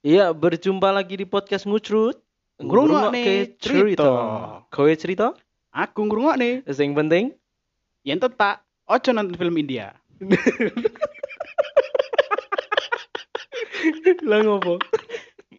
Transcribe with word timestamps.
Iya, 0.00 0.32
berjumpa 0.32 0.88
lagi 0.96 1.12
di 1.20 1.28
podcast 1.28 1.68
Ngucrut. 1.68 2.16
Ngrungokne 2.56 3.52
cerita. 3.60 4.08
Kowe 4.72 4.92
cerita? 4.96 5.36
Aku 5.76 6.08
ngrungokne 6.08 6.64
Sing 6.72 6.96
penting 6.96 7.36
yen 8.00 8.16
tetak 8.16 8.64
ojo 8.88 9.12
nonton 9.12 9.36
film 9.36 9.60
India. 9.60 9.92
lah 14.24 14.40
ngopo? 14.40 14.80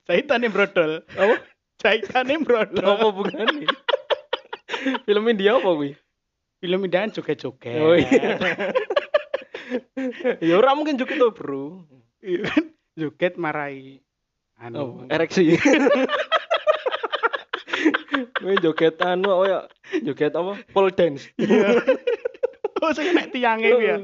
Jaitane 0.10 0.50
brodol. 0.50 1.06
Apa? 1.14 1.36
Jaitane 1.78 2.42
brodol. 2.42 2.82
Apa 2.82 3.08
bukan 3.14 3.46
Film 5.06 5.26
India 5.30 5.62
apa 5.62 5.70
kuwi? 5.70 5.94
Film 6.66 6.82
India 6.90 7.06
joget-joget. 7.14 7.78
Oh 7.78 7.94
iya. 7.94 8.42
ya 10.42 10.54
ora 10.58 10.74
mungkin 10.74 10.98
juga 10.98 11.14
tuh, 11.14 11.30
Bro. 11.30 11.86
Iya 12.26 12.42
kan? 12.50 12.64
Joget 12.98 13.38
marai 13.38 14.02
Oh, 14.62 14.68
anu. 15.02 15.10
ereksi. 15.10 15.58
Kowe 18.36 18.54
joget 18.58 18.98
anu 19.02 19.30
apa 19.32 19.44
ya? 19.46 19.60
Joget 20.04 20.34
apa? 20.34 20.54
Pole 20.70 20.92
dance. 20.92 21.30
Iya. 21.42 21.82
Oh, 22.82 22.90
sing 22.90 23.14
nek 23.14 23.30
tiange 23.30 23.68
ku 23.68 23.78
ya. 23.80 23.98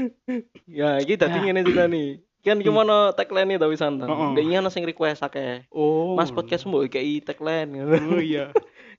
Ya, 0.82 0.98
iki 0.98 1.14
dadi 1.14 1.38
Nah. 1.38 1.42
ngene 1.46 1.62
nih. 1.62 2.08
Kan 2.40 2.58
gimana 2.58 3.12
tagline 3.12 3.54
ta 3.54 3.66
wisan 3.66 3.98
ta. 3.98 4.06
Heeh. 4.06 4.28
Ndek 4.34 4.44
iki 4.46 4.54
ana 4.56 4.66
sing 4.66 4.82
request 4.82 5.22
akeh. 5.22 5.66
Oh. 5.70 6.14
Mas 6.14 6.30
podcast 6.30 6.66
mbok 6.66 6.86
kayak 6.86 7.22
tagline 7.24 7.70
Oh 7.82 8.18
iya. 8.18 8.50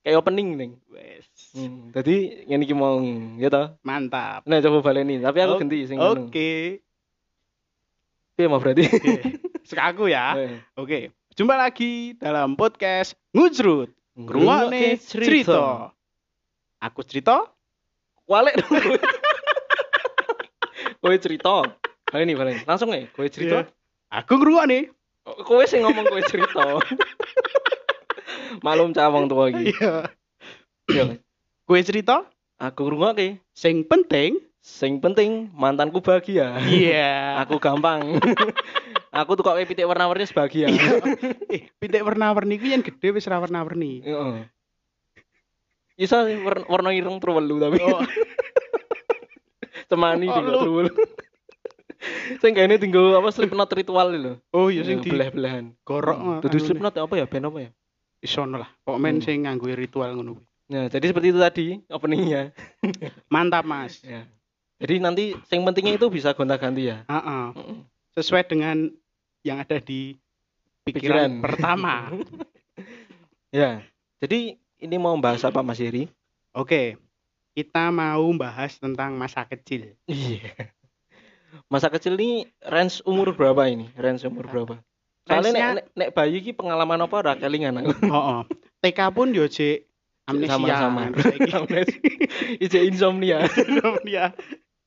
kayak 0.02 0.16
opening 0.16 0.56
ning. 0.56 0.72
Wes. 0.88 1.28
Hmm, 1.52 1.92
tadi 1.92 2.48
ngene 2.48 2.64
iki 2.64 2.72
mau 2.72 3.00
ya 3.36 3.48
ta. 3.48 3.76
Mantap. 3.84 4.48
Nah, 4.48 4.60
coba 4.60 4.80
baleni, 4.82 5.20
tapi 5.20 5.40
aku 5.40 5.56
Oh, 5.56 5.60
ganti 5.60 5.84
sing 5.84 6.00
ngono. 6.00 6.32
Oke. 8.32 8.44
Mau 8.48 8.60
berarti? 8.60 8.84
Oke. 8.88 9.14
Sekaku 9.64 10.08
ya. 10.08 10.36
Oke. 10.74 11.12
Jumpa 11.32 11.56
lagi 11.56 12.16
dalam 12.16 12.56
podcast 12.56 13.16
Ngujrut. 13.32 13.92
Ngrungokne 14.14 15.00
cerita. 15.00 15.92
Aku 16.82 17.02
cerita, 17.02 17.46
Walik 18.26 18.58
dong. 18.58 18.72
kowe. 18.74 18.98
Kowe 21.00 21.16
cerita. 21.16 21.54
Baleni, 22.08 22.34
baleni. 22.34 22.60
Langsung 22.66 22.90
nih, 22.90 23.08
kowe 23.12 23.28
cerita. 23.28 23.64
Iya. 23.64 23.72
aku 24.12 24.34
ngrungokne. 24.36 24.92
Oh, 25.22 25.38
Kowe 25.46 25.64
sing 25.64 25.86
ngomong 25.86 26.04
kowe 26.04 26.22
cerita. 26.26 26.82
Malum 28.60 28.92
cawang 28.92 29.30
tua 29.30 29.48
iki. 29.48 29.72
Iya. 29.72 30.10
Yo, 30.92 31.04
Kue 31.64 31.80
cerita 31.82 32.28
aku 32.60 32.84
ngrungokke. 32.84 33.40
sing 33.54 33.88
penting 33.88 34.36
Sing 34.62 35.02
penting 35.02 35.50
mantanku 35.52 36.00
bahagia. 36.00 36.62
iya 36.62 37.34
Aku 37.42 37.58
gampang. 37.58 38.22
aku 39.12 39.34
tuh 39.34 39.44
kok 39.44 39.58
pitik 39.66 39.84
warna-warni 39.84 40.24
sebahagia. 40.24 40.70
eh 41.50 41.68
pitik 41.76 42.00
warna-warni 42.00 42.56
ku 42.56 42.66
yen 42.66 42.80
gede 42.80 43.12
wis 43.12 43.26
ra 43.26 43.38
warna-warni 43.38 44.00
Heeh. 44.02 44.48
Isa 45.98 46.24
warna, 46.66 46.90
ireng 46.90 47.18
terwelu 47.18 47.60
tapi 47.60 47.78
oh 47.78 48.02
temani 49.92 50.26
Oh, 50.26 50.34
tinggal 50.34 50.46
lu. 50.48 50.62
terwelu. 50.64 50.94
Sing 52.38 52.56
kayaknya 52.56 52.80
tinggal 52.80 53.14
apa 53.14 53.30
slipknot 53.30 53.70
ritual 53.70 54.08
lho. 54.10 54.34
oh 54.50 54.70
iya 54.70 54.82
sing 54.82 54.98
di 55.00 55.10
belah-belahan. 55.10 55.76
gorok 55.82 56.40
Dudu 56.40 56.58
slipknot 56.58 56.96
apa 56.96 57.14
ya 57.14 57.26
band 57.26 57.46
apa 57.48 57.60
ya? 57.60 57.70
isono 58.18 58.56
lah 58.56 58.70
pokoknya 58.80 59.12
Hmm. 59.12 59.20
sing 59.20 59.38
nganggo 59.44 59.66
ritual 59.72 60.14
ngono 60.14 60.38
kuwi 60.38 60.46
Nah, 60.72 60.88
jadi 60.88 61.04
seperti 61.04 61.28
itu 61.28 61.40
tadi 61.42 61.66
openingnya. 61.90 62.56
mantap 63.28 63.66
mas 63.66 64.00
Ya. 64.02 64.24
Jadi 64.82 64.96
nanti 64.98 65.26
yang 65.54 65.62
pentingnya 65.62 65.94
itu 66.02 66.10
bisa 66.10 66.34
gonta-ganti 66.34 66.90
ya. 66.90 67.06
Heeh. 67.06 67.46
Heeh. 67.54 67.80
sesuai 68.12 68.44
dengan 68.50 68.92
yang 69.46 69.64
ada 69.64 69.80
di 69.80 70.20
pikiran, 70.84 71.40
Pikiran. 71.40 71.46
pertama 71.46 71.94
Ya. 73.56 73.84
Jadi 74.20 74.60
ini 74.82 74.96
mau 75.00 75.16
bahas 75.22 75.44
apa 75.48 75.62
Mas 75.64 75.80
Heri? 75.80 76.10
oke 76.52 77.00
kita 77.56 77.92
mau 77.92 78.28
bahas 78.36 78.76
tentang 78.80 79.16
masa 79.16 79.48
kecil 79.48 79.96
Iya. 80.08 80.72
Masa 81.72 81.88
kecil 81.88 82.20
ini 82.20 82.48
range 82.64 83.00
umur 83.08 83.32
berapa 83.36 83.68
ini? 83.68 83.92
Range 83.96 84.20
umur 84.28 84.48
berapa? 84.48 84.76
Soalnya 85.28 85.52
nek, 85.52 85.64
nek, 85.64 85.86
nek 85.96 86.10
bayi 86.12 86.44
ki 86.44 86.52
pengalaman 86.56 87.00
apa 87.06 87.16
ora 87.16 87.34
kelingan 87.40 87.80
aku. 87.80 87.92
oh, 88.16 88.44
TK 88.84 89.00
pun 89.16 89.32
yo 89.32 89.48
cek 89.48 89.88
amnesia 90.28 90.56
Sama-sama. 90.58 91.12
Ije 92.60 92.80
insomnia. 92.90 93.46
Iya. 94.08 94.36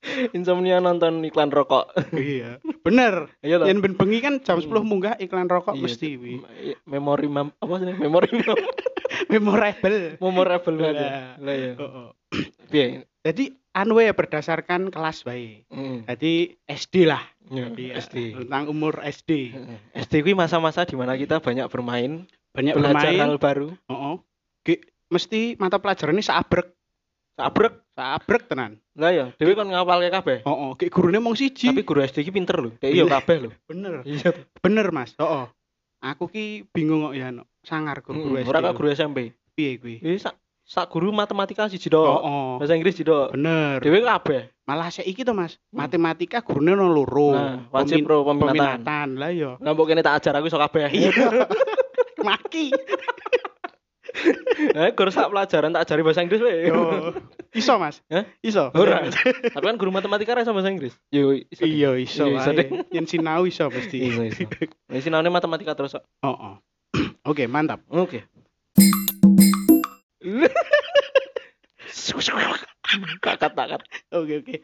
insomnia 0.36 0.78
nonton 0.78 1.22
iklan 1.22 1.48
rokok. 1.48 1.90
iya 2.12 2.60
bener 2.80 3.32
Iya? 3.40 3.62
Yen 3.62 3.78
ben 3.78 3.94
bengi 3.94 4.18
kan 4.18 4.40
jam 4.40 4.58
10 4.58 4.68
Hmm. 4.68 4.84
munggah 4.84 5.14
iklan 5.16 5.46
rokok 5.46 5.74
Iya, 5.74 5.82
mesti 5.82 6.08
wi. 6.14 6.34
Memori 6.84 7.26
mem 7.26 7.48
apa 7.54 7.74
sih? 7.78 7.94
Memori 7.94 8.28
mem- 8.38 8.66
Memorable. 9.26 10.18
memorable 10.18 10.74
banget. 10.76 10.96
ya. 10.96 11.06
Lah. 11.06 11.26
Lah 11.38 11.54
ya. 11.54 11.72
Heeh. 11.74 12.08
Piye? 12.66 12.86
Jadi 13.20 13.44
anu 13.72 13.96
ya 13.96 14.10
berdasarkan 14.10 14.90
kelas 14.90 15.22
wae. 15.22 15.62
Heeh. 15.64 15.96
Jadi 16.04 16.32
SD 16.66 16.94
lah. 17.04 17.22
Ya, 17.46 17.68
Jadi, 17.68 17.92
SD. 17.94 18.16
Tentang 18.36 18.68
umur 18.68 19.00
SD. 19.00 19.30
Heeh. 19.50 19.78
SD 19.96 20.20
kuwi 20.20 20.34
masa-masa 20.34 20.82
di 20.82 20.94
mana 20.94 21.14
kita 21.14 21.38
banyak 21.38 21.68
bermain, 21.68 22.26
Banyak 22.50 22.74
belajar 22.74 23.06
bermain. 23.06 23.20
hal 23.20 23.34
baru. 23.36 23.68
Heeh. 23.84 24.14
Ki- 24.62 24.82
mesti 25.08 25.54
mata 25.56 25.76
pelajaran 25.76 26.12
ini 26.12 26.24
sabrek. 26.24 26.74
Sabrek. 27.34 27.74
Sabrek 27.94 28.42
tenan. 28.46 28.78
Lah 28.94 29.10
ya, 29.10 29.26
dhewe 29.38 29.54
kan 29.54 29.66
ngapalke 29.66 30.10
kabeh. 30.10 30.38
Heeh, 30.46 30.70
ki 30.78 30.86
gurune 30.90 31.18
mung 31.18 31.34
siji. 31.34 31.70
Tapi 31.70 31.82
guru 31.82 32.02
SD 32.02 32.22
ki 32.22 32.30
pinter 32.30 32.58
lho. 32.58 32.70
Kayak 32.78 32.92
iya 32.94 33.02
Iya. 33.02 33.10
kabeh 33.10 33.36
lho. 33.42 33.50
bener. 33.70 33.92
Iya. 34.06 34.30
Bener, 34.62 34.86
Mas. 34.90 35.14
Heeh. 35.18 35.44
Aku 36.04 36.30
ki 36.30 36.68
bingung 36.70 37.06
kok 37.06 37.14
ya 37.14 37.34
no. 37.34 37.42
Sangar 37.62 38.02
guru 38.06 38.22
guru 38.22 38.34
SD. 38.38 38.48
Ora 38.50 38.58
kok 38.62 38.74
guru 38.78 38.88
SMP. 38.90 39.18
piye 39.54 39.78
kuwi? 39.78 40.02
Iki 40.02 40.18
sak 40.18 40.34
sak 40.66 40.86
guru 40.90 41.10
matematika 41.10 41.66
siji 41.66 41.90
tok. 41.90 42.06
Heeh. 42.22 42.50
Bahasa 42.62 42.74
Inggris 42.74 42.94
siji 42.94 43.06
tok. 43.06 43.34
Bener. 43.34 43.78
Dhewe 43.82 43.98
kabeh. 44.02 44.42
Malah 44.64 44.88
saiki 44.88 45.22
to, 45.22 45.34
Mas. 45.34 45.58
Hmm. 45.70 45.82
Matematika 45.82 46.38
gurune 46.40 46.72
ono 46.72 46.86
loro. 46.88 47.34
Nah, 47.34 47.66
wajib 47.70 48.06
pro 48.06 48.22
peminatan. 48.22 48.80
peminatan. 48.82 49.08
Lah 49.18 49.30
ya. 49.30 49.50
Mbok 49.58 49.86
kene 49.86 50.00
tak 50.00 50.22
ajar 50.22 50.38
aku 50.38 50.46
iso 50.46 50.58
kabeh. 50.58 50.86
Iya. 50.90 51.10
Maki. 52.26 52.72
Nah, 54.74 54.90
guru 54.94 55.10
sak 55.10 55.30
pelajaran 55.30 55.74
tak 55.74 55.82
ajari 55.86 56.02
bahasa 56.06 56.22
Inggris 56.22 56.42
wae. 56.42 56.70
Yo. 56.70 57.10
Iso, 57.50 57.74
Mas? 57.78 57.98
Hah? 58.10 58.24
Iso. 58.40 58.70
Ora. 58.74 59.02
Tapi 59.10 59.64
kan 59.64 59.76
guru 59.78 59.90
matematika 59.90 60.38
ra 60.38 60.46
iso 60.46 60.54
bahasa 60.54 60.70
Inggris. 60.70 60.94
Yo 61.10 61.34
iso. 61.34 61.62
Iya, 61.66 61.98
iso. 61.98 62.30
Iya, 62.30 62.38
iso 62.38 62.50
deh. 62.54 62.68
Yen 62.94 63.06
sinau 63.10 63.46
iso 63.46 63.66
mesti. 63.66 63.98
Iso 63.98 64.22
iso. 64.22 64.46
Wis 64.90 65.02
sinaune 65.02 65.30
matematika 65.30 65.74
terus. 65.74 65.98
kok. 65.98 66.04
Oh, 66.22 66.30
oh. 66.30 66.54
Oke, 67.30 67.50
mantap. 67.50 67.82
Oke. 67.90 68.30
Kakat 73.18 73.52
kakat. 73.52 73.82
Oke, 74.14 74.34
oke. 74.40 74.54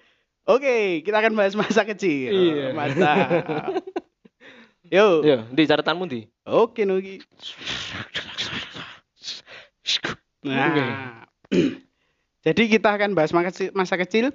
Oke, 0.46 0.74
kita 1.02 1.16
akan 1.20 1.34
bahas 1.34 1.54
masa 1.58 1.82
kecil. 1.82 2.30
Iya. 2.30 2.66
Mantap. 2.72 3.28
Yo. 4.94 5.22
Yo, 5.22 5.46
di 5.54 5.62
catatanmu 5.70 6.04
di. 6.10 6.26
Oke, 6.46 6.82
Nugi. 6.82 7.22
Nah. 10.44 11.26
Jadi 12.46 12.62
kita 12.72 12.96
akan 12.96 13.12
bahas 13.12 13.36
masa 13.36 13.52
kecil, 13.52 13.68
masa 13.76 13.94
kecil 14.00 14.26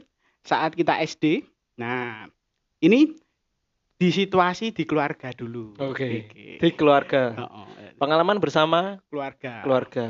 saat 0.45 0.77
kita 0.77 1.01
SD. 1.01 1.41
Nah, 1.81 2.29
ini 2.77 3.17
di 3.97 4.09
situasi 4.13 4.69
di 4.69 4.85
keluarga 4.85 5.33
dulu. 5.33 5.73
Oke. 5.81 6.29
Oke. 6.29 6.61
Di 6.61 6.69
keluarga. 6.77 7.33
Oh, 7.33 7.65
oh, 7.65 7.67
Pengalaman 7.97 8.37
bersama 8.37 9.01
keluarga. 9.09 9.65
keluarga. 9.65 10.05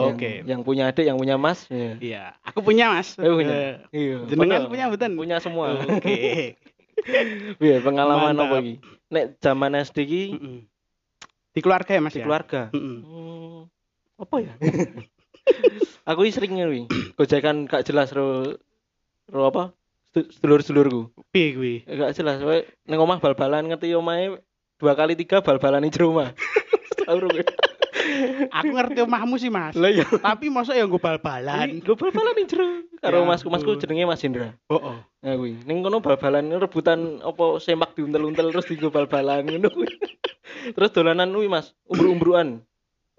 Oke. 0.00 0.40
Yang, 0.48 0.64
punya 0.64 0.88
adik, 0.88 1.04
yang 1.04 1.20
punya 1.20 1.36
mas. 1.36 1.68
Ya. 1.68 1.92
Iya, 2.00 2.22
aku 2.40 2.64
punya, 2.64 2.88
Mas. 2.88 3.20
Eh, 3.20 3.28
punya. 3.28 3.84
Iya. 3.92 4.16
Jenengan 4.32 4.64
punya 4.66 4.88
betul? 4.88 5.12
Punya 5.14 5.36
semua. 5.38 5.76
Oke. 5.76 6.56
Iya, 7.64 7.80
pengalaman 7.80 8.36
Mantap. 8.36 8.52
apa 8.52 8.56
iki? 8.60 8.74
Nek 9.08 9.40
zaman 9.40 9.72
SD 9.72 9.98
ki 10.04 10.24
Mm-mm. 10.36 10.58
Di 11.56 11.60
keluarga 11.64 11.96
ya, 11.96 12.00
Mas 12.04 12.12
di 12.12 12.20
ya? 12.20 12.28
keluarga. 12.28 12.68
Mm-mm. 12.76 12.98
Hmm, 13.00 13.58
apa 14.20 14.36
ya? 14.44 14.52
aku 16.10 16.28
sering 16.28 16.60
ngewi. 16.60 16.80
Gojekan 17.16 17.64
gak 17.64 17.88
jelas 17.88 18.12
ro 18.12 18.56
ro 19.32 19.42
apa? 19.48 19.72
Sedu- 20.12 20.28
Sedulur-sedulurku. 20.28 21.08
Piye 21.32 21.48
kuwi? 21.56 21.74
Gak 21.88 22.12
jelas. 22.14 22.44
Wae 22.44 22.68
ning 22.84 23.00
omah 23.00 23.18
bal-balan 23.18 23.72
ngerti 23.72 23.96
omahe 23.96 24.36
dua 24.76 24.92
kali 24.92 25.16
tiga 25.16 25.40
bal-balan 25.40 25.88
ro 27.20 27.28
kowe? 27.32 27.44
Aku 28.50 28.68
ngerti 28.74 29.00
omahmu 29.06 29.38
sih, 29.38 29.50
Mas. 29.52 29.74
Lah 29.78 29.90
iya. 29.90 30.04
Tapi 30.04 30.50
masa 30.50 30.74
ya 30.74 30.84
nggo 30.84 30.98
bal-balan. 30.98 31.80
Gue 31.80 31.96
bal-balan 31.96 32.34
ning 32.36 32.46
jero. 32.50 32.84
Karo 33.00 33.24
Ya 33.24 33.28
masku 33.28 33.48
masku 33.48 33.78
jenenge 33.80 34.04
Mas 34.04 34.22
Indra. 34.26 34.52
Oh, 34.68 34.76
oh. 34.76 34.96
Nah 35.24 35.34
kuwi. 35.38 35.56
Ning 35.64 35.80
kono 35.80 36.02
bal-balan 36.02 36.50
rebutan 36.52 37.22
apa 37.22 37.56
semak 37.62 37.94
diuntel-untel 37.96 38.52
terus 38.52 38.66
digo 38.68 38.92
bal-balan 38.92 39.46
ngono 39.46 39.68
kuwi. 39.72 39.88
Terus 40.76 40.90
dolanan 40.92 41.30
kuwi 41.32 41.48
Mas, 41.48 41.72
umbru-umbruan. 41.88 42.60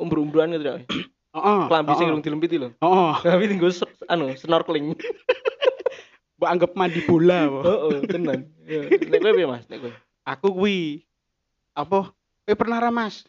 Umbru-umbruan 0.01 0.49
gitu 0.51 0.65
ya. 0.65 0.75
Heeh. 1.37 1.61
Klambi 1.69 1.93
sing 1.95 2.09
urung 2.09 2.19
dilempiti 2.19 2.57
lho. 2.57 2.73
Heeh. 2.75 3.13
Tapi 3.23 3.45
tinggo 3.47 3.69
anu 4.09 4.33
snorkeling. 4.33 4.91
Mbok 6.37 6.49
anggap 6.49 6.71
mandi 6.73 6.99
bola. 7.01 7.45
Heeh, 7.61 7.97
tenan. 8.09 8.39
Nek 9.07 9.19
kowe 9.21 9.31
piye 9.31 9.45
Mas? 9.45 9.63
Nek 9.69 9.79
kowe. 9.79 9.91
Aku 10.25 10.47
kuwi 10.51 11.05
apa 11.71 12.11
Eh 12.43 12.57
pernah 12.57 12.77
ra 12.77 12.89
Mas 12.89 13.23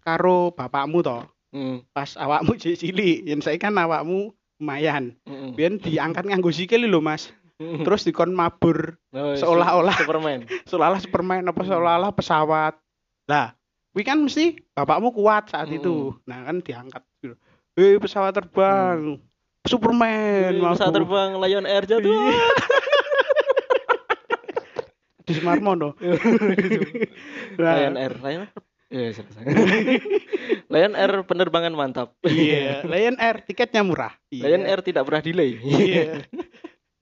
karo 0.00 0.50
bapakmu 0.50 1.00
to 1.00 1.22
Hmm. 1.46 1.80
pas 1.90 2.10
awakmu 2.14 2.58
cilik 2.58 3.24
yen 3.24 3.40
saiki 3.40 3.62
kan 3.62 3.72
awakmu 3.72 4.34
lumayan 4.58 5.16
Mm-mm. 5.24 5.56
biyen 5.56 5.80
diangkat 5.80 6.26
nganggo 6.26 6.52
sikil 6.52 6.84
lho 6.84 7.00
Mas 7.00 7.32
Mm-mm. 7.56 7.80
terus 7.80 8.04
dikon 8.04 8.34
mabur 8.36 8.98
Oh, 9.10 9.32
su- 9.32 9.46
seolah-olah. 9.46 9.96
Superman. 9.96 10.44
seolah-olah 10.68 11.00
Superman 11.00 11.46
apa 11.46 11.62
seolah-olah 11.62 12.12
pesawat 12.12 12.74
lah 13.24 13.56
kuwi 13.96 14.02
kan 14.02 14.20
mesti 14.20 14.60
bapakmu 14.70 15.08
kuat 15.08 15.48
saat 15.48 15.66
Mm-mm. 15.66 15.78
itu 15.78 15.94
nah 16.22 16.42
kan 16.42 16.60
diangkat 16.60 17.00
gitu. 17.16 17.32
eh 17.74 17.96
pesawat 17.96 18.30
terbang 18.30 19.18
Superman 19.64 20.52
Wih, 20.54 20.62
Pesawat 20.70 20.94
terbang 20.94 21.30
Lion 21.38 21.64
Air 21.64 21.82
jatuh. 21.82 22.06
Iya. 22.06 22.38
di 25.26 25.32
Semarmono 25.32 25.96
Nah, 27.56 27.72
Lion 27.74 27.96
Air, 27.96 28.12
Lion 28.20 28.40
Air. 28.44 28.52
Iya, 28.86 29.08
selesai. 29.12 29.42
Lion 30.68 30.92
Air 30.92 31.24
penerbangan 31.24 31.72
mantap. 31.72 32.12
iya 32.22 32.84
Lion 32.84 33.16
Air 33.16 33.40
tiketnya 33.42 33.80
murah 33.80 34.12
Iya. 34.28 34.42
Lion 34.46 34.62
Air 34.62 34.78
tidak 34.80 35.02
pernah 35.02 35.20
delay. 35.20 35.58
iya 35.58 36.22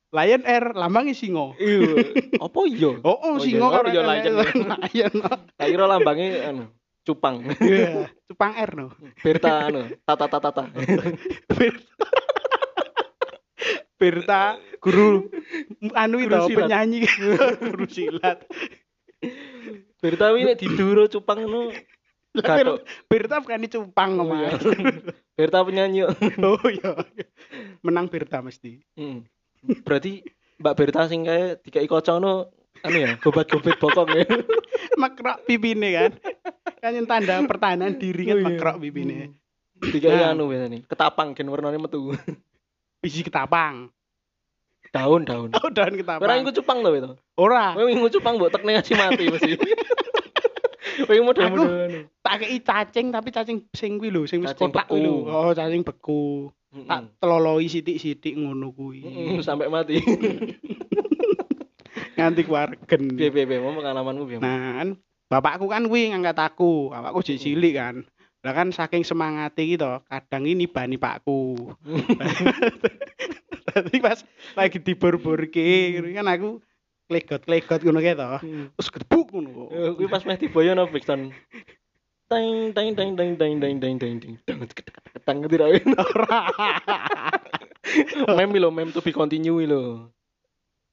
Lion 0.08 0.40
Air 0.42 0.72
lambangnya 0.72 1.12
singo 1.12 1.52
Iya. 1.58 2.00
Apa 2.38 2.58
iya? 2.64 2.96
oh 2.96 3.12
oh 3.12 3.18
Oh, 3.30 3.36
singo 3.36 3.66
iya. 3.66 3.82
Iya, 3.82 4.00
ada- 4.00 4.08
Lion. 4.08 4.34
Lion 4.80 5.12
Tak 5.52 5.66
kira 5.66 5.84
lambangnya 5.84 6.28
anu, 6.48 6.64
cupang. 7.04 7.44
iya 7.60 8.08
Cupang 8.28 8.52
Air 8.56 8.70
no 8.74 8.86
Berta 9.20 9.68
anu, 9.68 9.84
tata 10.02 10.26
tata 10.26 10.50
tata. 10.50 10.62
Berta 13.94 14.58
guru 14.82 15.30
anu 15.94 16.16
itu 16.20 16.36
penyanyi 16.50 17.06
guru 17.62 17.86
silat 17.86 18.42
Berta 20.02 20.34
ini 20.36 20.52
diduro 20.52 21.08
cupang 21.08 21.48
anu. 21.48 21.72
Gatot. 22.34 22.82
Berta 23.06 23.38
bukan 23.38 23.62
di 23.62 23.70
Cupang 23.70 24.18
Oh, 24.18 24.26
iya. 24.34 24.58
Berta 25.38 25.62
penyanyi. 25.62 26.02
oh 26.02 26.66
iya 26.66 26.92
menang 27.80 28.10
Berta 28.10 28.42
mesti 28.42 28.82
Hmm. 28.98 29.22
Berarti 29.86 30.20
Mbak 30.60 30.74
Berta 30.76 31.06
sing 31.08 31.24
kae 31.24 31.56
dikai 31.62 31.86
kocok 31.86 32.16
no 32.20 32.50
anu 32.84 32.96
ya, 32.98 33.16
gobat-gobet 33.16 33.76
bokong 33.76 34.10
ya. 34.12 34.24
makrok 35.00 35.42
pipine 35.42 35.88
kan 35.90 36.12
kan 36.78 36.92
yang 36.92 37.04
tanda 37.04 37.40
pertahanan 37.42 37.96
diri 37.96 38.24
kan 38.24 38.36
Oh, 38.36 38.38
iya. 38.38 38.46
makrok 38.46 38.76
pipine 38.78 39.32
Dikai 39.74 40.14
Nah. 40.14 40.30
anu 40.30 40.46
biasanya, 40.46 40.80
ketapang 40.84 41.32
gen 41.32 41.48
warnane 41.48 41.76
metu. 41.76 42.12
biji 42.98 43.20
ketapang 43.22 43.88
Daun, 44.88 45.24
daun. 45.24 45.50
oh 45.50 45.68
daun 45.68 45.92
ketapang 45.92 46.22
Ora 46.22 46.38
iku 46.38 46.54
cupang 46.54 46.78
to 46.78 46.90
itu. 46.92 47.10
ora 47.34 47.72
Kowe 47.72 47.84
ngingu 47.84 48.08
cupang 48.10 48.36
mbok 48.36 48.48
tekne 48.48 48.70
ngasih 48.74 48.94
mati 48.94 49.24
mesti. 49.26 49.52
Kowe 51.04 51.18
model-model 51.18 51.68
anu. 51.82 52.00
tak 52.20 52.34
kei 52.38 52.60
cacing 52.60 53.06
tapi 53.10 53.28
cacing 53.28 53.58
sing 53.72 53.98
kuwi 53.98 54.08
lho 54.08 54.22
sing 54.24 54.38
wis 54.38 54.52
Cacing 54.52 54.70
kotak 54.70 54.86
kuwi 54.86 55.02
lho 55.02 55.26
oh 55.26 55.50
cacing 55.50 55.82
beku 55.82 56.48
tak 56.80 57.00
Mm-mm. 57.02 57.18
teloloi 57.18 57.66
sithik-sithik 57.66 58.34
ngono 58.36 58.70
kuwi 58.70 59.02
Mm-mm, 59.02 59.40
sampai 59.40 59.66
mati. 59.66 59.98
nganti 62.14 62.42
kuargen 62.46 63.18
Piye 63.18 63.30
piye 63.30 63.44
piye 63.46 63.58
mau 63.58 63.74
pengalamanmu 63.74 64.24
piye? 64.26 64.38
Nah, 64.38 64.82
kan 64.82 64.88
bapakku 65.30 65.66
kan 65.70 65.86
kuwi 65.90 66.14
ngangkat 66.14 66.38
aku, 66.38 66.94
bapakku 66.94 67.26
jek 67.26 67.42
cilik 67.42 67.74
kan. 67.74 68.06
Lah 68.44 68.52
kan 68.52 68.68
saking 68.76 69.08
semangate 69.08 69.64
iki 69.64 69.80
to, 69.80 70.04
kadang 70.04 70.44
ini 70.44 70.68
bani 70.68 71.00
pakku. 71.00 71.56
Tadi 73.64 73.96
pas 74.04 74.20
lagi 74.52 74.78
dibor-borke, 74.78 75.96
kan 76.12 76.28
aku 76.28 76.60
klegot-klegot 77.08 77.80
ngono 77.84 78.00
kae 78.04 78.14
to. 78.14 78.30
Terus 78.76 78.88
gedebuk 78.92 79.26
ngono. 79.32 79.72
Eh, 79.72 79.90
Kuwi 79.96 80.08
pas 80.12 80.22
meh 80.28 80.36
diboyo 80.36 80.76
no 80.76 80.84
Brixton. 80.86 81.32
Teng 82.28 82.72
teng 82.72 82.96
teng 82.96 83.16
teng 83.16 83.36
teng 83.36 83.52
teng 83.60 83.76
teng 83.80 83.96
teng 84.00 84.16
teng 84.20 84.36
teng 84.44 84.58
ketang 84.68 85.36
ngerti 85.44 85.56
ra? 85.60 85.66
Ora. 85.68 86.40
Mem 88.36 88.52
lho, 88.56 88.68
mem 88.72 88.92
to 88.92 89.04
be 89.04 89.12
continue 89.12 89.64
lho. 89.68 90.08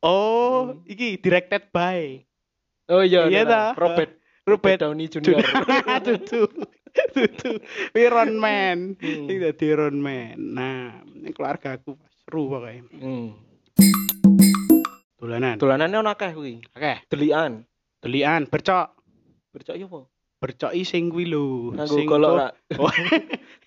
Oh, 0.01 0.81
iki 0.89 1.21
directed 1.21 1.69
by 1.69 2.25
Oh 2.89 3.05
iya, 3.05 3.29
Iya 3.29 3.45
nah, 3.45 3.49
ta? 3.49 3.63
Robert 3.85 4.11
Robert 4.43 4.77
Downey 4.81 5.07
Junior. 5.07 5.39
Tutu. 6.05 6.49
Tutu. 7.13 7.51
Iron 8.03 8.35
Man. 8.35 8.97
Hmm. 8.99 9.29
Iki 9.29 9.37
dadi 9.37 9.65
Iron 9.71 10.01
Man. 10.01 10.35
Nah, 10.57 10.99
ini 11.15 11.29
keluarga 11.31 11.77
aku 11.77 11.95
seru 12.25 12.49
pokoknya. 12.51 12.83
Hmm. 12.97 13.37
Dolanan. 15.21 15.55
Dolanane 15.61 15.95
ono 15.95 16.09
akeh 16.11 16.33
kuwi. 16.33 16.59
Oke, 16.73 17.05
Delian. 17.07 17.63
delian 18.01 18.49
bercok. 18.49 18.97
Bercok 19.53 19.75
yo 19.77 19.85
apa? 19.87 19.99
Bercoki 20.41 20.81
sing 20.81 21.13
kuwi 21.13 21.29
lho. 21.29 21.77
Sing 21.85 22.09
golok 22.09 22.33
ra. 22.33 22.47
Oh, 22.81 22.89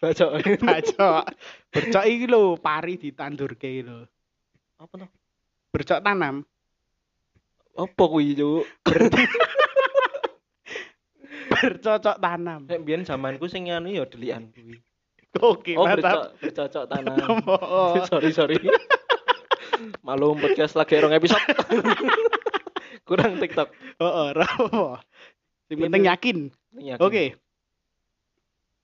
Bercok. 0.03 0.43
Bacok. 0.59 1.23
Bercok 1.71 2.05
iki 2.11 2.27
lho, 2.27 2.59
pari 2.59 2.99
ditandurke 2.99 3.71
iki 3.71 3.87
lho. 3.87 4.03
Apa 4.83 5.07
to? 5.07 5.07
Bercok 5.75 6.01
tanam. 6.07 6.47
Apa 7.75 8.03
kuwi, 8.07 8.39
Cuk? 8.39 8.63
Bercocok 11.51 12.17
tanam. 12.23 12.61
Nek 12.71 12.81
biyen 12.87 13.03
zamanku 13.03 13.51
sing 13.51 13.67
anu 13.69 13.91
ya 13.91 14.07
delian 14.07 14.55
kuwi. 14.55 14.79
Oke, 15.43 15.75
Oh, 15.75 15.83
mantap. 15.83 16.39
bercok, 16.39 16.71
bercocok 16.71 16.85
tanam. 16.87 17.27
Oh, 17.51 17.99
sorry, 18.11 18.31
sorry. 18.31 18.55
Malum 20.07 20.39
podcast 20.39 20.79
lagi 20.79 20.95
rong 21.03 21.11
episode. 21.11 21.43
Kurang 23.03 23.43
TikTok. 23.43 23.75
oh, 23.99 24.07
oh, 24.07 24.25
ora 24.31 24.47
apa. 24.47 25.03
Sing 25.67 25.83
penting 25.83 26.07
yakin. 26.07 26.39
Yakin. 26.79 27.03
Oke. 27.03 27.25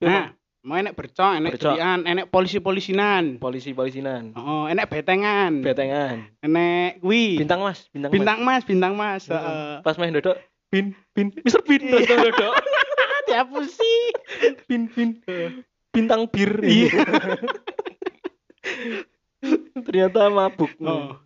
Nah, 0.03 0.35
mau 0.61 0.77
enek 0.77 0.93
bercok, 0.93 1.33
enek 1.41 1.57
Bercok. 1.57 1.73
delian, 1.73 2.01
enek 2.05 2.27
polisi-polisinan. 2.29 3.41
polisi-polisinan. 3.41 4.37
Oh, 4.37 4.69
enek 4.69 4.87
betengan. 4.87 5.65
Betengan. 5.65 6.29
Enek 6.45 7.01
kuwi. 7.01 7.41
Bintang 7.41 7.65
Mas, 7.65 7.89
bintang, 7.89 8.11
Bintang 8.13 8.39
Mas, 8.45 8.63
bintang 8.69 8.93
Mas. 8.93 9.25
Mas. 9.25 9.33
Heeh. 9.33 9.81
Pas 9.81 9.97
main 9.97 10.13
dodok, 10.13 10.37
bin, 10.69 10.93
bin, 11.17 11.33
Mister 11.41 11.65
Bin, 11.65 11.81
Iya. 11.81 12.05
terus 12.05 12.21
dodok, 12.29 12.55
Diapusi. 13.27 13.95
bin, 14.69 14.83
bin, 14.93 15.09
bintang 15.91 16.29
bir. 16.29 16.51
Iya. 16.61 16.93
Ternyata 19.89 20.29
mabuk. 20.29 20.71
Oh. 20.85 21.17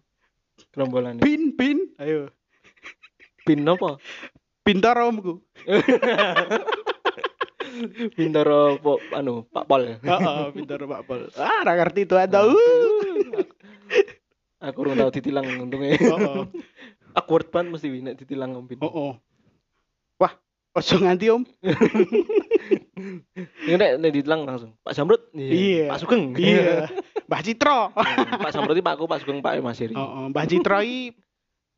Gerombolan. 0.70 1.18
Bin, 1.18 1.58
bin. 1.58 1.90
Ayo. 1.98 2.30
Bin 3.42 3.66
apa? 3.66 3.98
Pintar 4.62 4.96
omku. 5.02 5.42
Pintar 8.18 8.46
apa? 8.48 8.92
Anu, 9.14 9.46
Pak 9.50 9.64
Pol. 9.66 9.98
Heeh, 9.98 10.44
pintar 10.54 10.80
Pak 10.82 11.02
Pol. 11.06 11.28
Ah, 11.40 11.62
ora 11.64 11.72
ngerti 11.78 12.06
itu 12.06 12.14
ada. 12.16 12.46
Aku 14.64 14.78
urung 14.80 14.96
tau 14.96 15.12
ditilang 15.12 15.44
untungnya. 15.60 15.96
Heeh. 16.00 16.44
Awkward 17.14 17.52
banget 17.52 17.78
mesti 17.78 17.88
nek 18.00 18.16
ditilang 18.18 18.56
Om 18.58 18.64
Bin. 18.66 18.78
Heeh. 18.80 19.12
Wah, 20.18 20.32
ojo 20.74 20.94
nganti 20.98 21.26
Om. 21.30 21.42
Ini 23.68 23.74
nek 23.76 23.90
nek 24.00 24.12
ditilang 24.14 24.48
langsung. 24.48 24.72
Pak 24.80 24.94
Samrut. 24.96 25.28
Iya. 25.36 25.92
Pak 25.92 25.98
Sugeng. 26.00 26.32
Iya. 26.34 26.88
Mbah 27.28 27.40
Citro. 27.44 27.78
Pak 28.40 28.52
Samrut 28.52 28.76
iki 28.76 28.84
Pakku, 28.84 29.04
Pak 29.06 29.20
Sugeng 29.22 29.44
Pak 29.44 29.60
Mas 29.60 29.78
Heri. 29.78 29.94
Heeh, 29.94 30.24
Mbah 30.32 30.44
Citro 30.48 30.78
iki 30.80 31.12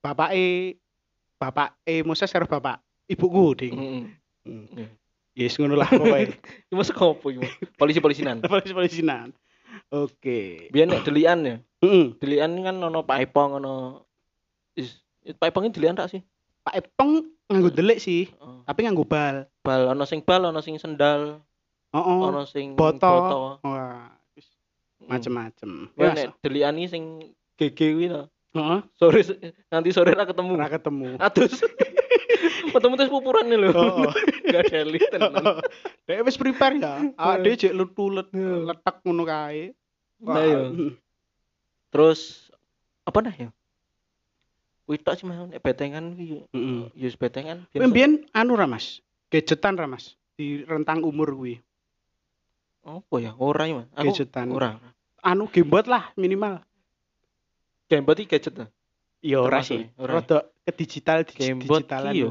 bapake 0.00 0.78
bapak 1.36 1.76
eh 1.84 2.00
Moses 2.06 2.30
karo 2.30 2.46
bapak 2.48 2.80
ibuku, 3.10 3.44
Ding. 3.58 3.74
Heeh. 3.76 4.02
Hmm. 4.46 4.66
Iya. 4.78 4.88
Yes, 5.36 5.60
ngono 5.60 5.76
lah 5.76 5.84
pokoke. 5.92 6.32
Iki 6.66 6.74
masuk 6.74 6.96
opo? 6.96 7.28
Mas? 7.28 7.52
Polisi-polisinan. 7.76 8.40
Polisi-polisinan. 8.48 9.36
Oke. 9.92 10.72
Biyen 10.72 10.88
nek 10.88 11.04
delian 11.04 11.38
ya. 11.44 11.56
Heeh. 11.84 12.16
Delian 12.16 12.56
kan 12.64 12.80
ono 12.80 13.04
Pak 13.04 13.20
Epong 13.20 13.60
ono 13.60 14.02
is 14.72 15.04
Pak 15.36 15.52
Epong 15.52 15.68
delian 15.68 15.92
tak 15.92 16.08
sih? 16.08 16.24
Pak 16.64 16.74
Epong 16.80 17.28
nganggo 17.46 17.70
delik 17.70 18.00
sih, 18.00 18.26
Oh. 18.40 18.64
tapi 18.64 18.82
nganggo 18.82 19.04
bal. 19.04 19.44
Bal 19.60 19.92
ono 19.92 20.02
sing 20.02 20.24
bal, 20.24 20.48
ono 20.48 20.58
sing 20.58 20.80
sendal, 20.80 21.38
Heeh. 21.92 22.20
ono 22.24 22.42
sing 22.42 22.74
Boto. 22.74 23.60
Wah, 23.62 24.10
wis 24.34 24.48
Hmm. 24.98 25.12
macem-macem. 25.12 25.70
Ya 25.94 26.02
Ya, 26.02 26.10
nek 26.16 26.26
delian 26.40 26.74
sing 26.88 27.36
GG 27.54 27.78
kuwi 27.94 28.08
to. 28.08 28.24
Heeh, 28.56 28.80
Sore 28.96 29.20
nanti 29.68 29.92
sore 29.92 30.16
ra 30.16 30.24
ketemu. 30.24 30.56
ora 30.56 30.68
ketemu. 30.68 31.06
Atus. 31.20 31.60
Ketemu 32.66 32.94
terus 33.00 33.08
pupuran 33.08 33.48
nih 33.48 33.56
lho. 33.56 33.70
Heeh. 33.76 34.10
Gak 34.52 34.62
ada 34.68 34.76
elit 34.84 35.02
tenan. 35.08 35.32
Dek 36.04 36.20
wis 36.28 36.36
prepare 36.36 36.76
ya. 36.76 37.08
Awak 37.16 37.36
dhewe 37.40 37.56
jek 37.56 37.72
letulet 37.72 38.28
letek 38.36 38.96
ngono 39.00 39.24
kae. 39.24 39.72
Nah, 40.20 40.44
iya. 40.44 40.60
Terus 41.88 42.50
apa 43.08 43.18
nah 43.24 43.32
ya? 43.32 43.48
Kuwi 44.84 45.00
tok 45.00 45.16
sih 45.16 45.24
Mas, 45.24 45.40
nek 45.48 45.62
betengan 45.64 46.14
kuwi 46.14 46.44
Heeh. 46.52 46.80
ya 46.92 47.06
wis 47.08 47.16
betengan. 47.16 47.64
Kuwi 47.72 47.88
mbiyen 47.88 48.28
anu 48.36 48.54
ra 48.54 48.68
Mas. 48.68 49.00
Gadgetan 49.32 49.80
ra 49.80 49.88
Mas. 49.88 50.14
Di 50.36 50.60
rentang 50.68 51.00
umur 51.00 51.32
kuwi. 51.32 51.56
Apa 52.84 53.16
ya? 53.18 53.32
Ora 53.40 53.64
ya, 53.64 53.80
Mas. 53.80 53.88
Aku 53.96 54.12
Gadgetan. 54.12 54.52
ora. 54.52 54.76
Anu 55.24 55.48
gamebot 55.48 55.88
lah 55.88 56.12
minimal. 56.14 56.60
Gamebot 57.86 58.18
iki 58.18 58.28
gadget 58.28 58.54
ta? 58.54 58.66
Ya 59.22 59.38
ora 59.40 59.62
sih. 59.62 59.86
ya? 59.96 60.06
Rada 60.06 60.38
ke 60.62 60.72
digital 60.74 61.22
Gamebot 61.22 61.82
digitalan. 61.86 62.12
iki 62.12 62.22
yo 62.22 62.30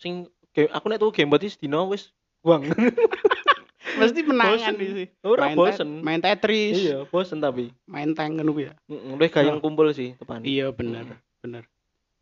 sing 0.00 0.24
aku 0.56 0.86
nek 0.88 0.98
tuku 0.98 1.12
game 1.14 1.28
berarti 1.28 1.52
sedina 1.52 1.84
wis 1.84 2.08
buang. 2.40 2.64
Mesti 4.00 4.20
menangan 4.24 4.74
sih. 4.76 5.08
Ora 5.20 5.52
bosen. 5.52 6.00
Main 6.00 6.22
Tetris, 6.22 6.78
Iya, 6.78 7.04
bosen 7.04 7.42
tapi. 7.42 7.74
main 7.84 8.14
tank 8.14 8.38
ngono 8.38 8.54
ya. 8.56 8.72
Heeh, 8.86 9.12
luwih 9.12 9.28
gayeng 9.28 9.60
kumpul 9.60 9.90
sih 9.92 10.16
tepan. 10.16 10.40
Iya 10.40 10.72
bener, 10.72 11.20
bener. 11.42 11.68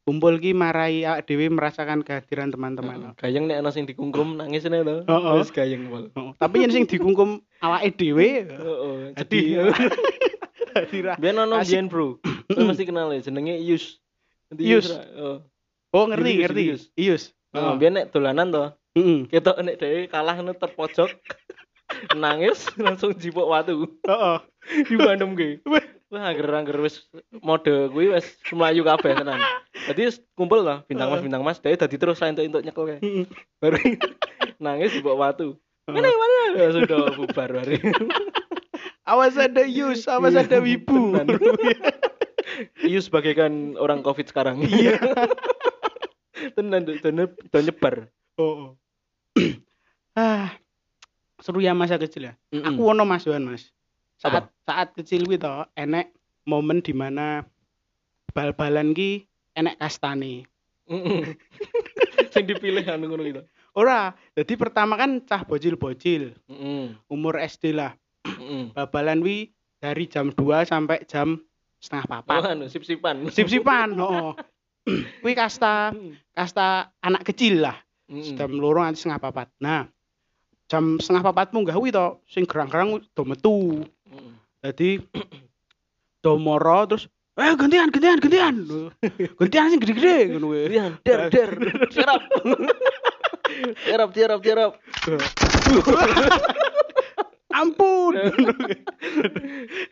Kumpul 0.03 0.41
ki 0.41 0.57
marai 0.57 1.05
awake 1.05 1.29
dhewe 1.29 1.53
merasakan 1.53 2.01
kehadiran 2.01 2.49
teman-teman. 2.49 3.13
Gayeng 3.15 3.45
nek 3.45 3.61
ana 3.61 3.71
sing 3.71 3.85
dikungkum 3.85 4.41
nangis 4.41 4.65
to. 4.65 4.73
Heeh. 4.73 5.35
Wis 5.37 5.53
gayeng 5.53 5.87
pol. 5.87 6.09
Oh, 6.17 6.33
Tapi 6.35 6.65
yang 6.65 6.73
sing 6.73 6.89
dikungkum 6.89 7.45
awake 7.61 7.93
dhewe 7.95 8.49
Heeh, 8.49 8.97
jadi 9.15 9.39
Dira. 10.87 11.13
biyen 11.19 11.39
ono 11.43 11.59
Asik. 11.59 11.75
biyen, 11.75 11.87
Bro. 11.91 12.23
Kowe 12.47 12.63
mesti 12.65 12.85
kenal 12.87 13.11
ya 13.11 13.21
jenenge 13.25 13.59
Yus. 13.59 13.99
Nanti 14.53 14.63
Yus. 14.63 14.87
ra? 14.95 15.03
Oh. 15.19 15.39
Oh 15.91 16.05
ngerti 16.07 16.31
ngerti. 16.45 16.63
Ius. 16.95 17.35
Heeh, 17.57 17.73
biyen 17.81 17.97
nek 17.97 18.13
dolanan 18.15 18.53
to, 18.53 18.65
Heeh. 18.95 19.27
ketok 19.33 19.57
nek 19.65 19.77
dhewe 19.81 20.07
kalah 20.13 20.37
ngono 20.37 20.53
terpojok. 20.55 21.11
nangis 22.21 22.69
langsung 22.85 23.17
jipuk 23.17 23.49
watu. 23.49 23.89
Heeh. 24.05 24.39
Dibandem 24.93 25.33
ge. 25.33 25.51
Wah, 26.09 26.33
angger-angger 26.33 26.77
wis 26.81 27.05
mode 27.45 27.93
kuwi 27.93 28.13
wis 28.13 28.25
melayu 28.53 28.85
kabeh 28.85 29.13
tenan. 29.13 29.41
Dadi 29.89 30.09
kumpul 30.33 30.65
lah 30.65 30.81
bintang 30.89 31.13
Mas 31.13 31.21
bintang 31.21 31.45
Mas, 31.45 31.61
dhewe 31.61 31.77
dadi 31.77 31.97
terus 32.01 32.21
ra 32.21 32.33
entuk-entuk 32.33 32.65
nyekel 32.65 32.85
kae. 32.85 33.01
Baru 33.61 33.77
nangis 34.61 34.93
jipuk 34.97 35.17
watu. 35.17 35.57
Mana 35.89 36.09
mana 36.13 36.69
sudah 36.73 37.17
bubar 37.17 37.51
hari. 37.65 37.81
Awas 39.09 39.41
ada 39.41 39.65
Yus, 39.65 40.05
awas 40.05 40.37
ada 40.37 40.61
Wibu. 40.61 41.17
Tenan. 41.17 41.41
Ius 42.85 43.09
bagaikan 43.15 43.81
orang 43.81 44.05
Covid 44.05 44.29
sekarang. 44.29 44.61
Iya. 44.61 45.01
Tenan 46.57 46.85
tuh, 46.85 47.01
nyebar. 47.65 48.13
Oh. 48.37 48.53
oh. 48.53 48.71
ah. 50.21 50.53
Seru 51.41 51.65
ya 51.65 51.73
masa 51.73 51.97
kecil 51.97 52.29
ya. 52.29 52.35
Mm-mm. 52.53 52.67
Aku 52.75 52.93
ono 52.93 53.09
Mas 53.09 53.25
Wan, 53.25 53.49
Mas. 53.49 53.71
Saat 54.19 54.51
Apa? 54.51 54.51
saat 54.67 54.89
kecil 54.99 55.23
kuwi 55.25 55.39
to 55.39 55.65
enek 55.79 56.11
momen 56.43 56.83
di 56.83 56.91
mana 56.91 57.47
bal-balan 58.35 58.91
ki 58.93 59.25
enek 59.55 59.79
kastane. 59.79 60.45
Mm-mm. 60.91 61.33
Sing 62.35 62.45
dipilih 62.45 62.83
anu 62.91 63.09
ngono 63.09 63.23
gitu. 63.25 63.43
Ora, 63.79 64.11
jadi 64.35 64.59
pertama 64.59 64.99
kan 64.99 65.23
cah 65.23 65.47
bocil-bocil, 65.47 66.35
Mm-mm. 66.51 66.99
umur 67.07 67.39
SD 67.39 67.79
lah. 67.79 67.95
Mm-mm. 68.37 68.63
Bal-balan 68.77 69.25
wi 69.25 69.49
dari 69.79 70.05
jam 70.05 70.29
2 70.29 70.37
sampai 70.65 71.07
jam 71.07 71.41
setengah 71.79 72.05
Oh, 72.05 72.13
papat. 72.21 72.53
anu 72.53 72.67
sip-sipan. 72.67 73.31
Sip-sipan, 73.31 73.95
oh. 74.03 74.35
Kuwi 75.23 75.33
kasta 75.33 75.93
kasta 76.33 76.93
anak 77.01 77.29
kecil 77.29 77.63
lah. 77.63 77.77
Mm-mm. 78.09 78.41
jam 78.41 78.51
loro 78.57 78.81
nganti 78.81 79.05
setengah 79.05 79.21
papat. 79.21 79.49
Nah, 79.61 79.85
jam 80.65 80.97
setengah 80.97 81.29
papat 81.29 81.53
munggah 81.53 81.77
kuwi 81.77 81.93
to, 81.93 82.25
sing 82.25 82.49
gerang-gerang 82.49 83.05
do 83.13 83.23
metu. 83.25 83.85
Mm-mm. 84.09 84.33
Dadi 84.65 84.97
do 86.25 86.33
moro 86.37 86.89
terus 86.89 87.05
eh 87.39 87.55
gantian 87.55 87.93
gantian 87.95 88.19
gantian. 88.19 88.55
Gantian 89.39 89.71
sing 89.71 89.79
gede-gede 89.79 90.35
ngono 90.35 90.51
kuwi. 90.51 90.61
Rian, 90.67 90.93
der 91.07 91.31
der. 91.31 91.51
Cerap. 91.93 92.21
Cerap, 93.87 94.09
cerap, 94.17 94.39
cerap. 94.43 94.73
Ampun. 97.63 98.13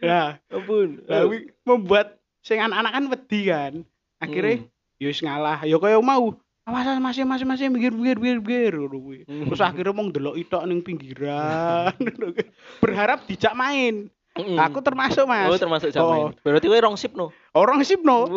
Nah, 0.00 0.38
Ampun. 0.48 0.88
kuwi 1.02 1.38
membuat 1.62 2.18
sing 2.40 2.58
anak-anak 2.58 2.92
kan 2.92 3.04
wedi 3.10 3.40
kan. 3.46 3.72
Akhirnya 4.16 4.62
Mm. 4.62 4.68
ya 4.96 5.06
wis 5.06 5.20
ngalah, 5.20 5.58
ya 5.62 5.76
kaya 5.76 5.98
mau. 5.98 6.32
Awas 6.66 6.98
masih 6.98 7.22
masih 7.22 7.46
masih 7.46 7.64
minggir 7.68 7.94
minggir 7.94 8.18
minggir 8.18 8.38
minggir 8.40 8.72
ngono 8.74 8.96
kuwi. 8.98 9.18
Mm. 9.24 9.46
Terus 9.46 9.62
akhirnya 9.62 9.92
mau 9.92 10.04
ndelok 10.04 10.34
itok 10.36 10.62
ning 10.66 10.80
pinggiran. 10.80 11.94
Berharap 12.82 13.22
dijak 13.24 13.54
main. 13.54 14.10
Mm-mm. 14.36 14.60
Aku 14.60 14.84
termasuk 14.84 15.24
Mas. 15.24 15.48
Oh, 15.48 15.56
termasuk 15.56 15.88
Oh. 15.96 16.28
jamin. 16.28 16.36
Berarti 16.44 16.68
kowe 16.68 16.76
rong 16.76 17.00
sip 17.00 17.16
no. 17.16 17.32
Orang 17.52 17.80
sip 17.82 18.04
no. 18.04 18.28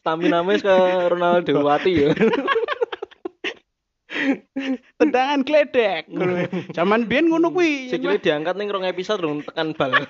Stamina 0.00 0.44
mes 0.44 0.60
ke 0.60 0.76
Ronaldo 1.08 1.64
Wati 1.64 1.92
ya. 1.96 2.12
Tendangan 4.98 5.40
gledek. 5.46 6.08
Zaman 6.76 7.06
biyen 7.06 7.30
ngono 7.30 7.52
kuwi. 7.52 7.92
Sikile 7.92 8.18
diangkat 8.18 8.54
ning 8.56 8.68
rong 8.72 8.86
episode 8.86 9.22
rong 9.22 9.44
tekan 9.44 9.72
bal. 9.76 9.92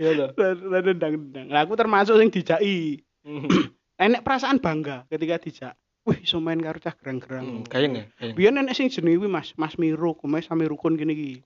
Ya 0.00 0.16
lho. 0.16 0.32
Tendang-tendang. 0.32 1.52
Lah 1.52 1.68
aku 1.68 1.76
termasuk 1.76 2.16
sing 2.16 2.32
dijaki. 2.32 3.04
Enek 4.04 4.24
perasaan 4.24 4.58
bangga 4.58 5.04
ketika 5.12 5.36
dijak. 5.38 5.74
Wih, 6.04 6.20
iso 6.20 6.36
main 6.36 6.60
karo 6.60 6.76
cah 6.76 6.92
gerang-gerang. 6.92 7.64
Kayeng 7.64 7.92
ya. 7.96 8.04
kayeng. 8.20 8.34
Biyen 8.36 8.60
enek 8.60 8.76
sing 8.76 8.92
jenenge 8.92 9.24
kuwi 9.24 9.30
Mas, 9.30 9.56
Mas 9.56 9.80
Miro, 9.80 10.12
kuwi 10.12 10.44
sami 10.44 10.68
rukun 10.68 11.00
kene 11.00 11.16
iki. 11.16 11.40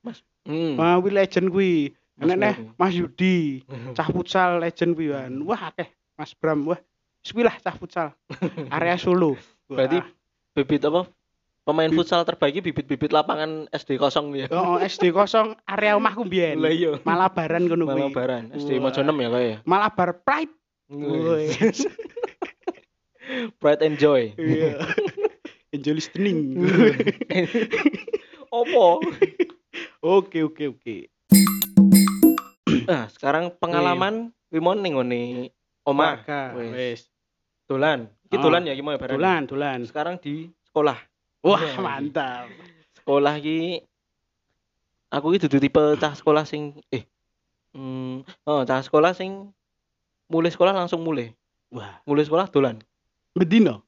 Hmm. 0.46 0.74
Wah, 0.74 0.98
kuwi 0.98 1.14
legend 1.14 1.54
kuwi. 1.54 1.94
Mas 2.18 2.26
Enek 2.26 2.38
neh. 2.42 2.54
Mas 2.74 2.94
Yudi, 2.98 3.62
cah 3.94 4.10
futsal 4.10 4.58
legend 4.58 4.98
kuwi 4.98 5.14
wan. 5.14 5.46
Wah, 5.46 5.70
akeh 5.70 5.86
Mas 6.18 6.34
Bram. 6.34 6.66
Wah, 6.66 6.80
wis 7.22 7.30
kuwi 7.30 7.46
lah 7.46 7.54
cah 7.62 7.74
futsal. 7.78 8.14
Area 8.74 8.98
Solo. 8.98 9.38
Berarti 9.68 10.00
bibit 10.56 10.82
apa? 10.88 11.06
Pemain 11.68 11.92
futsal 11.92 12.24
terbaik 12.24 12.56
iki 12.56 12.72
bibit-bibit 12.72 13.12
lapangan 13.12 13.68
SD 13.76 14.00
kosong 14.00 14.32
ya. 14.32 14.48
Oh, 14.48 14.80
SD 14.80 15.12
kosong 15.12 15.52
area 15.68 16.00
omahku 16.00 16.24
mbiyen. 16.24 16.64
Lah 16.64 16.72
iya. 16.72 16.96
Malabaran 17.04 17.68
ngono 17.68 17.84
kuwi. 17.84 18.08
Malabaran. 18.08 18.56
SD 18.56 18.80
Wah. 18.80 18.88
Mojonem 18.88 19.16
ya 19.20 19.28
kaya. 19.28 19.56
Malabar 19.68 20.16
Pride. 20.24 20.54
Pride 23.60 23.82
and 23.84 24.00
joy. 24.00 24.32
Iya. 24.40 24.80
Enjoy 25.76 26.00
listening. 26.00 26.56
Opo? 28.48 29.04
Oke, 30.00 30.40
oke, 30.48 30.64
oke. 30.72 30.96
Nah, 32.88 33.12
sekarang 33.12 33.52
pengalaman 33.60 34.32
Wimon 34.48 34.80
ning 34.80 34.96
ngene 34.96 35.52
omah. 35.84 36.24
Wis. 36.56 37.12
Dolan. 37.68 38.08
Iki 38.28 38.36
Ah. 38.36 38.42
dolan 38.44 38.62
ya 38.62 38.72
iki 38.72 38.84
mau 38.84 38.92
barang. 38.92 39.16
Dolan, 39.16 39.40
dolan. 39.44 39.78
Sekarang 39.82 40.20
di 40.20 40.52
sekolah. 40.62 40.98
Wah, 41.40 41.60
Iya. 41.60 41.80
mantap. 41.80 42.46
Sekolah 42.94 43.34
iki 43.36 43.80
aku 45.08 45.32
iki 45.32 45.48
dudu 45.48 45.58
tipe 45.58 45.82
cah 45.96 46.12
sekolah 46.12 46.44
sing 46.44 46.76
eh 46.90 47.08
hmm, 47.72 48.20
oh, 48.44 48.60
cah 48.62 48.84
sekolah 48.84 49.16
sing 49.16 49.48
mulai 50.28 50.52
sekolah 50.52 50.76
langsung 50.76 51.00
mulai. 51.00 51.32
Wah, 51.68 52.00
Mulai 52.04 52.24
sekolah 52.24 52.48
dolan. 52.48 52.80
bedino. 53.32 53.80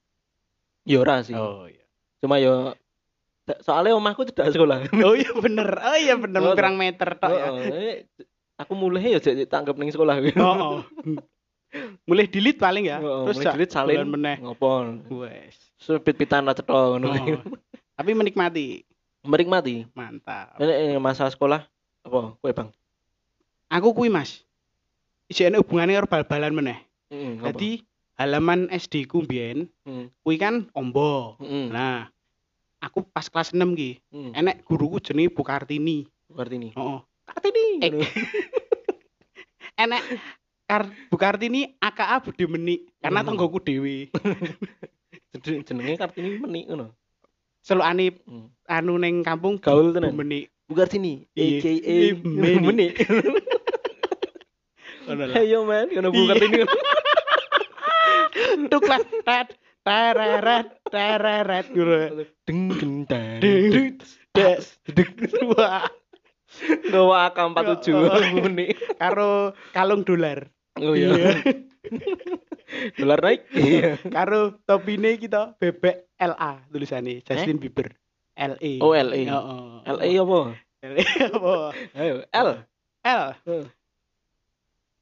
Ya 0.81 0.97
ora 0.97 1.21
sih. 1.21 1.33
Oh 1.33 1.67
iya. 1.67 1.85
Cuma 2.17 2.37
ya 2.37 2.73
soalnya 3.61 3.93
omahku 3.93 4.25
tidak 4.25 4.49
sekolah. 4.49 4.85
Oh 5.05 5.13
iya 5.13 5.29
bener. 5.35 5.69
Oh 5.75 5.97
iya 5.97 6.15
bener 6.17 6.39
Oh, 6.41 6.55
kurang 6.55 6.79
meter 6.79 7.13
tok 7.13 7.29
ya. 7.29 7.45
Oh, 7.45 7.57
aku 8.57 8.73
mulai 8.73 9.11
ya 9.11 9.19
jadi 9.19 9.45
tanggap 9.45 9.77
ning 9.77 9.91
sekolah 9.91 10.17
gitu. 10.23 10.39
Oh. 10.41 10.81
oh. 10.81 10.81
Mulai 12.03 12.27
dilit 12.27 12.59
paling 12.59 12.87
ya. 12.91 12.99
Oh, 12.99 13.27
Terus 13.31 13.39
mulai 13.39 13.53
dilit 13.55 13.71
salin. 13.71 14.03
meneh. 14.07 14.37
Ngopol. 14.43 14.99
Wes. 15.23 15.55
Sepit-pitan 15.79 16.43
lah 16.43 16.53
ngono. 16.53 17.07
Oh. 17.15 17.39
Tapi 17.95 18.11
menikmati. 18.11 18.83
Menikmati. 19.23 19.87
Mantap. 19.95 20.59
Ini 20.59 20.99
masa 20.99 21.29
sekolah 21.31 21.63
apa 22.01 22.19
kowe, 22.41 22.51
Bang? 22.51 22.69
Aku 23.71 23.95
kuwi 23.95 24.11
Mas. 24.11 24.43
Isine 25.31 25.61
hubungane 25.61 25.95
karo 25.95 26.07
bal-balan 26.11 26.51
meneh. 26.51 26.79
Heeh, 27.07 27.39
apa? 27.39 27.55
Jadi 27.55 27.87
halaman 28.19 28.67
SD 28.67 29.07
ku 29.07 29.23
mbiyen 29.23 29.71
kuwi 30.27 30.35
kan 30.35 30.67
ombo. 30.75 31.39
Heeh. 31.39 31.71
Nah, 31.71 32.11
aku 32.83 33.05
pas 33.07 33.31
kelas 33.31 33.55
6 33.55 33.63
ki, 33.79 33.91
Heeh. 34.11 34.31
enek 34.35 34.67
guruku 34.67 34.99
jenenge 34.99 35.31
Bu 35.31 35.45
Kartini. 35.47 36.03
Kartini. 36.35 36.75
Heeh. 36.75 36.99
Kartini. 37.31 37.65
Eh. 37.79 37.91
Enek 39.87 40.03
Kar 40.71 40.87
Bu 41.11 41.19
Kartini 41.19 41.75
AKA 41.77 42.23
Budi 42.23 42.47
Menik 42.47 42.81
karena 43.03 43.19
Hmm. 43.19 43.27
tonggoku 43.27 43.59
dhewe. 43.59 44.07
Jadi 45.35 45.67
jenenge 45.67 45.99
Kartini 45.99 46.39
menik 46.39 46.71
ngono. 46.71 46.95
Selukane 47.59 48.15
Hmm. 48.23 48.47
anu 48.65 48.95
ning 48.95 49.19
kampung 49.19 49.59
Gaul 49.59 49.91
tenan. 49.91 50.15
Menik. 50.15 50.47
Bu 50.63 50.73
Kartini, 50.73 51.27
Iya. 51.35 51.59
aka 51.59 51.69
Iya, 51.75 52.15
Menik. 52.23 52.63
menik. 52.63 52.91
Ngono 55.01 55.23
lah. 55.27 55.35
Hey 55.35 55.51
yo 55.51 55.67
man, 55.67 55.91
ngono 55.91 56.07
Bu 56.07 56.23
Iya. 56.23 56.27
Kartini. 56.31 56.59
Tuk 58.71 58.83
lah 58.87 59.01
tet 59.27 59.47
tereret 59.83 60.67
tereret 60.87 61.65
gitu. 61.67 61.95
Deng 62.47 62.59
deng 62.79 62.95
deng. 63.03 63.39
Des 64.31 64.63
deg 64.87 65.09
wah 65.51 65.83
Gawa 66.87 67.31
AK47 67.31 67.85
Oh. 67.91 68.07
Bu 68.07 68.39
menik. 68.47 68.79
karo 68.95 69.51
kalung 69.71 70.03
dolar. 70.03 70.51
Oh 70.81 70.93
iya. 70.93 71.09
Dolar 72.97 73.19
naik. 73.19 73.41
Iya. 73.51 73.99
Karo 74.07 74.57
topine 74.63 75.15
kita 75.15 75.53
bebek 75.55 76.09
LA 76.17 76.65
tulisannya 76.67 77.21
Justin 77.21 77.59
Bieber. 77.59 77.93
LE. 78.33 78.79
Oh, 78.81 78.95
LE. 78.95 79.27
Heeh. 79.27 79.65
LA 79.85 80.05
apa? 80.17 80.39
LE 80.81 81.03
apa? 81.29 81.53
Ayo, 81.93 82.15
L. 82.31 82.49
L. 83.03 83.23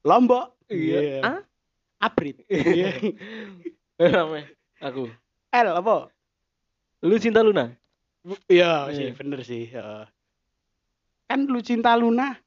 Lombok. 0.04 0.58
Iya. 0.68 1.22
A. 1.22 1.32
Abrit. 2.00 2.44
Iya. 2.48 2.90
Eh. 4.00 4.16
Aku. 4.80 5.12
L 5.52 5.68
apa? 5.76 6.08
Lu 7.04 7.20
cinta 7.20 7.44
Luna? 7.44 7.68
Iya 8.48 8.88
Iya. 8.88 8.96
sih, 8.96 9.08
bener 9.12 9.44
sih. 9.44 9.68
heeh. 9.68 10.04
Kan 11.28 11.44
lu 11.44 11.60
cinta 11.60 11.92
Luna. 12.00 12.40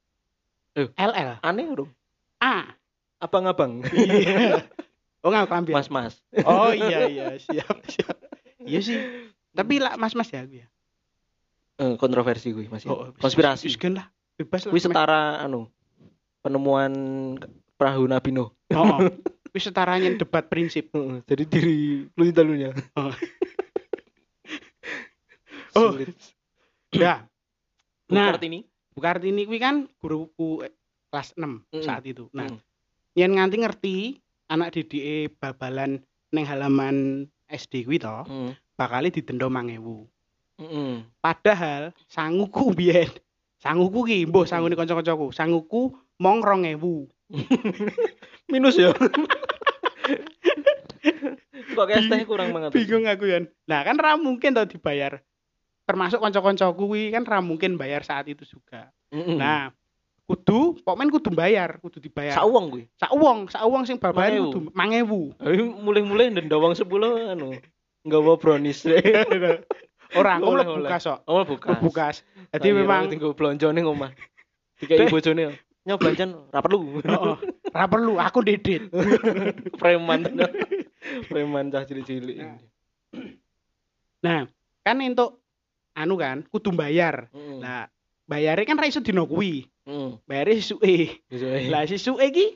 Eh. 0.72 0.88
LL. 0.96 1.44
Aneh 1.44 1.68
dong. 1.76 1.92
A. 2.40 2.72
Abang-abang. 3.22 3.86
Iya. 3.94 4.66
Oh 5.22 5.30
nggak 5.30 5.46
klambian. 5.46 5.78
Mas-mas. 5.78 6.18
Oh 6.42 6.74
iya 6.74 7.06
iya 7.06 7.26
siap 7.38 7.78
siap. 7.86 8.18
Iya 8.58 8.80
sih. 8.82 8.98
Tapi 9.54 9.78
lah 9.78 9.94
mas-mas 9.94 10.26
ya 10.34 10.42
aku 10.42 10.58
ya. 10.58 10.66
Eh, 11.78 11.94
kontroversi 11.94 12.50
gue 12.50 12.66
masih. 12.66 12.90
Oh, 12.90 13.14
Konspirasi. 13.22 13.70
Wis 13.70 13.78
lah. 13.86 14.10
Bebas 14.34 14.66
lah. 14.66 14.72
Gue 14.74 14.82
setara 14.82 15.38
anu 15.38 15.70
penemuan 16.42 16.90
perahu 17.78 18.10
Nabi 18.10 18.34
Nuh. 18.34 18.50
Oh, 18.74 18.82
oh. 18.82 18.98
Wis 19.54 19.62
setaranya 19.62 20.10
debat 20.18 20.50
prinsip. 20.50 20.90
Jadi 21.30 21.44
diri 21.46 21.78
lu 22.18 22.22
cinta 22.26 22.42
lunya. 22.42 22.74
Oh. 22.98 23.14
Oh. 25.72 25.96
Ya. 26.92 27.24
Nah, 28.12 28.36
Nah, 28.36 28.44
ini. 28.44 28.68
Bu 28.92 29.00
Kartini 29.00 29.48
kuwi 29.48 29.56
kan 29.56 29.88
guruku 30.04 30.60
eh, 30.68 30.72
kelas 31.08 31.32
6 31.32 31.40
Mm-mm. 31.40 31.80
saat 31.80 32.04
itu. 32.04 32.28
Nah, 32.36 32.44
Mm. 32.44 32.60
Yen 33.12 33.36
nganti 33.36 33.56
ngerti 33.60 33.96
anak 34.48 34.72
didike 34.76 35.32
babalan 35.40 36.00
neng 36.32 36.44
halaman 36.48 37.28
SD 37.48 37.84
kuwi 37.84 38.00
to, 38.00 38.24
Heeh. 38.24 38.56
bakal 38.76 39.04
didenda 39.08 39.48
1000. 39.48 40.08
Heeh. 40.60 41.04
Padahal 41.20 41.92
sanguku 42.08 42.72
biyen 42.72 43.08
sanguku 43.62 44.02
ki 44.10 44.26
mbuh 44.26 44.42
sangune 44.42 44.74
kanca-kancaku, 44.74 45.30
sanguku 45.30 45.94
mong 46.18 46.42
2000. 46.42 47.06
Minus 48.52 48.76
ya. 48.76 48.90
Kok 51.72 51.86
kayak 51.88 52.04
teh 52.10 52.26
kurang 52.28 52.52
banget. 52.52 52.74
Bingung 52.74 53.08
aku 53.08 53.24
kan. 53.30 53.44
Nah, 53.64 53.80
kan 53.86 53.96
ra 53.96 54.18
mungkin 54.20 54.52
to 54.52 54.66
dibayar. 54.68 55.22
Termasuk 55.88 56.20
kanca-kancaku 56.20 56.76
kuwi 56.76 57.14
kan 57.14 57.24
ra 57.24 57.40
mungkin 57.40 57.80
bayar 57.80 58.04
saat 58.04 58.28
itu 58.28 58.44
juga. 58.44 58.92
Heeh. 59.14 59.38
Nah, 59.38 59.72
kudu 60.32 60.80
pokmen 60.80 61.12
kudu 61.12 61.28
bayar, 61.28 61.76
kudu 61.84 62.00
dibayar. 62.00 62.32
sak 62.32 62.48
uang 62.48 62.72
gue. 62.72 62.84
sak 62.96 63.12
uang, 63.12 63.38
sak 63.52 63.62
uang 63.68 63.84
sing 63.84 64.00
Mangewu. 64.00 64.48
kudu 64.48 64.60
1000. 64.72 65.44
Ayo 65.44 65.64
mulai-mulai 65.76 66.32
denda 66.32 66.56
uang 66.56 66.72
10 66.72 66.88
anu. 67.36 67.52
Enggak 68.02 68.20
bawa 68.24 68.36
brownies. 68.40 68.82
Ora, 70.12 70.36
aku 70.36 70.44
Oleh, 70.44 70.64
mlebu 70.64 70.72
oleh. 70.76 70.88
bukas 70.92 71.02
kok. 71.08 71.18
Oh, 71.24 71.40
bukan. 71.44 71.68
Mlebu 71.72 71.84
bukas. 71.88 72.16
Jadi 72.52 72.68
memang 72.76 73.08
tinggal 73.08 73.32
belanja 73.32 73.72
ning 73.72 73.88
omah. 73.88 74.12
Dikai 74.76 75.08
Dek. 75.08 75.08
bojone. 75.08 75.56
Nyo 75.88 75.94
belanjan 75.96 76.30
ra 76.52 76.60
perlu. 76.60 77.00
Heeh. 77.00 77.36
Ra 77.72 77.86
perlu 77.88 78.20
aku 78.20 78.44
dedit. 78.44 78.92
Preman. 79.80 80.28
Preman 81.32 81.72
cah 81.72 81.88
cilik-cilik. 81.88 82.36
Nah. 82.44 82.56
Nah, 84.22 84.40
kan 84.84 85.00
entuk 85.00 85.40
anu 85.96 86.20
kan 86.20 86.44
kudu 86.52 86.76
bayar. 86.76 87.32
Nah, 87.32 87.88
bayarnya 88.28 88.68
kan 88.68 88.76
ra 88.76 88.86
iso 88.86 89.00
kuwi. 89.00 89.71
Heeh. 89.82 90.10
Bayare 90.30 90.52
sesuke. 90.58 91.18
Lah, 91.32 91.82
Lah 91.82 91.82
sesuke 91.90 92.22
iki 92.30 92.46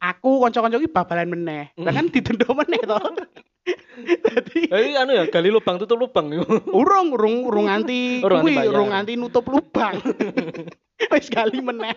aku 0.00 0.40
kanca-kanca 0.40 0.80
iki 0.80 0.88
babalan 0.88 1.28
meneh. 1.28 1.72
Lah 1.76 1.92
kan 1.92 2.08
didenda 2.08 2.48
meneh 2.48 2.80
to. 2.80 2.96
Dadi 3.96 4.70
Jadi 4.70 4.90
anu 4.94 5.12
ya, 5.16 5.24
gali 5.26 5.50
lubang 5.50 5.80
tutup 5.82 5.98
lubang 5.98 6.30
urung 6.70 7.10
urung 7.10 7.48
urung 7.48 7.66
nganti 7.66 8.22
kuwi 8.44 8.54
urung 8.68 8.94
nganti 8.94 9.18
nutup 9.18 9.48
lubang. 9.48 9.98
Wis 11.12 11.28
kali 11.28 11.60
meneh. 11.60 11.92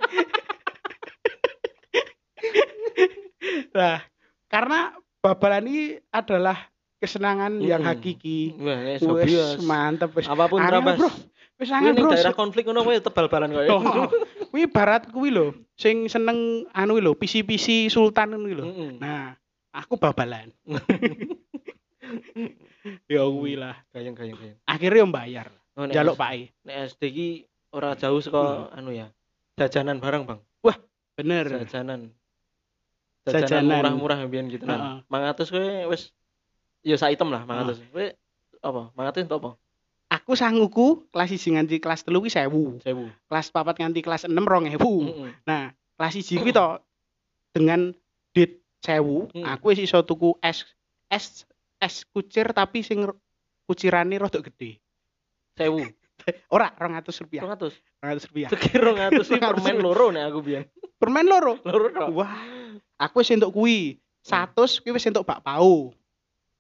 Nah, 3.72 4.04
karena 4.52 4.92
babalan 5.24 5.64
ini 5.70 5.84
adalah 6.12 6.68
kesenangan 7.00 7.64
yang 7.64 7.80
Mm-mm. 7.86 7.96
hakiki. 7.96 8.60
Wes 8.60 9.64
mantep 9.64 10.12
wis. 10.18 10.28
Apa 10.28 10.52
pun 10.52 10.60
terabas. 10.60 11.00
Wis 11.60 11.76
angel 11.76 12.00
bro. 12.00 12.16
daerah 12.16 12.32
konflik 12.32 12.64
ngono 12.64 12.88
kowe 12.88 12.96
tebal 12.96 13.28
balan 13.28 13.52
kowe. 13.52 13.68
Oh, 13.68 13.84
kuwi 14.48 14.64
barat 14.72 15.12
kuwi 15.12 15.30
lho, 15.30 15.52
sing 15.76 16.08
seneng 16.08 16.64
anu 16.72 17.04
lho, 17.04 17.12
pisi-pisi 17.20 17.92
sultan 17.92 18.40
kuwi 18.40 18.56
lho. 18.56 18.64
Nah, 18.96 19.36
aku 19.76 20.00
babalan. 20.00 20.56
ya 23.12 23.28
kuwi 23.28 23.60
lah. 23.60 23.76
Gayeng 23.92 24.16
gayeng 24.16 24.40
gayeng. 24.40 24.58
Akhirnya 24.64 25.04
bayar. 25.12 25.48
Oh, 25.76 25.88
Jaluk 25.88 26.20
Pak 26.20 26.52
Nek 26.68 26.96
SD 26.96 27.02
ki 27.12 27.28
ora 27.76 27.96
jauh 28.00 28.24
saka 28.24 28.72
anu 28.72 28.96
ya. 28.96 29.12
Jajanan 29.60 30.00
barang, 30.00 30.24
Bang. 30.24 30.40
Bener. 31.20 31.52
Jajanan. 31.52 32.16
Jajanan. 33.28 33.44
Jajanan 33.44 33.76
murah-murah 33.76 34.18
mbiyen 34.24 34.48
gitu 34.48 34.64
Heeh. 34.64 35.04
kan. 35.04 35.36
500 35.36 35.52
kowe 35.52 35.68
wis 35.92 36.16
ya 36.80 36.96
sak 36.96 37.12
item 37.12 37.36
lah 37.36 37.44
500. 37.44 37.92
Kowe 37.92 38.08
apa? 38.64 38.82
500 38.96 39.28
untuk 39.28 39.38
apa? 39.44 39.52
Aku 40.30 40.38
sanguku 40.38 41.10
kelas 41.10 41.34
1 41.34 41.58
nganti 41.58 41.82
kelas 41.82 42.06
3 42.06 42.14
kuwi 42.22 42.30
1000. 42.30 42.86
1000. 42.86 43.10
Kelas 43.26 43.50
4 43.50 43.82
nganti 43.82 44.00
kelas 44.06 44.30
6 44.30 44.38
2000. 44.38 44.78
Heeh. 44.78 45.34
Nah, 45.42 45.74
kelas 45.98 46.14
1 46.22 46.38
kuwi 46.38 46.54
to 46.54 46.68
dengan 47.50 47.90
dit 48.38 48.62
1000, 48.86 49.34
Hmm. 49.34 49.50
aku 49.50 49.74
wis 49.74 49.82
iso 49.82 50.06
tuku 50.06 50.38
es 50.46 50.70
es 51.10 51.50
es 51.82 52.06
kucir 52.14 52.54
tapi 52.54 52.86
sing 52.86 53.10
kucirane 53.66 54.22
rada 54.22 54.38
gede. 54.46 54.78
1000. 55.58 55.98
Ora 56.54 56.78
200 56.78 57.10
rupiah. 57.26 57.50
200. 57.50 57.74
200 57.98 58.30
rupiah. 58.30 58.50
Sekir 58.54 58.82
200 58.86 59.26
sih 59.26 59.42
permen 59.50 59.82
loro 59.82 60.14
nek 60.14 60.30
aku 60.30 60.46
biyen. 60.46 60.70
Permen 61.02 61.26
loro. 61.26 61.58
Loro 61.66 61.90
tok. 61.90 62.14
Wah, 62.14 62.38
aku 63.02 63.26
wis 63.26 63.34
entuk 63.34 63.50
kuwi. 63.50 63.98
100 64.22 64.54
kuwi 64.86 64.94
wis 64.94 65.10
entuk 65.10 65.26
bakpao. 65.26 65.90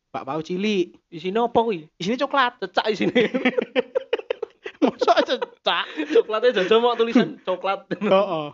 Bakpao 0.09 0.41
cilik. 0.41 0.97
Isine 1.13 1.39
apa 1.45 1.59
kuwi? 1.61 1.85
Isine 2.01 2.17
coklat. 2.17 2.57
Cecak 2.65 2.85
isine. 2.89 3.13
Mosok 4.83 5.17
cecak. 5.27 5.85
Coklatnya 6.09 6.63
jajan 6.63 6.79
mau 6.79 6.95
tulisan 6.95 7.37
coklat. 7.45 7.85
Heeh. 7.93 8.47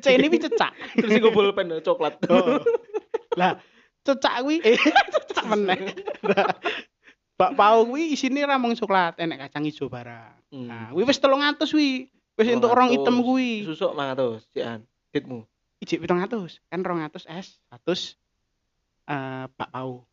C 0.00 0.06
ini 0.16 0.32
wis 0.32 0.40
cecak. 0.48 0.72
Terus 0.96 1.20
gue 1.20 1.32
bolpen 1.34 1.68
coklat. 1.84 2.16
Heeh. 2.24 2.58
Lah, 3.36 3.60
cecak 4.06 4.40
kuwi 4.40 4.64
eh 4.64 4.78
cecak 5.28 5.44
meneh. 5.52 5.92
Bakpao 7.36 7.84
kuwi 7.84 8.14
isine 8.14 8.46
ramong 8.46 8.78
coklat, 8.78 9.18
enek 9.18 9.48
kacang 9.48 9.66
ijo 9.66 9.90
barang. 9.90 10.38
Hmm. 10.54 10.68
Nah, 10.70 10.86
kuwi 10.94 11.04
wis 11.04 11.18
300 11.18 11.58
kuwi. 11.66 12.08
Wis 12.38 12.48
entuk 12.48 12.72
rong 12.72 12.88
300. 12.88 12.96
item 12.96 13.16
kuwi. 13.20 13.50
Susuk 13.68 13.92
500, 13.92 14.48
cian. 14.56 14.80
Ditmu. 15.12 15.44
Ijik 15.82 15.98
700, 15.98 16.62
kan 16.70 16.80
200 16.80 17.26
es, 17.26 17.58
100 17.68 18.14
eh 19.10 19.44
bakpao. 19.58 20.06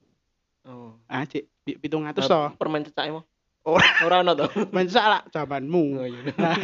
Oh. 0.69 0.93
Ah, 1.09 1.25
cik 1.25 1.49
700 1.65 2.13
to. 2.21 2.41
Permen 2.55 2.85
cecak 2.85 3.09
emang. 3.09 3.25
Ora. 3.65 3.81
Ora 4.05 4.15
ono 4.21 4.31
to. 4.37 4.45
Mencak 4.75 5.05
lah 5.05 5.21
zamanmu. 5.33 5.85
Oh 5.97 6.05
iya. 6.05 6.21
Nah, 6.39 6.55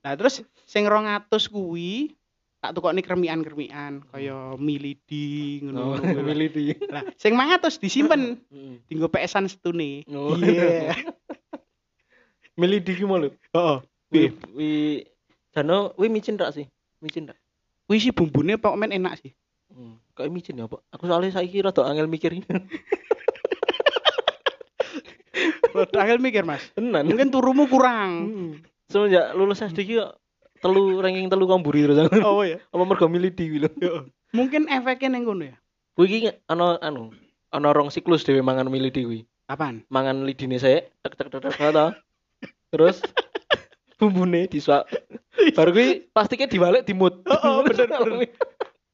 nah 0.00 0.12
terus 0.14 0.40
sing 0.64 0.86
200 0.86 1.26
kuwi 1.50 2.14
tak 2.58 2.74
tukokne 2.74 3.02
kremikan-kremikan 3.02 4.02
kaya 4.10 4.54
milidi 4.58 5.62
Oh, 5.62 5.94
ngono. 5.94 6.02
ngono. 6.02 6.20
milih 6.22 6.48
di. 6.50 6.62
Lah, 6.90 7.02
sing 7.14 7.34
500 7.34 7.78
disimpen 7.78 8.38
Heeh. 8.50 8.82
dinggo 8.86 9.06
PS-an 9.06 9.46
setune. 9.46 10.02
Oh. 10.10 10.34
Iya. 10.34 10.94
Milih 12.58 12.82
di 12.82 12.92
ki 12.94 13.06
mau 13.06 13.18
lho. 13.18 13.30
Heeh. 13.54 13.78
Wi 14.10 14.20
wi 14.54 14.70
jano 15.54 15.94
wi 15.94 16.10
micin 16.10 16.34
rak 16.34 16.54
sih. 16.54 16.66
Micin 16.98 17.30
rak. 17.30 17.38
Kuwi 17.86 18.02
sih 18.02 18.10
bumbune 18.10 18.58
pokoknya 18.58 18.98
enak 18.98 19.22
sih. 19.22 19.30
Hmm. 19.70 20.00
Kayak 20.16 20.32
micin 20.34 20.58
ya, 20.58 20.66
Pak. 20.66 20.82
Aku 20.90 21.06
soalnya 21.06 21.30
saiki 21.30 21.62
rada 21.62 21.86
angel 21.86 22.10
mikir. 22.10 22.34
Angel 25.74 26.18
mikir, 26.18 26.44
Mas. 26.44 26.64
Tenan. 26.74 27.04
Mungkin 27.08 27.28
turumu 27.28 27.68
kurang. 27.68 28.10
Hmm. 28.28 28.52
Semenjak 28.88 29.36
lulus 29.36 29.60
SD 29.60 29.84
kok 29.84 30.16
telu 30.64 30.98
ranking 30.98 31.28
telu 31.28 31.44
kamburi 31.44 31.84
terus. 31.84 32.08
Oh 32.24 32.40
ya. 32.40 32.58
Apa 32.72 32.82
mergo 32.88 33.06
milih 33.06 33.30
lho. 33.36 34.08
Mungkin 34.32 34.68
efeknya 34.68 35.12
ning 35.16 35.28
kono 35.28 35.44
ya. 35.52 35.56
Kuwi 35.92 36.08
iki 36.08 36.30
ana 36.48 36.78
anu, 36.80 37.12
ana 37.52 37.68
rong 37.74 37.92
siklus 37.92 38.24
dhewe 38.24 38.40
mangan 38.40 38.70
milih 38.72 38.88
di 38.88 39.02
kuwi. 39.04 39.20
Kapan? 39.48 39.84
Mangan 39.92 40.24
lidine 40.24 40.56
saya 40.56 40.84
tek 41.04 41.16
tek 41.20 41.28
tek 41.28 41.52
tek. 41.52 41.92
Terus 42.72 43.00
bumbune 44.00 44.48
disuap. 44.48 44.88
Baru 45.52 45.70
kuwi 45.76 46.08
plastiknya 46.08 46.48
dibalik 46.48 46.88
dimut. 46.88 47.20
Oh, 47.28 47.40
oh, 47.44 47.58
bener, 47.66 47.86
bener. 47.88 48.32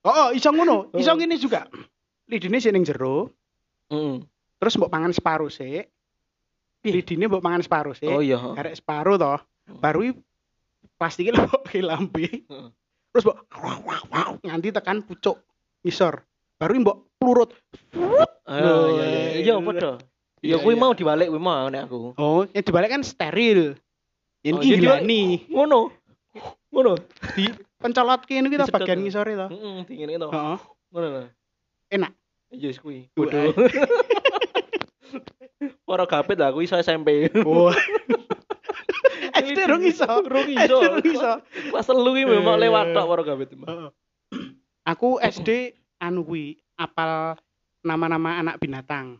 Oh, 0.04 0.12
oh 0.12 0.28
iso 0.34 0.50
ngono. 0.50 0.90
Iso 0.98 1.14
Oh. 1.14 1.16
ngene 1.16 1.38
juga. 1.38 1.70
Lidine 2.26 2.58
sing 2.58 2.72
ning 2.74 2.82
jero, 2.88 3.28
Heeh. 3.92 4.24
terus 4.56 4.74
mbok 4.80 4.88
pangan 4.88 5.12
separuh 5.12 5.52
sik. 5.52 5.92
Lidine 6.84 7.24
mbok 7.26 7.40
pangan 7.40 7.64
separuh 7.64 7.94
sik. 7.96 8.12
Oh 8.12 8.20
iya. 8.20 8.36
Arek 8.36 8.76
separuh 8.76 9.16
toh. 9.16 9.40
Baru 9.80 10.12
plastiknya 11.00 11.48
lambe. 11.88 12.28
Heeh. 12.28 12.68
Terus 13.10 13.24
mbok 13.24 13.38
nganti 14.44 14.68
tekan 14.68 15.00
pucuk 15.00 15.40
ngisor. 15.80 16.20
Baru 16.60 16.76
mbok 16.84 17.08
plurut. 17.16 17.50
Ah, 18.44 18.60
iya 18.60 19.04
iya. 19.08 19.30
Iya 19.40 19.52
apa 19.56 19.70
to? 19.72 19.92
Ya 20.44 20.44
Iya, 20.44 20.56
kuwi 20.60 20.76
iya. 20.76 20.82
mau 20.84 20.92
dibalik 20.92 21.32
kuwi 21.32 21.40
mau 21.40 21.72
nek 21.72 21.88
aku. 21.88 22.12
Oh, 22.20 22.44
yang 22.52 22.60
dibalik 22.60 22.92
kan 22.92 23.00
steril. 23.00 23.80
Ini 24.44 24.52
Oh, 24.52 24.60
jadi 24.60 24.76
gilani. 24.76 25.48
Ngono. 25.48 25.88
Ngono. 26.68 27.00
Di 27.32 27.48
pencolot 27.80 28.28
kene 28.28 28.52
kita 28.52 28.68
Disedot 28.68 28.76
bagian 28.76 29.00
ngisore 29.00 29.32
to. 29.40 29.46
Heeh, 29.48 29.76
dingin 29.88 30.12
itu. 30.12 30.28
Heeh. 30.28 30.58
Ngono 30.92 31.06
lho. 31.08 31.22
Enak. 31.88 32.12
Iya 32.52 32.76
kuwi. 32.76 33.08
Bodoh. 33.16 33.56
ora 35.94 36.04
gapit 36.04 36.36
lah 36.36 36.50
aku 36.50 36.60
iso 36.60 36.74
SMP. 36.76 37.30
Wah. 37.40 37.74
SD 39.44 39.58
rung 39.66 39.82
iso. 39.82 40.06
Rung 40.06 40.46
SD 40.46 40.58
iso. 40.60 40.78
rung 40.94 41.06
iso. 41.06 41.32
Telu 41.74 42.10
ki 42.12 42.22
memang 42.24 42.58
lewat 42.58 42.90
tok 42.90 43.06
karo 43.06 43.22
gapit. 43.22 43.48
Heeh. 43.54 43.88
Aku 44.84 45.16
SD 45.18 45.72
anu 45.98 46.22
kuwi 46.22 46.54
apal 46.74 47.38
nama-nama 47.80 48.38
anak 48.38 48.58
binatang 48.58 49.16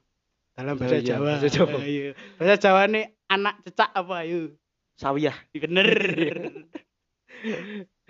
dalam 0.55 0.75
bahasa 0.75 0.95
Oh 0.95 1.01
iya, 1.01 1.09
Jawa. 1.09 1.25
bahasa 1.27 1.49
Jawa. 1.49 1.79
Iya. 1.81 2.11
Bahasa 2.37 2.57
Jawa 2.59 2.83
nih 2.87 3.05
anak 3.27 3.55
cecak 3.63 3.91
apa 3.91 4.15
ayo? 4.23 4.41
Sawiyah. 4.95 5.35
Bener. 5.51 5.91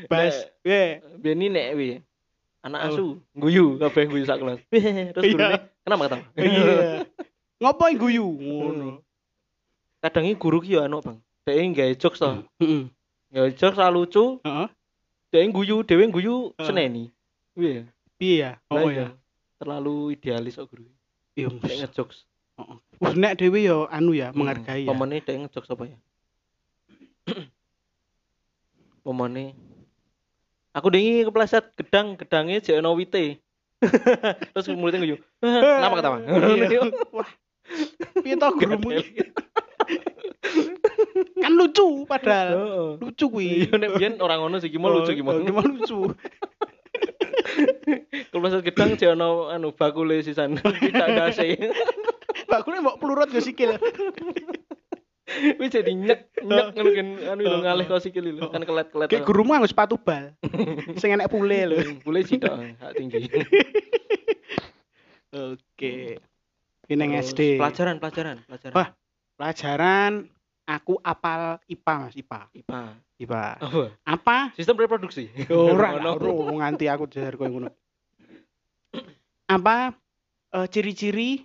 Bas, 0.06 0.34
ya. 0.60 1.00
Biyen 1.16 1.40
ini 1.40 1.46
nek 1.48 1.68
wi. 1.74 1.88
Anak 2.60 2.80
Oh. 2.80 2.88
asu, 2.88 3.06
guyu 3.32 3.76
kabeh 3.76 4.08
guyu 4.08 4.24
sak 4.24 4.40
kelas. 4.40 4.60
Terus 4.72 5.20
Iya. 5.22 5.32
gurune 5.32 5.56
kenapa 5.80 6.02
ketawa? 6.06 6.22
Iya. 6.34 6.64
Ngopo 7.62 7.82
yang 7.86 7.98
guyu? 7.98 8.26
Ngono. 8.26 9.04
Kadang 10.02 10.26
guru 10.36 10.58
ki 10.60 10.76
yo 10.76 10.80
anu, 10.84 11.00
Bang. 11.00 11.18
Dhek 11.46 11.56
nggawe 11.60 11.94
jokes 11.96 12.20
to. 12.20 12.44
Heeh. 12.60 12.88
Nggawe 13.32 13.48
jokes 13.56 13.78
ra 13.78 13.88
lucu, 13.88 14.40
Heeh. 14.44 14.68
dhek 15.32 15.48
guyu, 15.52 15.80
dhewe 15.84 16.04
guyu 16.12 16.52
seneni. 16.60 17.12
Iya. 17.56 17.88
Piye 18.18 18.36
ya? 18.42 18.50
Oh 18.68 18.88
iya. 18.90 19.08
ya. 19.12 19.16
Terlalu 19.60 20.18
idealis 20.18 20.56
kok 20.58 20.68
guru. 20.68 20.84
Iya. 21.36 21.48
Dhek 21.52 21.76
ngejokes. 21.84 22.26
Heeh. 22.58 22.76
Wis 23.00 23.14
nek 23.16 23.36
dhewe 23.40 23.60
yo 23.64 23.86
anu 23.88 24.12
ya, 24.12 24.32
menghargai 24.34 24.84
ya. 24.84 24.92
Pemene 24.92 25.22
dhek 25.24 25.36
ngejokes 25.46 25.70
apa 25.72 25.84
ya? 25.88 25.98
Pemene 29.04 29.56
Aku 30.74 30.90
dengi 30.90 31.22
kepleset 31.22 31.70
gedang, 31.78 32.18
gedangnya 32.18 32.58
jek 32.58 32.82
ono 32.82 32.98
wite. 32.98 33.38
Terus 34.52 34.66
mulutnya 34.74 34.98
guyu. 35.06 35.16
Kenapa 35.38 36.02
ketawa? 36.02 36.18
Iya. 36.50 36.90
Wah. 37.14 37.30
Piye 38.20 38.36
to 38.36 38.46
gurumu? 38.56 38.88
Kan 41.40 41.52
lucu 41.56 42.04
padahal. 42.08 42.48
Heeh. 42.52 42.88
Lucu 43.00 43.24
kuwi. 43.28 43.68
Iya 43.68 43.74
nek 43.80 43.90
biyen 43.96 44.14
ora 44.20 44.36
ngono 44.40 44.60
sih, 44.60 44.68
gimana 44.68 45.00
lucu 45.00 45.12
Oh, 45.12 45.16
gimana. 45.16 45.40
Gimana 45.44 45.68
lucu? 45.68 45.98
Kepleset 48.32 48.62
gedang 48.64 48.96
jek 48.98 49.14
ono 49.14 49.48
anu 49.52 49.72
bakule 49.72 50.20
sisan. 50.24 50.56
Tidak 50.82 51.08
dase. 51.14 51.56
Bakule 52.50 52.80
mbok 52.82 52.98
plurut 53.00 53.30
yo 53.30 53.40
sikil. 53.40 53.76
Wis 55.58 55.72
jadi 55.72 55.90
nyek 55.90 56.20
nyek 56.44 56.66
ngono 56.76 56.90
kan 56.94 57.08
anu 57.34 57.42
Heeh. 57.42 57.60
ngalih 57.64 57.84
kok 57.88 58.02
sikil 58.04 58.24
lho. 58.28 58.52
Kan 58.52 58.62
kelet-kelet. 58.62 59.08
Kayak 59.10 59.24
gurumu 59.26 59.56
nganggo 59.56 59.70
sepatu 59.70 59.96
bal. 59.96 60.36
Sing 61.00 61.10
enek 61.16 61.32
pule 61.32 61.60
lho. 61.66 61.76
Boleh 62.04 62.22
sih 62.22 62.36
dong, 62.38 62.76
hak 62.78 62.92
tinggi. 62.94 63.24
Oke. 65.34 66.22
Terus, 66.84 67.32
SD. 67.32 67.40
Pelajaran, 67.56 67.96
pelajaran, 68.00 68.36
pelajaran. 68.44 68.74
Wah. 68.76 68.88
Pelajaran 69.34 70.12
aku 70.64 70.96
apal 71.04 71.60
IPA 71.68 71.96
Mas, 72.08 72.14
IPA. 72.16 72.40
IPA. 72.54 72.82
IPA. 73.20 73.44
Apa? 73.60 73.82
Apa? 74.04 74.36
Sistem 74.56 74.76
reproduksi. 74.80 75.28
Ora, 75.52 75.96
ora 75.96 76.10
nganti 76.64 76.86
aku 76.88 77.04
jajar 77.10 77.34
koyo 77.36 77.50
ngono. 77.50 77.70
Apa 79.44 79.92
eh, 80.54 80.66
ciri-ciri 80.72 81.44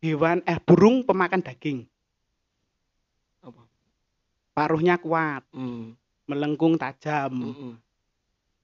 hewan 0.00 0.40
eh 0.48 0.58
burung 0.62 1.04
pemakan 1.04 1.44
daging? 1.44 1.84
Apa? 3.44 3.62
Paruhnya 4.56 4.96
kuat, 4.96 5.44
Hmm. 5.52 5.92
melengkung 6.26 6.80
tajam. 6.80 7.32
Mm-mm. 7.32 7.72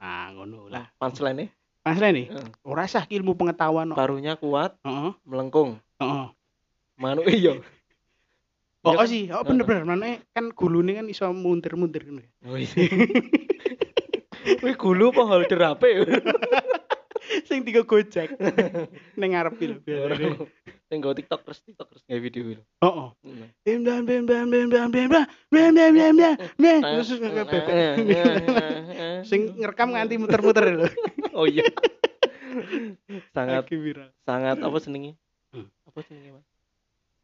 Nah, 0.02 0.34
ngono 0.34 0.66
lah. 0.66 0.90
Lah, 0.98 1.46
Mas 1.82 1.98
nih, 1.98 2.30
Heeh. 2.30 2.48
ora 2.62 2.86
sah 2.86 3.02
ki 3.02 3.18
ilmu 3.18 3.34
pengetahuan 3.34 3.90
kok. 3.90 3.98
Paruhnya 3.98 4.38
kuat, 4.38 4.78
Heeh, 4.86 5.10
melengkung. 5.26 5.82
heeh. 5.98 6.26
Manuk 6.94 7.26
iya. 7.26 7.58
Oh, 8.86 8.94
oh 8.98 9.06
sih, 9.06 9.30
oh 9.34 9.42
bener-bener 9.42 9.82
mana 9.82 10.18
kan 10.30 10.50
gulune 10.54 10.94
kan 10.94 11.06
iso 11.10 11.26
muntir-muntir 11.34 12.06
ngono. 12.06 12.22
ya. 12.22 12.30
Oh 12.46 12.54
iya. 12.58 12.74
Wih 14.62 14.74
gulu 14.78 15.10
apa 15.14 15.22
holder 15.26 15.58
HP? 15.58 15.82
Sing 17.50 17.66
tiga 17.66 17.82
gojek. 17.82 18.34
Ning 19.18 19.34
ngarep 19.34 19.54
ki 19.58 19.66
lho 19.70 19.78
gue 20.92 21.14
TikTok 21.24 21.40
terus 21.48 21.64
TikTok 21.64 21.88
terus 21.88 22.02
nggak 22.04 22.20
video 22.20 22.42
itu. 22.52 22.62
Heeh. 22.84 23.08
Hmm. 23.24 23.46
Bim 23.64 23.80
bam 23.80 24.02
bim 24.04 24.22
bam 24.28 24.46
bim 24.50 24.68
bam 24.68 24.88
bim 24.92 25.08
bam 25.08 25.24
bim 25.48 25.72
bam 25.72 25.92
bim 25.96 26.14
bam 26.20 26.36
bim. 26.60 26.80
Terus 26.84 27.08
bebek. 27.16 27.64
Sing 29.24 29.56
ngerekam 29.56 29.96
nganti 29.96 30.14
muter-muter 30.20 30.64
lho. 30.68 30.86
Oh 31.32 31.44
iya. 31.44 31.64
sangat 33.32 33.64
sangat 34.22 34.56
apa 34.58 34.76
senengnya? 34.78 35.14
Hmm. 35.50 35.68
Apa 35.84 35.98
senengnya, 36.02 36.36
Mas? 36.36 36.46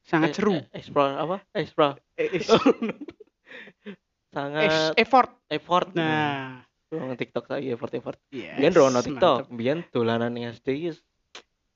Sangat 0.02 0.28
Eh, 0.30 0.34
seru. 0.34 0.54
eh, 0.56 0.64
Explore 0.72 1.12
apa? 1.14 1.36
Explore. 1.52 2.00
Eh, 2.16 2.28
Sangat 4.28 4.92
effort. 4.94 5.30
effort. 5.48 5.88
Nah, 5.92 6.64
Wong 6.88 7.12
TikTok 7.14 7.48
lagi 7.48 7.68
effort 7.68 7.92
effort. 7.92 8.16
yes. 8.28 8.56
Biyen 8.56 8.72
ro 8.72 8.88
ono 8.88 9.00
TikTok, 9.00 9.52
biyen 9.52 9.84
dolanan 9.88 10.32
ning 10.32 10.48
SD 10.48 10.96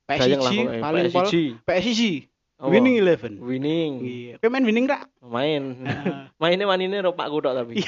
PSG 0.03 0.41
paling 0.81 1.09
pol. 1.13 1.25
PSG. 1.29 1.37
PSG. 1.61 2.03
Winning 2.63 2.97
Eleven. 2.97 3.43
Winning. 3.43 3.93
Iya. 4.01 4.35
Kowe 4.39 4.49
main 4.49 4.63
winning 4.63 4.87
ra? 4.87 5.03
Main. 5.21 5.83
Heeh. 5.83 6.17
Mainnya 6.41 6.65
manine 6.65 7.03
ro 7.03 7.13
Pak 7.13 7.29
Kutok 7.29 7.53
tapi. 7.53 7.83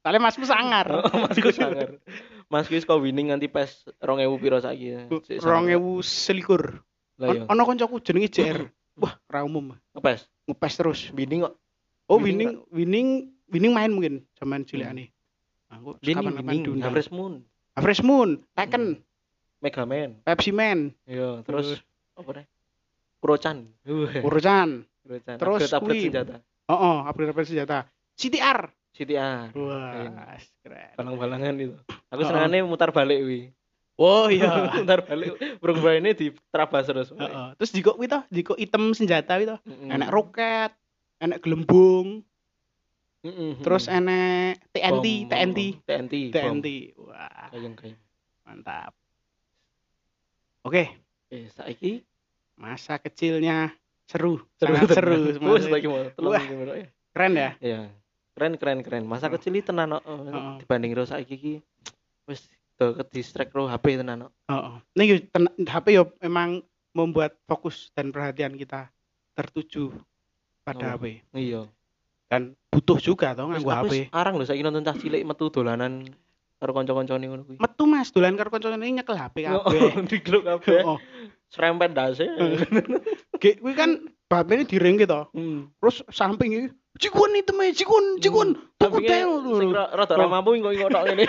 Soalnya 0.00 0.20
masmu 0.22 0.44
sangar. 0.44 0.86
Oh, 0.86 1.02
Masku 1.24 1.48
sangar. 1.50 1.96
Mas 2.54 2.70
wis 2.70 2.86
kok 2.86 3.02
winning 3.02 3.34
nganti 3.34 3.50
pes 3.50 3.82
2000 3.98 4.38
piro 4.38 4.62
saiki. 4.62 5.10
Sik 5.26 5.42
sangar. 5.42 5.58
Rong 5.58 5.66
ewu 5.74 5.90
selikur. 6.06 6.86
Lah 7.18 7.34
iya. 7.34 7.42
Ono 7.50 7.62
koncoku 7.66 7.98
jenenge 7.98 8.30
JR. 8.30 8.70
Wah, 9.02 9.18
ra 9.26 9.42
umum. 9.42 9.74
Ngepes. 9.90 10.30
Ngepes 10.46 10.74
terus. 10.78 11.00
Winning 11.10 11.50
kok. 11.50 11.58
Oh, 12.06 12.22
Winning 12.22 12.62
winning 12.70 13.34
winning 13.50 13.72
main 13.74 13.90
mungkin 13.90 14.22
zaman 14.38 14.62
cilikane. 14.62 15.10
Aku 15.74 15.98
Winning 15.98 16.14
kapan-kapan 16.22 16.46
winning. 16.46 16.62
diundang. 16.62 16.86
Harvest 16.94 17.10
Moon. 17.10 17.34
Harvest 17.74 18.02
Moon, 18.06 18.38
Tekken, 18.54 19.02
Mega 19.58 19.82
Man. 19.82 20.22
Pepsi 20.22 20.54
Man, 20.54 20.94
Iya, 21.10 21.42
terus 21.42 21.82
apa 22.14 22.30
nih? 22.38 22.46
Kurochan. 23.18 23.66
Kurochan. 24.22 24.86
terus 25.42 25.74
upgrade, 25.74 26.06
senjata. 26.06 26.38
Oh, 26.70 26.78
oh, 26.78 26.96
upgrade 27.02 27.34
senjata. 27.42 27.90
CTR. 28.14 28.70
CTR. 28.94 29.50
Wah, 29.52 30.38
keren. 30.62 30.94
Balang-balangan 30.94 31.54
itu. 31.58 31.74
Aku 32.08 32.22
Oh, 32.22 32.26
senengane 32.26 32.62
mutar 32.62 32.88
balik 32.88 33.20
wi. 33.20 33.50
Oh 33.94 34.26
iya. 34.26 34.46
mutar 34.78 35.02
balik. 35.02 35.34
Berubah 35.58 35.94
ini 35.94 36.14
di 36.14 36.26
terabas 36.48 36.86
terus. 36.86 37.10
Heeh. 37.10 37.58
Terus 37.58 37.70
jiko 37.70 37.94
kuwi 37.94 38.06
to, 38.06 38.22
jiko 38.28 38.54
item 38.54 38.90
senjata 38.90 39.34
kuwi 39.34 39.50
to. 39.50 39.56
Mm-mm. 39.66 39.90
Enek 39.90 40.08
roket, 40.08 40.70
enek 41.18 41.42
gelembung, 41.42 42.22
Mm-mm. 43.20 43.58
terus 43.60 43.86
enek 43.86 44.62
TNT, 44.70 45.06
Bom, 45.26 45.30
TNT, 45.30 45.60
TNT. 45.82 46.14
bom. 46.30 46.58
TNT. 46.60 46.68
Wah, 47.00 47.48
Kayang 47.50 47.74
kayang. 47.74 47.98
mantap. 48.42 48.92
Oke, 50.62 50.86
Eh, 51.28 51.50
saiki 51.50 52.06
masa 52.54 52.96
kecilnya 52.96 53.74
seru, 54.06 54.38
seru 54.54 54.78
sangat 54.78 54.94
seru. 54.94 55.34
Wah. 56.22 56.38
Keren 57.10 57.32
ya? 57.34 57.50
Iya. 57.58 57.80
Keren 58.34 58.58
keren 58.58 58.80
keren. 58.80 59.04
Masa 59.04 59.26
Oh. 59.26 59.32
kecil 59.32 59.54
tenan 59.60 59.94
kok. 59.94 60.02
Heeh. 60.02 60.54
Dibanding 60.60 60.90
ro 60.92 61.04
saiki 61.04 61.34
iki 61.34 61.52
wis 62.26 62.42
do 62.74 62.90
ke 62.92 63.06
distract 63.12 63.54
ro 63.54 63.64
HP 63.64 63.94
tenan 63.96 64.26
kok. 64.26 64.32
Oh, 64.48 64.82
Nih 64.92 65.06
yo, 65.06 65.16
ten- 65.28 65.54
HP 65.60 65.86
yo 65.92 66.10
emang 66.18 66.58
membuat 66.90 67.38
fokus 67.44 67.90
dan 67.90 68.10
perhatian 68.10 68.54
kita 68.54 68.90
tertuju 69.32 69.94
pada 70.62 70.82
Oh. 70.84 70.90
HP 70.92 71.22
Iya. 71.30 71.62
dan 72.26 72.58
butuh 72.68 72.98
juga 72.98 73.30
toh 73.32 73.46
nganggo 73.46 73.70
HP. 73.70 73.86
wis 73.86 73.98
arang 74.10 74.34
lho 74.34 74.44
saiki 74.44 74.62
nonton 74.62 74.82
cah 74.82 74.94
cilik 74.94 75.22
metu 75.22 75.46
dolanan 75.48 76.02
karo 76.56 76.70
kanca-kancane 76.72 77.24
ngono 77.24 77.42
kuwi. 77.44 77.58
Metu 77.60 77.84
Mas, 77.84 78.08
dolan 78.08 78.34
karo 78.34 78.48
kancane 78.48 78.82
nyekel 78.82 79.14
HP 79.14 79.46
Oh, 79.46 79.62
kabeh. 79.62 80.08
Diglok 80.08 80.42
kabeh. 80.44 80.80
Oh, 80.82 80.98
Serempet 81.54 81.92
dase. 81.92 82.26
Kuwi 83.36 83.74
kan 83.74 84.02
HP 84.26 84.48
ini 84.50 84.64
diringke 84.64 85.04
to. 85.04 85.30
Hmm. 85.30 85.70
Terus 85.78 86.02
samping 86.08 86.50
iki, 86.50 86.66
"Cikun 86.94 87.30
itu 87.34 87.52
me, 87.52 87.70
cikun, 87.70 88.04
cikun." 88.18 88.48
Tuku 88.78 88.98
Sampinge 88.98 89.08
tel. 89.10 89.30
Sing 89.58 89.70
ra- 89.74 89.90
rada 89.90 90.12
ora 90.14 90.26
Oh. 90.26 90.30
mampu 90.30 90.54
engko 90.54 90.70
engko 90.70 90.88
tok 90.90 91.04
ngene. 91.10 91.24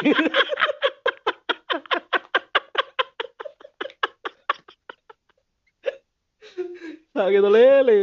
Sak 7.15 7.27
gitu 7.31 7.47
lele. 7.47 7.99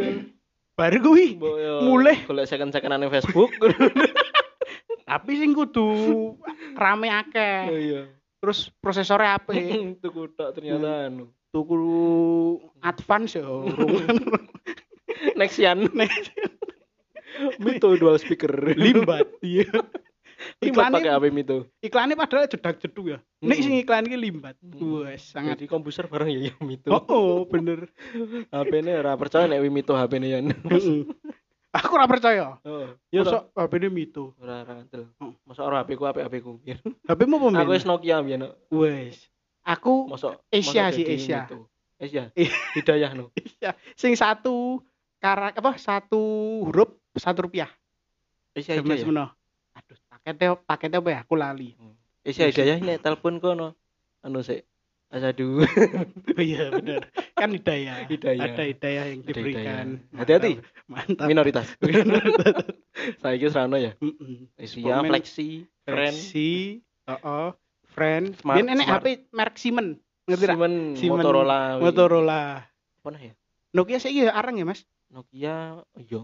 Baru. 0.72 1.12
Mbok 1.36 1.56
yo 1.60 1.74
Mulih. 1.84 2.18
golek 2.24 2.48
second-secondan 2.48 3.04
Facebook. 3.12 3.52
Tapi 5.04 5.32
sing 5.36 5.52
kudu 5.52 5.88
rame 6.72 7.12
akeh. 7.12 7.68
Iya. 7.68 8.02
Terus 8.40 8.72
prosesornya 8.80 9.36
apik. 9.38 9.60
Tuku 10.02 10.32
tok 10.32 10.56
ternyata 10.56 11.12
anu. 11.12 11.28
Tuku 11.52 11.76
advance 12.80 13.36
ya. 13.36 13.44
Nexian. 15.38 15.92
Mito 17.64 17.88
dual 17.96 18.16
speaker. 18.18 18.52
Limbat. 18.74 19.26
Iya. 19.42 19.68
Limbat 20.58 20.90
Iklannya- 20.90 20.94
pakai 20.98 21.10
HP 21.14 21.24
Mito. 21.30 21.56
Iklannya 21.78 22.16
padahal 22.18 22.50
jedak-jeduk 22.50 23.06
ya. 23.06 23.18
Nek 23.46 23.58
Mm. 23.58 23.62
sing 23.62 23.74
iklan 23.78 24.06
iki 24.10 24.18
limbat. 24.18 24.58
Mm. 24.58 25.06
Wes, 25.06 25.22
sangat 25.30 25.54
Jadi 25.54 25.70
komputer 25.70 26.10
bareng 26.10 26.34
ya 26.34 26.50
ya 26.50 26.54
Mito. 26.58 26.90
Oh, 26.90 27.02
oh 27.06 27.38
bener. 27.46 27.86
HP 28.54 28.72
ini 28.82 28.90
ora 28.90 29.14
percaya 29.14 29.46
nek 29.46 29.62
Mito 29.70 29.94
HP 29.94 30.18
ini 30.18 30.34
ya. 30.34 30.38
Aku 31.72 31.96
ora 31.96 32.04
percaya. 32.04 32.60
Oh, 32.68 32.84
iya 33.08 33.24
toh. 33.24 33.48
Masa 33.48 33.64
HP-ne 33.64 33.88
mito. 33.88 34.36
Ora 34.36 34.60
ora 34.60 34.72
ngantel. 34.76 35.08
Oh. 35.16 35.32
Masa 35.48 35.64
ora 35.64 35.80
HP 35.80 35.96
ku 35.96 36.04
HP 36.04 36.20
HP 36.20 36.34
ku. 36.44 36.60
HP-mu 37.08 37.40
apa 37.40 37.64
Aku 37.64 37.72
wis 37.72 37.88
Nokia 37.88 38.20
biyen. 38.20 38.44
Wes. 38.68 39.16
Aku 39.64 40.04
Masa 40.04 40.36
Asia 40.52 40.92
sih, 40.92 41.06
Asia. 41.08 41.48
Asia. 41.96 42.28
Iya. 42.36 42.52
Hidayah 42.76 43.16
no. 43.16 43.32
Iya, 43.56 43.72
sing 43.96 44.12
satu 44.12 44.84
karak 45.16 45.56
apa 45.56 45.78
satu 45.78 46.20
huruf 46.68 46.92
satu 47.14 47.44
rupiah. 47.44 47.68
Asia 48.52 48.76
Zaman 48.76 48.88
Hidayah. 48.90 49.02
semono. 49.02 49.26
Aduh, 49.72 49.96
paketnya 50.06 50.48
paketnya 50.58 50.98
apa 50.98 51.08
ya? 51.10 51.18
Aku 51.22 51.34
lali. 51.34 51.72
Asia 52.22 52.46
Hidayah 52.46 52.78
nek 52.78 53.00
telepon 53.00 53.36
kono. 53.36 53.76
Anu 54.20 54.40
sik. 54.40 54.64
Asadu. 55.08 55.60
Oh 56.32 56.40
iya 56.40 56.72
benar. 56.72 57.12
Kan 57.34 57.52
hidayah. 57.52 58.08
Hidayah. 58.08 58.44
Ada 58.48 58.64
hidayah 58.64 59.04
yang 59.12 59.20
diberikan. 59.20 59.86
Hati-hati. 60.10 60.56
Mantap. 60.86 61.26
Minoritas. 61.28 61.68
Saya 63.18 63.34
kira 63.36 63.50
serano 63.50 63.76
ya. 63.76 63.92
Komen- 63.98 65.10
Flexi, 65.10 65.68
Friend, 65.84 66.14
Si, 66.14 66.80
oh, 67.20 67.52
friend. 67.90 68.32
Smart- 68.38 68.56
Ini 68.56 68.70
enek 68.70 68.86
smart. 68.86 69.02
HP 69.02 69.06
merek 69.28 69.56
Siemens. 69.58 69.98
Ngerti? 70.22 70.44
Siemens, 70.46 70.78
Siemens, 70.96 71.18
Motorola. 71.18 71.60
Motorola. 71.76 72.42
Apa 73.02 73.08
nah 73.10 73.20
ya? 73.20 73.34
Nokia 73.72 73.98
sih 73.98 74.14
ya 74.14 74.30
arang 74.30 74.54
ya, 74.54 74.64
Mas? 74.64 74.86
Nokia, 75.08 75.82
iya. 75.98 76.22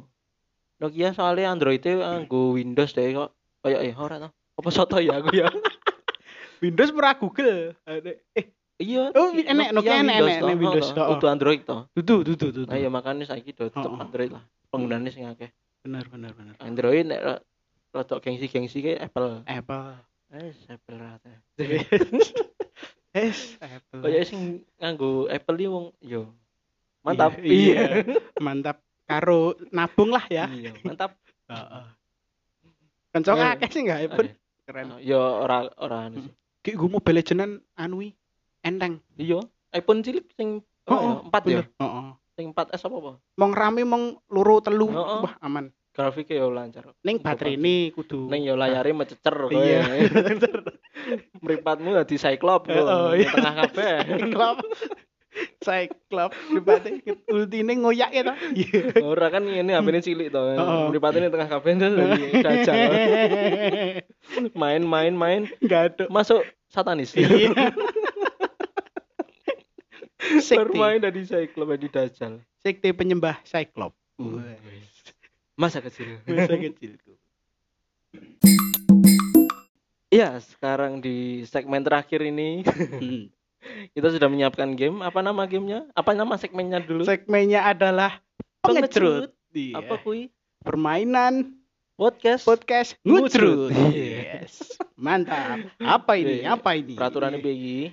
Nokia 0.79 1.11
soalnya 1.11 1.51
Android 1.51 1.79
itu 1.79 1.99
nganggo 1.99 2.55
Windows 2.55 2.93
deh 2.93 3.11
kok. 3.11 3.31
Kayak 3.61 3.81
ya 3.83 3.95
ora 3.95 4.17
toh. 4.19 4.31
Apa 4.55 4.69
soto 4.71 4.99
ya 4.99 5.19
aku 5.19 5.31
ya? 5.33 5.51
Windows 6.65 6.91
pernah 6.91 7.15
Google. 7.15 7.75
Ada- 7.83 8.19
Eh, 8.33 8.47
Iya. 8.79 9.11
Oh, 9.11 9.35
enek, 9.35 9.75
Nokia 9.75 9.91
enek, 9.99 10.15
Windows 10.15 10.23
enek, 10.23 10.39
toh, 10.39 10.47
enek 10.47 10.57
Windows 10.57 10.89
oh. 10.95 11.07
Kudu 11.11 11.27
Android 11.27 11.61
toh. 11.63 11.81
tutu 11.93 12.15
tutu 12.23 12.47
tutu. 12.55 12.71
Nah, 12.71 12.79
ya 12.79 12.87
makanya 12.87 13.27
saiki 13.27 13.51
do 13.51 13.67
tetep 13.67 13.83
Oh, 13.85 13.99
oh. 13.99 13.99
Android 13.99 14.31
lah. 14.31 14.47
Penggunaannya 14.71 15.11
sing 15.11 15.27
akeh. 15.27 15.51
Benar 15.83 16.07
benar 16.07 16.31
benar. 16.31 16.55
Android 16.63 17.03
nek 17.05 17.43
rodok 17.91 18.23
gengsi-gengsi 18.23 18.79
kayak 18.79 19.11
Apple. 19.11 19.43
Apple. 19.45 19.99
Eh, 20.31 20.55
Apple 20.69 20.95
rata. 20.95 21.33
Es, 23.11 23.59
Apple. 23.59 23.99
Kayak 24.05 24.25
sing 24.27 24.43
nganggo 24.77 25.27
Apple 25.27 25.57
iki 25.57 25.67
wong 25.67 25.87
yo. 25.99 26.31
Mantap. 27.03 27.35
Iya, 27.41 27.51
iya. 27.51 27.83
Mantap. 28.47 28.79
Karo 29.09 29.57
nabung 29.73 30.13
lah 30.13 30.25
ya. 30.29 30.53
Iya, 30.53 30.77
mantap. 30.85 31.17
Heeh. 31.51 31.85
Kencok 33.09 33.37
Ya. 33.41 33.57
akeh 33.57 33.69
sih 33.73 33.81
enggak 33.89 34.01
iPhone. 34.05 34.31
Keren. 34.69 34.87
Yo 35.01 35.17
ora 35.17 35.65
ora 35.81 36.13
anu 36.13 36.29
sih. 36.29 36.33
Ki 36.61 36.77
gue 36.77 36.89
Mobile 36.93 37.25
Legends 37.25 37.65
anui 37.73 38.13
enteng. 38.61 39.01
Iya, 39.17 39.41
iPhone 39.73 40.05
cilik 40.05 40.29
sing 40.37 40.61
Oh, 40.89 40.97
oh, 40.97 41.29
oh, 41.29 41.33
4 41.33 41.53
ya. 41.53 41.65
Heeh. 41.69 42.07
Sing 42.33 42.47
4S 42.57 42.89
apa 42.89 42.97
apa? 42.97 43.13
Mong 43.37 43.53
rame 43.53 43.83
mong 43.85 44.05
loro 44.33 44.57
telu. 44.65 44.89
Oh, 44.89 44.97
oh. 44.97 45.21
Wah, 45.29 45.37
aman. 45.45 45.69
Grafiknya 45.93 46.47
yo 46.47 46.49
lancar. 46.49 46.95
Ning 47.05 47.19
baterai 47.19 47.59
ini 47.59 47.91
kudu 47.91 48.31
Ning 48.31 48.47
yo 48.49 48.55
layare 48.57 48.95
mececer. 48.97 49.37
Iya. 49.53 49.85
Mripatmu 51.45 51.93
dadi 51.93 52.17
Cyclops 52.17 52.71
Eh, 52.71 52.81
oh, 52.81 53.13
iya. 53.13 53.29
Tengah 53.35 53.55
kabeh. 53.67 53.95
Cyclop. 54.17 54.57
Cyclop 55.63 56.33
dibate 56.51 57.03
ultine 57.31 57.73
ngoyak 57.79 58.11
ya 58.15 58.23
ta. 58.27 58.35
Ora 59.03 59.31
kan 59.31 59.45
ngene 59.45 59.75
HP-ne 59.75 60.01
cilik 60.03 60.29
to. 60.33 60.41
Oh. 60.59 60.89
Mripatnya 60.91 61.31
tengah 61.31 61.49
kabeh 61.49 61.79
terus 61.79 61.95
dajal. 62.43 62.77
Main 64.55 64.83
main 64.87 65.43
ada. 65.67 66.07
masuk 66.11 66.43
satanis. 66.71 67.15
Iya. 67.15 67.53
Bermain 70.53 71.01
dari 71.01 71.25
Cyclops 71.25 71.79
di 71.81 71.89
dajal. 71.89 72.33
Sekte 72.61 72.91
penyembah 72.93 73.41
Cyclop. 73.47 73.95
Masa 75.59 75.83
kecil. 75.83 76.23
Masa 76.27 76.55
kecilku. 76.55 77.15
Iya, 80.09 80.41
sekarang 80.41 81.05
di 81.05 81.45
segmen 81.45 81.85
terakhir 81.85 82.25
ini 82.25 82.65
Hmm. 82.65 83.29
Kita 83.93 84.09
sudah 84.11 84.29
menyiapkan 84.29 84.75
game. 84.75 85.01
Apa 85.01 85.21
nama 85.21 85.45
gamenya? 85.45 85.89
Apa 85.93 86.13
nama 86.13 86.35
segmennya 86.37 86.81
dulu? 86.81 87.05
Segmennya 87.05 87.65
adalah 87.65 88.21
pengecerut. 88.61 89.33
Iya. 89.53 89.81
Apa 89.81 90.01
kui? 90.01 90.29
Permainan 90.63 91.55
Podcast. 91.99 92.47
podcast 92.47 92.95
ngucrut. 93.03 93.75
Yes. 93.91 94.79
Mantap. 94.95 95.67
Apa 95.83 96.15
ini? 96.15 96.47
Iya. 96.47 96.55
Apa 96.55 96.79
ini? 96.79 96.95
Peraturannya 96.95 97.43
piye? 97.43 97.91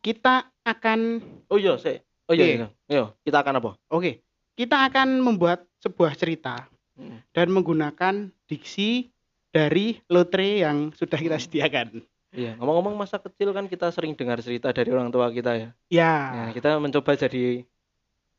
Kita 0.00 0.48
akan 0.64 1.20
Oh 1.46 1.60
iya, 1.60 1.76
sih. 1.76 2.00
Oh 2.26 2.34
iya, 2.34 2.44
Iya. 2.48 2.56
iya. 2.56 2.68
Yo, 2.88 3.04
kita 3.22 3.44
akan 3.44 3.60
apa? 3.60 3.70
oke. 3.88 4.24
Kita 4.52 4.84
akan 4.88 5.20
membuat 5.20 5.64
sebuah 5.80 6.12
cerita 6.12 6.68
Hmm. 6.92 7.24
dan 7.32 7.48
menggunakan 7.48 8.28
diksi 8.44 9.08
dari 9.48 9.96
lotre 10.12 10.60
yang 10.60 10.92
sudah 10.92 11.16
kita 11.16 11.40
sediakan. 11.40 12.04
Iya, 12.32 12.56
ngomong-ngomong 12.56 12.96
masa 12.96 13.20
kecil 13.20 13.52
kan 13.52 13.68
kita 13.68 13.92
sering 13.92 14.16
dengar 14.16 14.40
cerita 14.40 14.72
dari 14.72 14.88
orang 14.88 15.12
tua 15.12 15.28
kita 15.28 15.52
ya. 15.52 15.68
Ya, 15.92 16.14
Nah, 16.32 16.48
kita 16.56 16.80
mencoba 16.80 17.12
jadi 17.12 17.68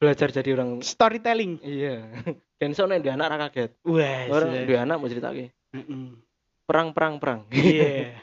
belajar 0.01 0.33
jadi 0.33 0.49
orang 0.57 0.81
storytelling. 0.81 1.61
iya. 1.61 2.01
Dan 2.59 2.73
soalnya 2.73 2.97
di 3.05 3.09
anak 3.13 3.27
ra 3.29 3.37
kaget. 3.47 3.71
Wes. 3.85 4.33
Orang 4.33 4.49
di 4.65 4.73
anak 4.73 4.95
mau 4.97 5.05
cerita 5.11 5.29
Mm-mm. 5.29 6.17
perang 6.65 6.89
perang 6.89 7.21
perang. 7.21 7.45
Iya. 7.53 8.17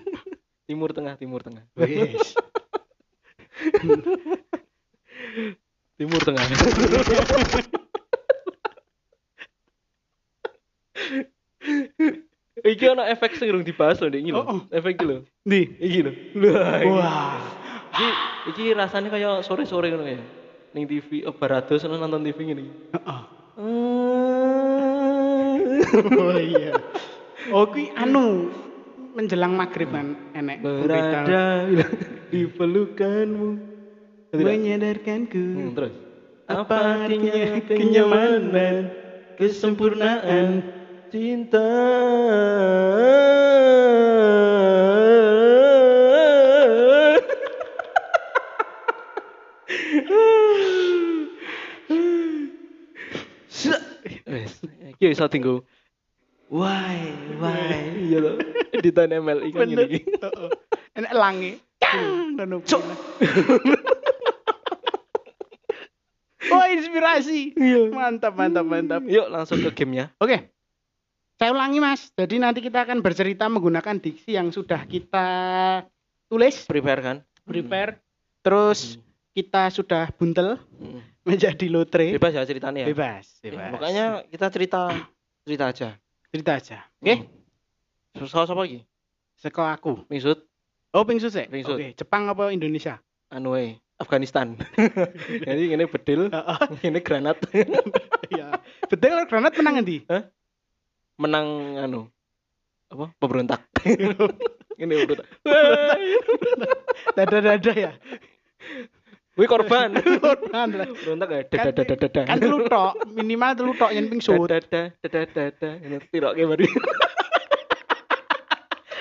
timur 0.70 0.94
tengah 0.96 1.20
timur 1.20 1.44
tengah. 1.44 1.68
Wes. 1.76 2.32
Timur 6.00 6.16
tengah. 6.24 6.40
Iki 12.60 12.84
ana 12.92 13.08
efek 13.08 13.36
sing 13.36 13.48
urung 13.48 13.64
dibahas 13.64 14.00
lho 14.00 14.08
iki 14.12 14.30
lho. 14.30 14.40
Oh, 14.42 14.46
oh. 14.56 14.60
Efek 14.68 15.00
iki 15.00 15.04
lho. 15.06 15.16
Di. 15.44 15.60
Iki 15.80 15.98
lho. 16.04 16.12
Wah. 16.92 17.40
iki. 17.94 18.08
Iki 18.52 18.64
rasanya 18.76 19.08
kayak 19.08 19.44
sore-sore 19.44 19.88
ngono 19.92 20.04
ya. 20.08 20.20
Ning 20.76 20.84
TV 20.86 21.24
oh 21.26 21.34
barados 21.34 21.82
nonton 21.84 22.22
TV 22.22 22.38
ngene 22.46 22.62
iki. 22.64 22.72
Heeh. 22.94 23.20
Oh 26.16 26.38
iya. 26.38 26.72
Oh 27.50 27.64
kuwi 27.66 27.90
anu 27.96 28.52
menjelang 29.16 29.58
maghrib 29.58 29.90
kan 29.90 30.14
enek 30.36 30.62
Berada 30.62 31.66
di 32.30 32.46
pelukanmu. 32.46 33.50
Menyadarkanku 34.30 35.42
Hmm, 35.42 35.74
terus. 35.74 35.94
apa 36.50 37.06
artinya 37.06 37.62
kenyamanan 37.62 38.90
kesempurnaan 39.38 40.66
cinta. 41.10 41.66
Iki 55.00 55.16
iso 55.16 55.26
tinggu. 55.26 55.64
Why, 56.50 57.14
why? 57.38 57.94
Iya 57.98 58.18
lho. 58.20 58.32
Editan 58.74 59.10
ML 59.10 59.48
ikan 59.50 59.66
bener 59.70 59.86
gini. 59.86 60.02
Heeh. 60.18 60.50
lange 61.14 61.62
Cang, 61.80 62.36
dan 62.36 62.52
Cuk. 62.62 62.82
Oh 66.50 66.64
inspirasi 66.66 67.54
Iya. 67.54 67.94
mantap 67.94 68.34
mantap 68.34 68.66
mantap 68.66 69.02
Yuk 69.06 69.30
langsung 69.30 69.62
ke 69.62 69.70
gamenya. 69.72 70.10
Oke. 70.18 70.59
Saya 71.40 71.56
ulangi 71.56 71.80
Mas. 71.80 72.12
Jadi 72.12 72.36
nanti 72.36 72.60
kita 72.60 72.84
akan 72.84 73.00
bercerita 73.00 73.48
menggunakan 73.48 73.96
diksi 73.96 74.36
yang 74.36 74.52
sudah 74.52 74.84
kita 74.84 75.26
tulis, 76.28 76.68
Prepare 76.68 77.00
kan? 77.00 77.16
prepare. 77.42 77.96
Terus 78.44 79.00
kita 79.32 79.72
sudah 79.72 80.12
buntel 80.12 80.60
Hmm. 80.76 81.00
menjadi 81.24 81.64
lotre. 81.66 82.12
Bebas 82.12 82.36
ya 82.36 82.44
ceritanya 82.44 82.84
ya. 82.84 82.88
Bebas, 82.92 83.40
Ya, 83.40 83.50
bebas. 83.50 83.70
Makanya 83.72 84.04
kita 84.28 84.46
cerita 84.52 84.80
cerita 85.42 85.64
aja. 85.66 85.88
cerita 86.28 86.50
aja. 86.54 86.78
Oke? 87.00 87.24
Soal 88.22 88.44
apa 88.44 88.60
lagi? 88.60 88.84
Seko 89.34 89.64
aku. 89.64 89.92
Mingsut, 90.12 90.44
Oh, 90.92 91.08
pingsut 91.08 91.32
sih. 91.32 91.48
Pingsut. 91.48 91.80
Oke, 91.80 91.96
Jepang 91.96 92.28
apa 92.28 92.52
Indonesia? 92.52 93.00
anu 93.30 93.56
wae, 93.56 93.80
Afghanistan. 93.96 94.60
Jadi 95.48 95.72
ini 95.72 95.88
bedil, 95.88 96.28
ini 96.84 97.00
granat. 97.00 97.40
Iya. 98.30 98.60
Betul 98.86 99.26
granat 99.26 99.56
menang 99.56 99.82
endi? 99.82 100.06
Menang 101.20 101.76
anu 101.76 102.08
apa? 102.90 103.12
Pemberontak. 103.20 103.60
ini 104.82 104.92
pemberontak. 105.04 105.28
Dada-dada 107.14 107.72
ya. 107.76 107.92
Wih 109.38 109.46
korban. 109.46 109.94
Korban 110.24 110.68
lah. 110.74 110.88
Pemberontak 110.90 111.28
ya. 111.30 111.40
Kan- 111.46 111.70
Dada 111.70 111.82
dada 111.84 111.94
dada. 112.08 112.20
Kan 112.26 112.36
telu 112.40 112.58
tok, 112.66 112.92
minimal 113.14 113.50
telu 113.54 113.72
tok 113.78 113.90
yen 113.94 114.08
pingsut. 114.10 114.48
Dada 114.48 114.90
dada 115.04 115.20
dada 115.28 115.42
dada. 115.54 115.70
Ini 115.78 115.96
tirok 116.08 116.32
kayak 116.34 116.48
baru. 116.50 116.64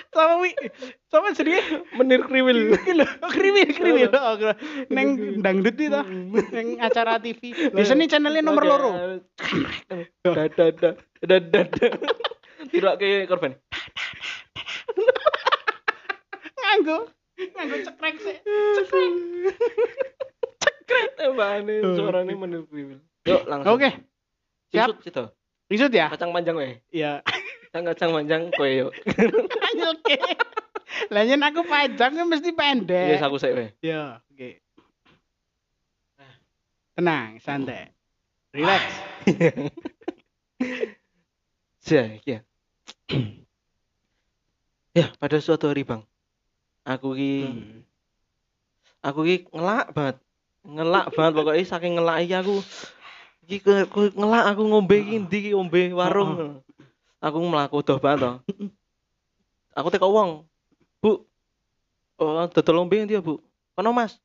Sama 0.10 0.41
wi. 0.41 0.52
Sama 1.13 1.30
jenenge 1.38 1.86
Menir 1.93 2.26
kriwil. 2.26 2.74
kriwil 3.30 3.69
kriwil. 3.78 4.10
Oh, 4.10 4.36
Neng 4.89 5.38
dangdut 5.45 5.78
itu 5.78 6.02
neng 6.50 6.67
acara 6.82 7.22
TV. 7.22 7.69
Biasanya 7.69 8.17
channelnya 8.17 8.41
nomor 8.41 8.63
loro. 8.65 8.89
Dada 10.26 10.65
dada 10.74 11.38
dada. 11.38 11.88
Tidak 12.69 12.93
kayak 12.98 13.30
korban. 13.30 13.54
Nganggo 16.58 16.98
nganggo 17.56 17.78
cekrek 17.88 18.15
sih. 18.19 18.38
Cekrek. 18.82 19.12
Tembakane 21.17 21.76
suarane 21.93 22.34
menir 22.34 22.65
kriwil. 22.65 23.00
Yuk 23.30 23.41
langsung. 23.45 23.78
Oke. 23.78 23.89
Siap. 24.74 25.02
Situ. 25.06 25.24
Isut 25.69 25.93
ya? 25.93 26.10
Kacang 26.10 26.34
panjang 26.34 26.58
weh. 26.58 26.82
Iya. 26.89 27.22
Kacang 27.69 28.12
panjang 28.17 28.49
kowe 28.53 28.65
yuk. 28.65 28.91
Ayo 29.69 29.93
oke. 29.93 30.17
Lah 31.13 31.21
yen 31.21 31.41
aku 31.45 31.62
panjang 31.63 32.17
kan 32.17 32.25
mesti 32.25 32.49
pendek. 32.53 33.13
Yes 33.13 33.21
aku 33.21 33.38
sik 33.38 33.53
weh. 33.53 33.69
Ya, 33.86 34.17
oke. 34.34 34.58
Tenang, 36.97 37.38
santai. 37.39 37.93
Relax. 38.51 38.84
Ya, 41.89 42.05
ya. 42.21 42.39
ya, 44.93 45.05
pada 45.17 45.41
suatu 45.41 45.65
hari, 45.65 45.82
Bang. 45.82 46.05
Aku 46.86 47.17
ki 47.17 47.49
Hmm. 47.49 47.82
aku 49.01 49.25
ki 49.25 49.36
ngelak 49.49 49.89
banget. 49.97 50.17
Ngelak 50.69 51.05
banget 51.17 51.34
pokoknya 51.34 51.65
saking 51.65 51.97
ngelak 51.97 52.29
iki 52.29 52.36
aku 52.38 52.62
iki 53.49 53.65
ngelak 54.13 54.53
aku 54.53 54.62
ngombe 54.69 55.01
iki 55.01 55.17
ndi 55.17 55.38
ki 55.49 55.51
ngombe 55.58 55.82
warung. 55.97 56.62
Aku 57.19 57.38
mlaku 57.43 57.84
doh 57.84 57.99
banget. 57.99 58.39
Aku 59.75 59.88
teko 59.91 60.08
wong. 60.12 60.47
Bu. 61.03 61.27
Oh, 62.19 62.47
dodol 62.51 62.84
ngombe 62.84 62.99
ndi 63.03 63.15
ya, 63.15 63.23
Bu? 63.23 63.39
Kono, 63.75 63.95
Mas. 63.95 64.19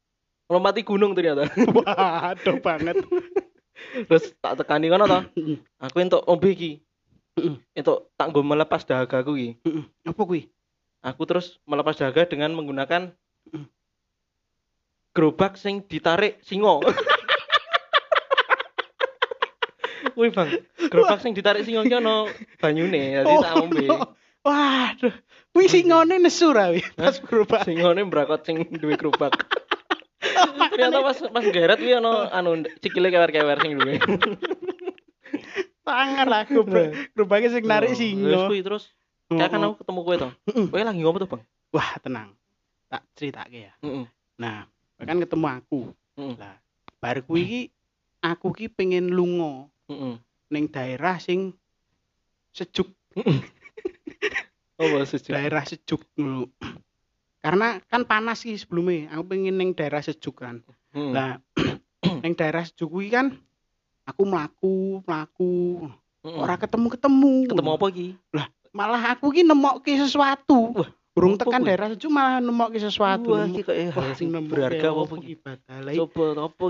Lompati 0.51 0.83
gunung 0.83 1.15
ternyata. 1.15 1.47
Waduh 1.77 2.59
banget. 2.59 3.03
Terus 4.07 4.35
tak 4.43 4.63
tekani 4.63 4.91
kono 4.91 5.07
toh. 5.07 5.23
Aku 5.79 5.97
entuk 6.03 6.23
ngombe 6.27 6.51
iki. 6.51 6.73
Entuk 7.75 8.11
tak 8.19 8.31
nggo 8.31 8.43
melepas 8.43 8.83
dahagaku 8.87 9.33
iki. 9.39 9.51
Heeh. 9.67 9.85
Apa 10.11 10.23
kuwi? 10.23 10.51
Aku 11.05 11.23
terus 11.29 11.59
melepas 11.69 11.99
dahaga 11.99 12.25
dengan 12.27 12.51
menggunakan 12.55 13.13
gerobak 15.15 15.55
sing 15.55 15.83
ditarik 15.87 16.43
singo. 16.43 16.83
Wih 20.15 20.31
bang, 20.31 20.49
gerobak 20.91 21.19
sing 21.19 21.35
ditarik 21.35 21.67
singo 21.67 21.83
ki 21.83 21.99
ono 21.99 22.31
banyune, 22.63 23.19
jadi 23.23 23.35
tak 23.43 23.55
ombe. 23.59 23.87
Waduh. 24.45 25.15
Kuwi 25.55 25.67
singone 25.71 26.19
nesu 26.19 26.51
ra 26.51 26.71
pas 26.99 27.17
berubah. 27.23 27.63
Singone 27.67 28.03
mbrakot 28.07 28.43
sing 28.47 28.67
duwe 28.75 28.95
gerobak. 28.99 29.35
Ternyata 30.75 30.99
pas 31.03 31.19
pas 31.31 31.45
geret 31.47 31.79
kuwi 31.79 31.95
ono 31.99 32.27
anu 32.29 32.63
sikile 32.83 33.09
kewer-kewer 33.11 33.59
sing 33.63 33.79
duwe. 33.79 33.99
Tangan 35.85 36.27
lah 36.29 36.43
gerobak. 36.47 36.95
Gerobaknya 37.15 37.49
sing 37.55 37.65
narik 37.67 37.95
Terus 37.95 38.01
singo. 38.01 38.41
kuwi 38.51 38.61
terus 38.63 38.85
kayak 39.31 39.51
kan 39.51 39.67
aku 39.67 39.83
ketemu 39.83 40.01
kowe 40.05 40.17
to. 40.21 40.29
Kowe 40.71 40.83
lagi 40.85 41.01
ngopo 41.01 41.19
tuh, 41.25 41.31
Bang? 41.31 41.43
Wah, 41.75 41.91
tenang. 41.99 42.31
Tak 42.87 43.03
ceritake 43.19 43.67
ya. 43.67 43.73
Heeh. 43.83 44.07
Nah, 44.39 44.69
kan 45.01 45.17
ketemu 45.19 45.47
aku. 45.49 45.81
Heeh. 46.21 46.35
Lah, 46.39 46.57
bar 47.03 47.19
kuwi 47.25 47.41
iki 47.43 47.61
aku 48.21 48.53
ki 48.55 48.71
pengen 48.71 49.11
lunga 49.11 49.67
Heeh. 49.91 50.15
ning 50.53 50.65
daerah 50.71 51.19
sing 51.21 51.53
sejuk, 52.55 52.89
Oh, 54.81 54.91
sejuk. 55.07 55.35
daerah 55.35 55.63
sejuk 55.63 56.03
ngono. 56.19 56.51
Karena 57.45 57.77
kan 57.87 58.03
panas 58.09 58.43
sih 58.43 58.57
sebelumnya, 58.57 59.13
aku 59.13 59.35
pengen 59.35 59.55
ning 59.61 59.71
daerah 59.77 60.01
sejuk 60.01 60.41
kan. 60.41 60.65
Heeh. 60.95 61.13
Lah, 61.13 61.39
ning 62.25 62.33
daerah 62.39 62.65
sejuk 62.65 62.91
kuwi 62.91 63.11
kan 63.13 63.35
aku 64.09 64.23
mlaku, 64.25 65.03
mlaku, 65.05 65.89
Heeh. 66.25 66.39
ora 66.39 66.55
ketemu-ketemu. 66.57 67.51
ketemu 67.53 67.71
apa 67.75 67.87
iki? 67.93 68.09
Malah 68.75 69.15
aku 69.15 69.31
ki 69.31 69.47
nemokke 69.47 69.95
sesuatu. 69.95 70.75
Wah, 70.75 70.91
Burung 71.15 71.39
apa 71.39 71.47
tekan 71.47 71.63
kuwi? 71.63 71.69
daerah 71.71 71.89
sejuk 71.95 72.11
malah 72.11 72.43
nemokke 72.43 72.79
sesuatu. 72.83 73.39
Wah, 73.39 73.47
iki 73.47 73.63
kok 73.63 73.77
sing 74.19 74.35
nemokke 74.35 74.51
berharga 74.51 74.87
apa 74.91 75.03
apa 75.07 75.15
ibadah 75.23 75.77
lah. 75.79 75.93
Coba 75.95 76.25
apa. 76.51 76.67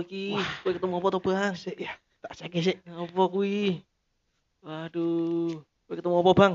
Kowe 0.61 0.73
ketemu 0.73 0.95
apa 1.01 1.09
to, 1.09 1.19
Bang? 1.25 1.53
Ya, 1.81 1.93
tak 2.25 2.33
saiki 2.41 2.65
sik. 2.65 2.81
Apa 2.89 3.29
kuwi? 3.29 3.85
Waduh. 4.65 5.61
Kowe 5.61 5.93
ketemu 5.93 6.17
apa, 6.25 6.33
Bang? 6.33 6.55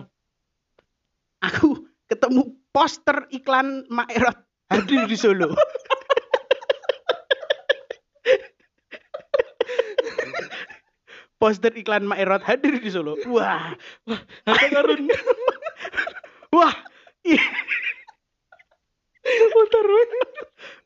Aku 1.45 1.86
ketemu 2.10 2.58
poster 2.73 3.29
iklan 3.29 3.86
Maerot 3.93 4.34
hadir 4.73 5.05
di 5.05 5.13
Solo. 5.13 5.53
poster 11.38 11.69
iklan 11.77 12.10
Maerot 12.10 12.41
hadir 12.41 12.82
di 12.82 12.89
Solo. 12.89 13.13
Wah, 13.29 13.77
Harta 14.49 14.67
karun. 14.73 15.05
wah, 16.58 16.73
Motor. 19.53 19.86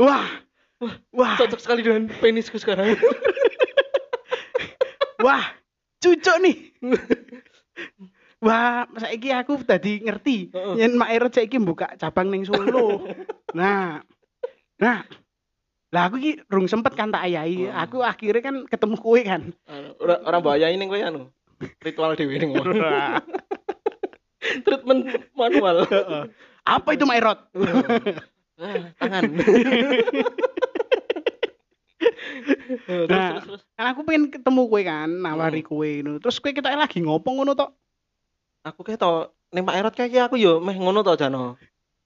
wah, 0.04 0.28
wah, 1.15 1.39
Cocok 1.39 1.63
sekali 1.63 1.88
dengan 1.88 2.12
penisku 2.19 2.60
sekarang. 2.60 3.00
Wah, 5.24 5.44
cucuk 6.04 6.38
nih. 6.44 6.58
Wah, 8.44 8.84
saiki 9.00 9.32
aku 9.32 9.64
tadi 9.64 10.04
ngerti. 10.04 10.52
Heeh. 10.52 10.76
Yen 10.84 11.00
Maerot 11.00 11.32
saiki 11.32 11.64
buka 11.64 11.96
cabang 11.96 12.28
ning 12.28 12.44
Solo. 12.44 13.08
Nah. 13.56 14.04
Nah. 14.84 15.08
Lah 15.94 16.10
aku 16.10 16.20
iki 16.20 16.44
rung 16.52 16.68
sempet 16.68 16.92
kan 16.92 17.08
tak 17.08 17.24
ayahi. 17.24 17.72
Oh. 17.72 17.80
Aku 17.80 17.98
akhirnya 18.04 18.44
kan 18.44 18.56
ketemu 18.68 18.96
kowe 19.00 19.22
kan. 19.24 19.56
Anu, 19.70 19.96
Ora 20.04 20.20
ora 20.28 20.38
mbayai 20.44 20.76
ning 20.76 20.92
kowe 20.92 21.00
anu. 21.00 21.32
Ritual 21.80 22.20
dhewe 22.20 22.36
ning. 22.36 22.52
Treatment 24.68 25.08
manual. 25.40 25.88
Apa 26.68 27.00
itu 27.00 27.08
Maerot? 27.08 27.40
Ah, 28.60 28.92
tangan. 29.00 29.24
terus, 32.24 33.08
Nah. 33.08 33.30
terus, 33.38 33.44
terus. 33.46 33.62
Kan 33.74 33.86
aku 33.90 34.02
pengen 34.04 34.24
ketemu 34.30 34.62
kowe 34.66 34.82
kan, 34.82 35.10
nawari 35.10 35.62
Hmm. 35.62 35.70
kowe 35.70 35.90
ngono. 35.90 36.12
Terus 36.20 36.38
kowe 36.38 36.52
kita 36.52 36.70
lagi 36.72 37.00
ngopo 37.00 37.30
ngono 37.30 37.54
tok? 37.54 37.72
Aku 38.64 38.82
kayak 38.82 38.98
to 38.98 39.12
ning 39.52 39.64
Pak 39.64 39.76
Erot 39.76 39.94
kayak 39.94 40.28
aku 40.28 40.36
yo 40.36 40.58
meh 40.58 40.74
ngono 40.74 41.02
to 41.02 41.14
Jano. 41.14 41.60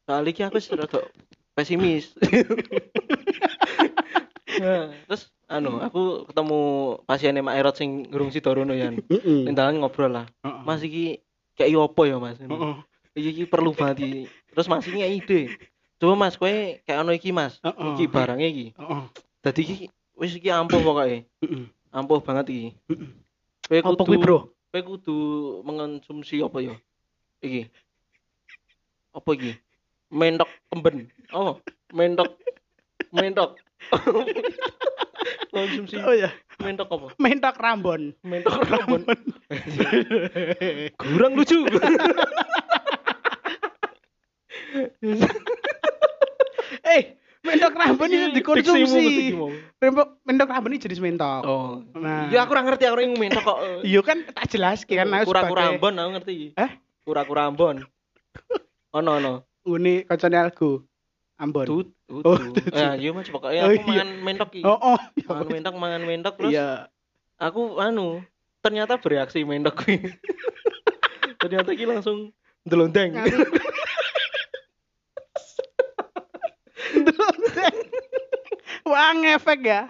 Soalnya 0.04 0.30
iki 0.30 0.42
aku 0.42 0.58
rada 0.74 1.02
pesimis. 1.54 2.16
nah, 4.58 4.90
terus 5.06 5.30
anu 5.48 5.80
aku 5.80 6.26
ketemu 6.26 6.60
pasiennya 7.06 7.44
Mak 7.44 7.56
Erot 7.56 7.76
sing 7.78 8.10
ngurung 8.10 8.32
Sidorono 8.32 8.74
ya. 8.74 8.90
Heeh. 8.92 9.46
Ning 9.46 9.54
dalan 9.54 9.80
ngobrol 9.80 10.12
lah. 10.12 10.26
Mas 10.42 10.82
iki 10.82 11.22
kayak 11.54 11.78
opo 11.78 12.04
ya 12.04 12.18
Mas? 12.18 12.40
Heeh. 12.40 12.76
Iki, 13.18 13.50
perlu 13.50 13.74
banget. 13.74 14.30
Terus 14.54 14.70
Mas 14.70 14.86
ini 14.86 15.02
ide. 15.02 15.50
Coba 15.98 16.14
Mas 16.14 16.38
kowe 16.38 16.50
kayak 16.86 17.00
ono 17.02 17.12
iki 17.12 17.34
Mas. 17.34 17.58
Iki 17.62 18.06
barangnya 18.08 18.46
iki. 18.46 18.66
Heeh. 18.74 19.02
Dadi 19.42 19.62
iki 19.62 19.76
wis 20.18 20.34
iki 20.36 20.50
ampuh 20.50 20.82
pokoknya. 20.82 21.24
Heeh. 21.46 21.64
Ampuh 21.94 22.20
banget 22.20 22.46
iki. 22.50 22.68
Heeh. 22.90 23.10
Kowe 23.68 23.80
Apa 23.80 23.90
kudu 23.94 24.04
kuwi, 24.08 24.18
Bro? 24.18 24.40
kowe 24.74 24.82
kudu 24.84 25.16
mengonsumsi 25.64 26.42
apa 26.44 26.58
ya? 26.60 26.76
Iki. 27.42 27.70
Apa 29.14 29.30
iki? 29.38 29.52
Mentok 30.10 30.50
kemben. 30.72 31.12
Oh, 31.36 31.60
mentok. 31.94 32.34
Mentok. 33.12 33.60
Konsumsi 35.48 35.96
Oh 36.04 36.14
ya, 36.14 36.30
mentok 36.60 36.92
apa? 36.92 37.08
mentok 37.18 37.56
Rambon. 37.58 38.14
Mentok 38.22 38.62
rambut. 38.68 39.02
Kurang 41.00 41.40
lucu. 41.40 41.66
mentok 47.48 47.74
Rambon 47.74 48.10
itu 48.12 48.28
dikonsumsi. 48.36 48.76
Diksimu, 48.84 49.00
diksimu. 49.00 49.48
Mentok 50.28 50.48
Rambon 50.52 50.72
ini 50.76 50.84
jenis 50.84 51.00
mentok. 51.00 51.42
Oh. 51.48 51.80
Nah. 51.96 52.28
Ya 52.28 52.44
aku 52.44 52.52
ora 52.52 52.64
ngerti 52.68 52.84
aku 52.86 53.00
yang 53.00 53.16
mentok 53.16 53.44
kok. 53.48 53.60
Iya 53.90 54.02
kan 54.04 54.18
tak 54.28 54.46
jelas 54.52 54.84
kan 54.84 55.08
aku 55.08 55.32
Kura-kura 55.32 55.62
sebagai 55.64 55.76
ambon 55.80 55.94
aku 55.96 56.10
ngerti. 56.20 56.36
Eh? 56.54 56.72
Kura-kura 57.08 57.42
ambon. 57.48 57.76
Ono 58.92 59.12
ono. 59.18 59.34
Uni 59.64 60.04
kocone 60.04 60.38
algo. 60.38 60.84
Ambon. 61.40 61.66
Tut. 61.66 61.88
tut. 62.10 62.24
Oh, 62.26 62.38
Ya, 62.74 62.98
iya 62.98 63.12
Mas 63.16 63.30
pokoknya 63.30 63.62
Oh, 63.64 63.72
aku 63.72 63.78
iya. 63.78 63.86
mangan 64.04 64.10
mentok 64.26 64.50
iki. 64.52 64.64
Oh, 64.66 64.80
oh. 64.80 65.00
Mangan 65.28 65.48
mentok, 65.48 65.74
mangan 65.78 66.02
mentok 66.04 66.34
terus 66.36 66.52
Iya. 66.52 66.70
aku 67.38 67.78
anu 67.80 68.20
ternyata 68.60 69.00
bereaksi 69.00 69.46
mentok 69.46 69.86
kuwi. 69.86 70.02
ternyata 71.42 71.70
iki 71.72 71.86
langsung 71.86 72.34
ndelondeng. 72.66 73.16
Wah, 78.88 79.12
ngefek 79.12 79.60
ya. 79.68 79.82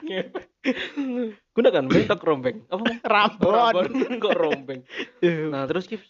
Gunakan 1.54 1.86
mentok 1.86 2.22
rombeng. 2.26 2.66
Apa? 2.68 2.84
Rambon. 3.06 3.54
Rambon 3.54 3.88
kok 4.24 4.36
rombeng. 4.38 4.82
Iya. 5.22 5.54
Nah, 5.54 5.64
terus 5.70 5.86
ki 5.86 6.02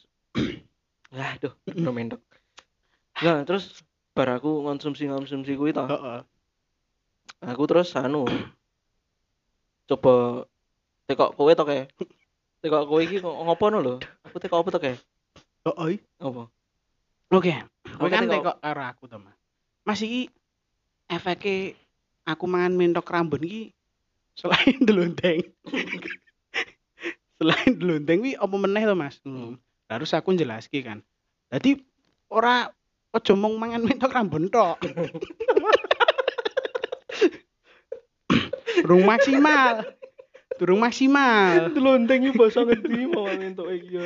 Aduh, 1.11 1.53
no 1.79 1.91
mentok. 1.91 2.19
Nah, 3.23 3.43
terus 3.47 3.83
bar 4.15 4.27
aku 4.39 4.63
konsumsi-konsumsi 4.65 5.55
kuwi 5.55 5.71
to. 5.75 5.87
Heeh. 5.87 6.19
Aku 7.47 7.63
terus 7.69 7.93
anu 7.93 8.25
coba 9.87 10.43
tekok 11.07 11.37
kowe 11.37 11.51
to 11.53 11.63
kae. 11.63 11.87
Tekok 12.59 12.83
kowe 12.89 13.01
iki 13.03 13.23
kok 13.23 13.35
ngopo 13.35 13.65
no 13.71 13.79
lho? 13.79 13.95
Aku 14.27 14.37
tekok 14.41 14.63
apa 14.63 14.69
to 14.73 14.79
kae? 14.83 14.95
Heeh. 15.63 16.01
Apa? 16.19 16.43
Oke. 17.31 17.53
Kowe 17.95 18.07
Aku 18.07 18.11
kan 18.11 18.27
tekok 18.27 18.57
karo 18.59 18.83
aku 18.83 19.03
to, 19.07 19.17
Mas. 19.21 19.37
Mas 19.87 19.99
iki 20.03 20.27
efeke 21.07 21.79
aku 22.27 22.43
mangan 22.45 22.75
mentok 22.75 23.07
rambun 23.07 23.39
iki 23.41 23.71
selain 24.35 24.75
delonteng. 24.87 25.47
selain 27.39 27.71
delonteng 27.79 28.19
kuwi 28.21 28.35
apa 28.35 28.55
meneh 28.59 28.83
to, 28.83 28.93
Mas? 28.93 29.15
Hmm. 29.23 29.55
Harus 29.87 30.11
aku 30.11 30.35
jelaski 30.35 30.83
kan. 30.83 30.99
Jadi 31.47 31.79
ora 32.27 32.67
aja 33.15 33.33
mung 33.33 33.55
mangan 33.55 33.87
mentok 33.87 34.11
rambun 34.11 34.51
tok. 34.51 34.75
Durung 38.77 39.07
maksimal. 39.07 39.87
Durung 40.59 40.81
maksimal. 40.81 41.71
Delonteng 41.71 42.27
iki 42.27 42.35
basa 42.35 42.61
ngendi 42.61 43.07
mau 43.07 43.25
entuk 43.29 43.71
iki 43.71 43.95
yo. 43.95 44.05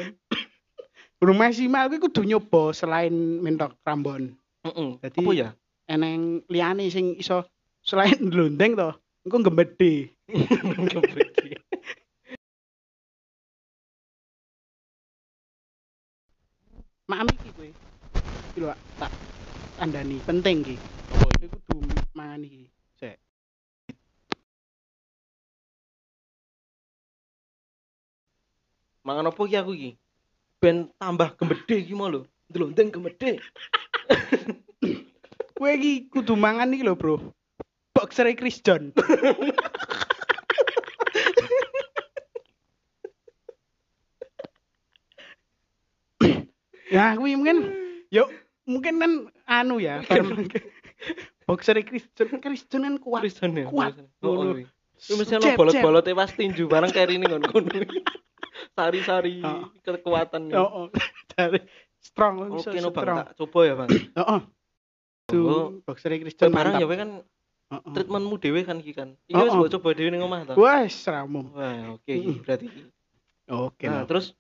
Durung 1.18 1.38
maksimal 1.38 1.90
kuwi 1.90 2.00
kudu 2.00 2.22
nyoba 2.24 2.72
selain 2.72 3.14
mentok 3.42 3.76
rambon. 3.82 4.38
Heeh. 4.64 4.90
Jadi 5.02 5.20
Apa 5.26 5.32
ya? 5.34 5.50
eneng 5.92 6.46
liyane 6.48 6.88
sing 6.88 7.20
iso 7.20 7.44
selain 7.92 8.16
ndlondeng 8.24 8.72
to 8.80 8.88
engko 9.28 9.38
gembede 9.52 10.16
Gembedi. 10.96 11.60
maam 17.12 17.28
iki 17.28 17.50
kowe 17.52 17.68
iki 17.68 18.60
lho 18.64 18.72
tak 18.96 19.12
tandani 19.76 20.16
penting 20.24 20.64
iki 20.64 20.76
Apa 21.12 21.28
kowe 21.28 21.44
iki? 21.44 21.48
kudu 21.52 21.78
mangan 22.16 22.40
iki 22.48 22.64
sik 22.96 23.20
Mangan 29.04 29.28
apa 29.36 29.42
iki 29.44 29.58
aku 29.60 29.72
iki? 29.76 29.92
Ben 30.64 30.88
tambah 30.96 31.34
gembede 31.36 31.76
iki 31.84 31.92
mau 31.98 32.06
lho. 32.08 32.22
Delonteng 32.48 32.94
gembede. 32.94 33.42
kowe 35.58 35.72
iki 35.76 36.08
kudu 36.08 36.34
mangan 36.40 36.72
iki 36.72 36.86
lho 36.88 36.96
bro 36.96 37.18
boxer 38.12 38.28
Chris 38.36 38.60
John 38.60 38.92
ya 46.92 47.16
kuwi 47.16 47.40
mungkin 47.40 47.72
yuk 48.12 48.28
mungkin 48.68 49.00
kan 49.00 49.12
anu 49.48 49.80
ya 49.80 50.04
boxer 51.48 51.80
Chris 51.88 52.04
John 52.20 52.36
Chris 52.44 52.68
John 52.68 52.84
kan 52.84 52.96
kuat 53.00 53.24
Kristen 53.24 53.56
ya. 53.56 53.72
kuat. 53.72 53.96
Ngono. 54.20 54.28
Oh, 54.28 54.60
iya. 54.60 54.68
Itu 55.00 55.16
mesti 55.16 55.34
ono 55.40 55.44
jeb. 55.48 55.58
bolot-bolot 55.58 56.04
tewas 56.04 56.36
tinju 56.36 56.68
bareng 56.68 56.92
kayak 56.92 57.16
ini 57.16 57.26
ngono 57.32 57.48
kono. 57.48 57.72
Sari-sari 58.76 59.40
Oh. 59.42 59.72
kekuatan. 59.80 60.52
Oh, 60.54 60.68
oh. 60.68 60.88
dari 61.32 61.64
strong 62.04 62.60
Oke 62.60 62.76
bisa 62.76 62.84
no 62.84 62.92
Bang, 62.92 63.24
tak 63.24 63.40
coba 63.40 63.60
ya 63.66 63.74
Bang. 63.80 63.90
Oh, 64.20 64.20
oh. 64.20 64.28
Oh. 64.28 64.42
Tuh, 65.32 65.80
boxer 65.88 66.12
Christian 66.20 66.52
Barang 66.52 66.76
ya 66.76 66.84
mantap. 66.84 66.92
kowe 66.92 66.98
kan 67.00 67.12
Oh, 67.72 67.80
oh. 67.80 67.92
treatmentmu 67.96 68.36
dhewe 68.36 68.68
kan 68.68 68.76
iki 68.78 68.92
kan. 68.92 69.16
Iki 69.26 69.40
wis 69.40 69.56
mbok 69.56 69.72
coba 69.72 69.90
dhewe 69.96 70.12
ning 70.12 70.20
omah 70.20 70.44
to. 70.44 70.54
Wah, 70.60 70.84
seramum. 70.86 71.48
Wah, 71.56 71.96
oke 71.96 72.12
iki 72.12 72.28
Mm. 72.28 72.44
berarti. 72.44 72.68
Oke. 73.48 73.86
Nah, 73.88 74.04
no. 74.04 74.08
terus 74.12 74.36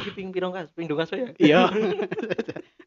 iki 0.00 0.10
ping 0.16 0.32
pirang 0.32 0.48
kas, 0.48 0.72
ping 0.72 0.88
dong 0.88 0.96
kas 0.96 1.12
ya. 1.12 1.28
Iya. 1.40 1.68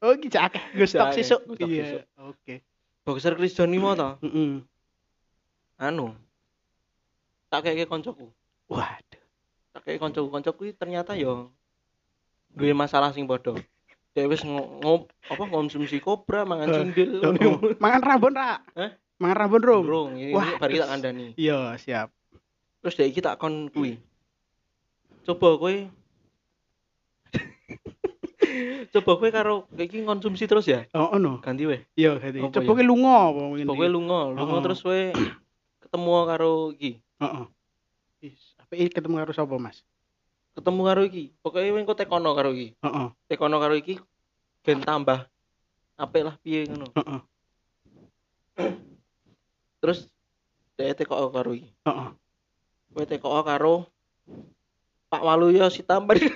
oh, 0.02 0.18
iki 0.18 0.28
cak 0.28 0.58
stok 0.58 0.90
Cak 0.90 1.06
akeh, 1.14 1.22
sesuk. 1.22 1.42
Iya. 1.62 2.02
Oke. 2.18 2.66
Boxer 3.06 3.38
Chris 3.38 3.54
John 3.54 3.70
iki 3.70 3.78
mau 3.78 3.94
to. 3.94 4.18
Heeh. 4.26 4.66
Anu. 5.78 6.18
Tak 7.54 7.70
kayak 7.70 7.86
koncoku. 7.86 8.34
Waduh. 8.74 9.22
Tak 9.70 9.82
kayak 9.86 10.02
koncoku, 10.02 10.28
koncoku 10.34 10.62
iki 10.66 10.74
ternyata 10.74 11.14
yo 11.14 11.54
duwe 12.50 12.74
masalah 12.74 13.14
sing 13.14 13.30
padha. 13.30 13.54
Dia 14.14 14.26
wis 14.26 14.42
ngo- 14.42 14.82
ngop 14.82 15.02
apa 15.26 15.44
konsumsi 15.46 15.98
kobra, 15.98 16.42
mangan 16.46 16.70
Eh, 16.70 16.76
cindil. 16.82 17.22
Oh. 17.22 17.34
Mangan 17.84 18.02
rabon, 18.02 18.34
Ra. 18.34 18.62
Hah? 18.78 18.94
Mangan 19.22 19.38
rabon, 19.38 19.62
Rom. 19.62 19.84
Bro, 19.86 20.02
ini 20.14 20.34
Wah, 20.34 20.58
bar 20.58 20.68
kita 20.68 20.84
terus- 20.84 20.90
kandani. 20.90 21.28
Iya, 21.38 21.78
siap. 21.78 22.10
Terus 22.82 22.94
dia 22.96 23.08
iki 23.08 23.20
tak 23.20 23.38
kon 23.38 23.70
kuwi. 23.70 23.96
Coba 25.24 25.56
kowe 25.56 25.76
Coba 28.94 29.12
kowe 29.18 29.30
karo 29.32 29.56
iki 29.74 30.04
konsumsi 30.04 30.46
terus 30.46 30.68
ya? 30.68 30.86
Oh, 30.94 31.16
ono. 31.16 31.40
Ganti 31.40 31.64
weh. 31.66 31.82
Iya, 31.96 32.20
ganti. 32.20 32.44
Apa 32.44 32.52
Coba 32.54 32.72
ya? 32.76 32.78
ke 32.78 32.84
lunga 32.84 33.16
apa 33.32 33.40
ngene. 33.40 33.64
Coba 33.64 33.74
kowe 33.74 33.90
lunga, 33.90 34.20
lunga 34.30 34.56
Oh. 34.60 34.62
terus 34.62 34.80
kowe 34.84 35.02
ketemu 35.80 36.10
karo 36.28 36.52
iki. 36.76 36.92
Heeh. 37.18 37.46
Is, 38.24 38.40
apa 38.60 38.74
iki 38.76 38.90
ketemu 38.92 39.16
karo 39.18 39.32
sapa, 39.32 39.56
Mas? 39.58 39.82
Ketemu 40.54 40.82
karo 40.84 41.02
iki. 41.02 41.24
Pokoke 41.40 41.66
engko 41.66 41.96
tekono 41.96 42.36
karo 42.36 42.52
iki. 42.52 42.76
Heeh. 42.78 43.08
Tekono 43.26 43.58
karo 43.58 43.74
iki 43.74 43.96
ben 44.62 44.84
tambah 44.84 45.26
apik 45.96 46.24
lah 46.28 46.36
piye 46.44 46.68
ngono. 46.68 46.92
Heeh. 46.94 47.20
Terus 49.84 50.08
dia 50.80 50.96
tekok 50.96 51.36
karo 51.36 51.52
iki. 51.52 51.68
Heeh. 51.84 52.08
Kowe 52.96 53.04
tekok 53.04 53.44
karo 53.44 53.92
Pak 55.12 55.20
Waluyo 55.20 55.68
si 55.68 55.84
tampan. 55.84 56.24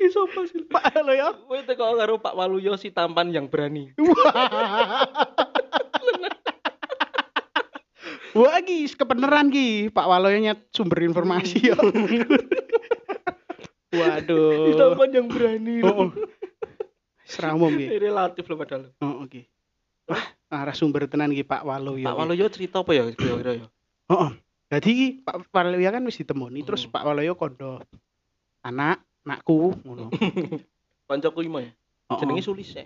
Iso 0.00 0.24
apa 0.24 0.40
sih? 0.48 0.64
Pak 0.64 1.04
ya. 1.12 1.36
Kowe 1.36 1.60
tekok 1.68 2.00
karo 2.00 2.16
Pak 2.16 2.32
Waluyo 2.32 2.80
si 2.80 2.88
tampan 2.88 3.28
yang 3.28 3.52
berani. 3.52 3.92
Wah, 8.30 8.62
iki 8.62 8.86
kebenaran 8.94 9.50
ki, 9.50 9.90
Pak 9.90 10.06
Waloyonya 10.06 10.54
sumber 10.72 11.04
informasi 11.04 11.60
ya. 11.60 11.76
Si 13.90 13.98
Waduh. 13.98 14.78
tampan 14.78 15.10
yang 15.10 15.26
berani. 15.26 15.82
Oh, 15.82 16.06
oh. 16.06 16.10
Seramum 17.26 17.74
ki. 17.74 17.90
Relatif 17.98 18.46
loh 18.46 18.54
padahal. 18.54 18.94
Oh, 19.02 19.26
oke. 19.26 19.50
Wah, 20.10 20.24
narasumber 20.50 21.06
tenan 21.06 21.30
ki 21.30 21.46
Pak 21.46 21.62
Waloyo. 21.62 22.02
Pak 22.02 22.18
Waluyo 22.18 22.50
cerita 22.50 22.82
apa 22.82 22.90
ya 22.90 23.06
kira-kira 23.14 23.62
ya? 23.62 23.66
Jadi 24.70 24.90
ki 24.90 25.06
Pak 25.22 25.54
Waloyo 25.54 25.86
kan 25.86 26.02
wis 26.02 26.18
ditemoni, 26.18 26.66
terus 26.66 26.82
Hmm. 26.82 26.92
Pak 26.98 27.06
Waloyo 27.06 27.38
kondo 27.38 27.78
anak, 28.66 28.98
anakku 29.22 29.78
ngono. 29.86 30.10
Kancaku 31.08 31.46
iki 31.46 31.50
ya. 31.54 31.70
Jenenge 32.18 32.42
Sulis 32.42 32.74
ya. 32.78 32.84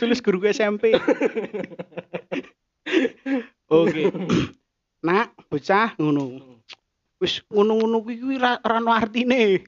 Tulis 0.00 0.20
guru 0.24 0.40
SMP. 0.48 0.92
Oke. 3.72 4.12
Nak, 5.06 5.36
bocah 5.52 5.92
ngono. 6.00 6.40
Wis 7.20 7.40
ngono-ngono 7.48 8.04
kuwi 8.04 8.16
kuwi 8.20 8.36
ra 8.36 8.60
ra 8.60 8.80
ono 8.80 8.92
artine. 8.92 9.64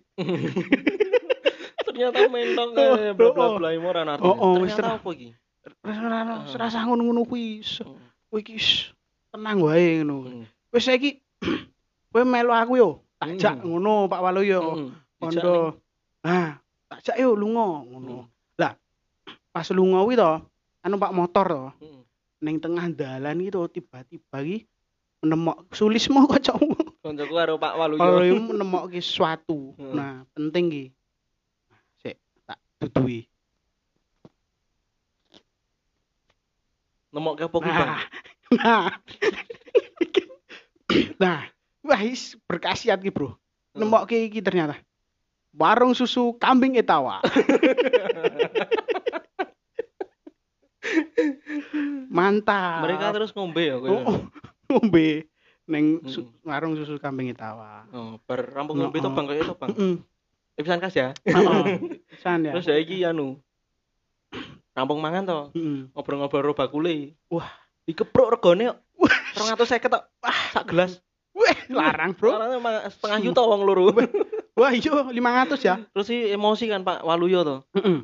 Ternyata 1.98 2.30
mentok 2.30 2.68
Oh, 2.78 2.94
eh 2.94 3.12
bla 3.12 3.28
bla 3.34 3.44
oh. 3.44 3.52
bla 3.58 3.68
ini 3.74 3.82
ora 3.82 4.02
ngerti. 4.06 4.22
Oh, 4.22 4.36
oh, 4.38 4.54
Ternyata 4.62 5.02
apa 5.02 5.08
iki? 5.10 5.28
Ra 5.82 5.94
ra 5.98 6.18
ono 6.22 6.34
serasa 6.46 6.78
ngono-ngono 6.86 7.26
kuwi. 7.26 7.60
Hmm. 7.82 7.98
Kowe 8.30 8.38
iki 8.38 8.56
tenang 9.34 9.58
wae 9.66 10.00
ngono. 10.00 10.16
Hmm. 10.22 10.44
Wis 10.70 10.86
saiki 10.86 11.18
kowe 12.14 12.22
melu 12.22 12.54
aku 12.54 12.72
yo. 12.78 12.90
Tak 13.18 13.34
jak 13.34 13.56
Hmm. 13.58 13.74
ngono 13.74 14.06
Pak. 14.06 14.20
Hmm. 14.22 14.94
Dijak 15.18 15.42
Kondo. 15.42 15.56
Ah, 16.22 16.62
tak 16.86 17.00
jak 17.02 17.16
yo 17.18 17.34
lunga 17.34 17.82
ngono. 17.82 18.30
Hmm. 18.30 18.74
Pas 19.54 19.66
lunga 19.74 20.06
kuwi 20.06 20.14
to, 20.14 20.32
anu 20.86 20.96
Pak 20.96 21.10
motor 21.10 21.46
to. 21.50 21.64
Hmm. 21.82 21.98
ning 22.38 22.62
tengah 22.62 22.86
dalan 22.94 23.42
gitu 23.42 23.66
tiba-tiba 23.66 24.38
ki 24.46 24.62
menemok 25.18 25.74
sulismu 25.74 26.22
kocokmu 26.30 27.02
Kancaku 27.02 27.34
karo 27.34 27.58
Pak 27.58 27.74
Waluyo. 27.74 28.38
menemok 28.38 28.94
ki 28.94 29.02
suatu 29.02 29.74
Hmm. 29.74 29.90
nah 29.90 30.22
penting 30.30 30.70
ki 30.70 30.84
sik 30.86 30.97
tak 32.78 32.88
dudui 32.88 33.26
Nemok 37.08 37.34
ke 37.34 37.44
apa 37.44 37.56
kuwi, 37.56 37.72
Bang? 37.72 37.88
nah 37.88 38.00
nah 38.50 38.84
nah 41.22 41.38
wah 41.80 42.00
is 42.00 42.22
berkasiat 42.44 42.98
ki 42.98 43.10
bro 43.10 43.34
Hmm. 43.68 43.84
nemok 43.84 44.08
ki 44.08 44.26
ki 44.28 44.40
ternyata 44.40 44.80
warung 45.52 45.92
susu 45.92 46.32
kambing 46.34 46.74
etawa 46.74 47.20
mantap 52.08 52.82
Mereka 52.82 53.12
terus 53.12 53.30
ngombe 53.30 53.62
ya 53.62 53.76
kowe. 53.76 53.88
oh, 53.88 54.02
oh, 54.04 54.18
ngombe 54.70 55.28
neng 55.66 56.00
su- 56.04 56.24
Hmm. 56.24 56.42
warung 56.42 56.74
susu 56.74 56.96
kambing 56.96 57.28
etawa 57.28 57.84
Oh, 57.90 58.16
bar 58.22 58.40
rampung 58.46 58.78
ngombe 58.78 58.98
to 58.98 59.06
Oh. 59.06 59.14
Bang 59.14 59.26
to, 59.28 59.54
Bang. 59.54 59.70
Heeh. 59.70 59.96
Eh, 60.58 60.62
pisan 60.66 60.82
kas 60.82 60.90
ya. 60.92 61.14
Heeh. 61.24 61.78
Pisan 62.10 62.42
ya. 62.42 62.52
Terus 62.58 62.66
ya 62.66 62.76
iki 62.76 63.06
anu. 63.06 63.38
Rampung 64.74 64.98
mangan 64.98 65.22
to. 65.22 65.38
Ngobrol-ngobrol 65.94 66.42
ro 66.44 66.52
bakule. 66.52 67.14
Wah. 67.30 67.46
Dikepruk 67.86 68.34
regane 68.34 68.74
kok 68.74 68.78
250 69.38 69.86
tok. 69.88 70.02
Wah, 70.18 70.38
sak 70.52 70.66
gelas. 70.66 70.98
Weh, 71.32 71.54
larang, 71.70 72.12
Bro. 72.12 72.34
Larangnya 72.34 72.58
ma- 72.58 72.84
setengah 72.84 73.18
juta 73.22 73.40
wong 73.40 73.62
loro. 73.62 73.94
Wah, 74.58 74.74
iya 74.74 74.90
500 75.06 75.14
ya. 75.62 75.74
Terus 75.94 76.06
sih 76.06 76.34
emosi 76.34 76.66
kan 76.66 76.82
Pak 76.82 77.06
Waluyo 77.06 77.46
to. 77.46 77.56
Heeh. 77.78 78.02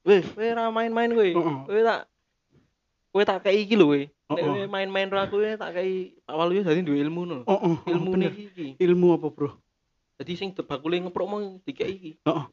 Weh, 0.00 0.24
kowe 0.24 0.48
ra 0.48 0.72
main-main 0.72 1.12
kowe. 1.12 1.28
Heeh. 1.28 1.56
Kowe 1.68 1.80
tak 1.84 2.00
kowe 3.12 3.22
tak 3.22 3.44
kei 3.44 3.68
iki 3.68 3.76
lho 3.76 3.84
kowe. 3.86 4.02
Nek 4.32 4.66
main-main 4.66 5.12
ra 5.12 5.28
kowe 5.28 5.44
tak 5.44 5.76
kei 5.76 6.16
Pak 6.24 6.34
Waluyo 6.34 6.64
dadi 6.64 6.80
duwe 6.80 6.98
ilmu 6.98 7.22
no. 7.22 7.44
Ilmu 7.84 8.08
bener. 8.10 8.32
iki. 8.32 8.80
Ilmu 8.80 9.20
apa, 9.20 9.28
Bro? 9.28 9.60
Jadi 10.20 10.32
sing 10.36 10.48
bakule 10.52 11.00
ngeprok 11.00 11.28
mau 11.28 11.40
dikei 11.64 11.96
iki. 11.96 12.12
Heeh. 12.28 12.44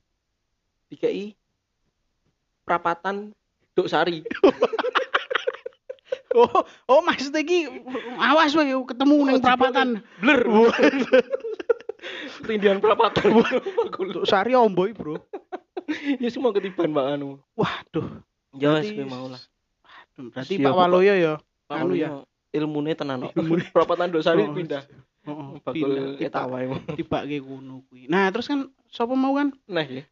Dikei 0.88 1.24
perapatan 2.64 3.36
Duk 3.76 3.92
Sari. 3.92 4.24
Oh, 6.38 6.62
oh 6.86 7.02
maksudnya 7.02 7.42
iki 7.42 7.66
awas 8.22 8.54
wae 8.54 8.70
ketemu 8.70 9.16
Oh, 9.26 9.42
perapatan. 9.42 10.06
Blur. 10.22 10.70
Tindian 12.48 12.78
perapatan. 12.78 13.42
Untuk 13.98 14.22
sari 14.30 14.54
omboy, 14.54 14.94
Bro. 14.94 15.18
Ya 16.22 16.28
semua 16.28 16.52
ketiban 16.52 16.92
Pak 16.92 17.16
anu. 17.16 17.40
Waduh. 17.56 18.22
Ya 18.60 18.76
kowe 18.84 19.06
mau 19.08 19.32
lah. 19.32 19.40
Berarti 20.20 20.60
Siap, 20.60 20.68
Pak 20.68 20.76
Waloyo 20.76 21.16
ya. 21.16 21.34
Pak 21.66 21.74
Anu 21.80 21.96
Waluyo 21.96 22.04
ya. 22.04 22.10
ilmune 22.60 22.92
tenan 22.92 23.24
kok. 23.24 23.34
Perapatan 23.72 24.12
Duk 24.12 24.22
Sari 24.22 24.44
Oh, 24.46 24.52
pindah. 24.54 24.84
Heeh. 25.28 25.50
Bakul 25.60 25.92
eta 26.24 26.48
wae. 26.48 26.72
tiba 26.96 27.20
ke 27.30 27.38
kuno 27.44 27.84
kuwi. 27.92 28.08
Nah, 28.08 28.32
terus 28.32 28.48
kan 28.48 28.72
sapa 28.88 29.14
mau 29.14 29.36
kan? 29.36 29.52
Nah 29.68 29.84
ya. 29.84 30.04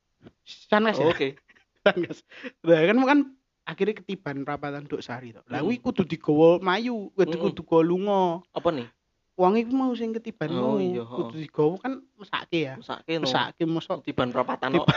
Sanes 0.43 0.99
ya. 0.99 1.07
Oke. 1.07 1.39
Sanes. 1.85 2.27
Lah 2.67 2.83
kan 2.83 2.97
kan 3.07 3.19
akhirnya 3.65 3.95
ketiban 4.03 4.43
perapatan 4.43 4.85
Duk 4.85 4.99
Sari 4.99 5.31
to. 5.31 5.41
Lah 5.47 5.63
kuwi 5.63 5.79
kudu 5.79 6.03
digawa 6.03 6.59
mayu, 6.59 7.09
kudu 7.15 7.35
kudu 7.39 7.61
gawa 7.63 7.81
lunga. 7.81 8.23
Apa 8.51 8.69
nih? 8.75 8.87
Wong 9.35 9.59
iku 9.59 9.75
mau 9.75 9.91
sing 9.91 10.15
ketiban 10.15 10.47
Oh, 10.55 10.79
iya, 10.79 11.03
kudu 11.03 11.35
digawa 11.35 11.75
kan 11.83 11.99
mesake 12.15 12.71
ya. 12.71 12.73
Mesake 12.79 13.19
no. 13.19 13.27
Mesake 13.27 13.63
mosok 13.67 13.99
Tiban 14.07 14.31
perapatan 14.31 14.79
no. 14.79 14.87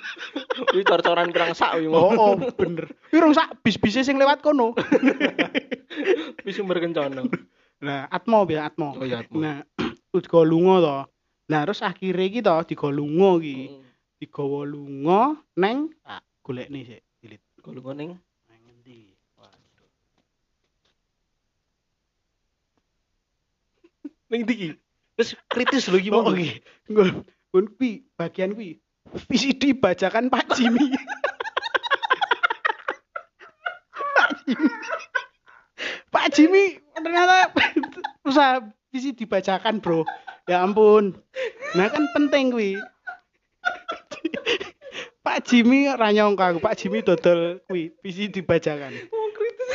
Kuwi 0.68 0.84
cor-coran 0.84 1.32
pirang 1.32 1.56
sak 1.56 1.80
kuwi. 1.80 1.88
Oh, 1.88 2.12
oh, 2.12 2.32
bener. 2.52 2.92
Kuwi 3.08 3.18
rong 3.24 3.32
sak 3.32 3.56
bis-bise 3.64 4.04
sing 4.04 4.20
lewat 4.20 4.44
kono. 4.44 4.76
Wis 6.44 6.60
sumber 6.60 6.84
kencana. 6.84 7.24
Nah, 7.78 8.10
Atmo 8.10 8.42
ya 8.50 8.66
Atmo. 8.66 8.98
Oh 8.98 9.06
iya. 9.06 9.22
Atmo. 9.22 9.38
Nah, 9.38 9.62
digawa 10.18 10.44
lunga 10.44 10.74
to. 10.82 10.96
Nah, 11.48 11.60
terus 11.64 11.80
akhirnya 11.80 12.24
iki 12.26 12.40
to 12.42 12.54
digawa 12.66 12.90
lunga 12.92 13.30
iki. 13.38 13.58
Mm. 13.70 13.82
Digawa 14.18 14.60
lunga 14.66 15.20
neng 15.54 15.94
tak 16.02 16.22
golekne 16.42 16.80
sik. 16.82 17.02
Dilit. 17.22 17.38
Kalau 17.62 17.94
ning 17.94 18.18
Nang 18.50 18.62
endi? 18.66 19.14
Waduh. 19.38 19.86
ning 24.34 24.42
ndi 24.42 24.54
ki? 24.58 24.68
Wis 25.18 25.34
kritis 25.46 25.86
lho 25.86 25.98
iki 26.02 26.10
Oh, 26.10 26.22
mau. 26.26 26.34
oke. 26.34 26.50
Nggon 26.90 27.08
nggon 27.50 27.66
kuwi 27.78 27.90
bagian 28.18 28.58
kuwi. 28.58 28.78
VCD 29.08 29.72
bajakan 29.78 30.28
Pak 30.28 30.52
Jimmy. 30.58 30.90
Pak 34.18 34.30
Jimmy. 34.44 34.68
Pak 36.08 36.26
Jimmy 36.32 36.80
ternyata 36.96 37.52
usaha 38.24 38.64
VCD 38.88 39.28
bajakan, 39.28 39.84
Bro. 39.84 40.08
Ya 40.48 40.64
ampun. 40.64 41.12
Nah 41.76 41.92
kan 41.92 42.08
penting 42.16 42.52
kuwi. 42.52 42.80
Pak 45.20 45.44
Jimmy 45.44 45.92
ra 45.92 46.08
nyongko 46.08 46.40
aku, 46.40 46.58
Pak 46.64 46.76
Jimmy 46.80 47.04
dodol 47.04 47.60
kuwi 47.68 47.92
VCD 48.00 48.40
bajakan. 48.40 48.96
Oh, 49.12 49.28
kritis. 49.36 49.70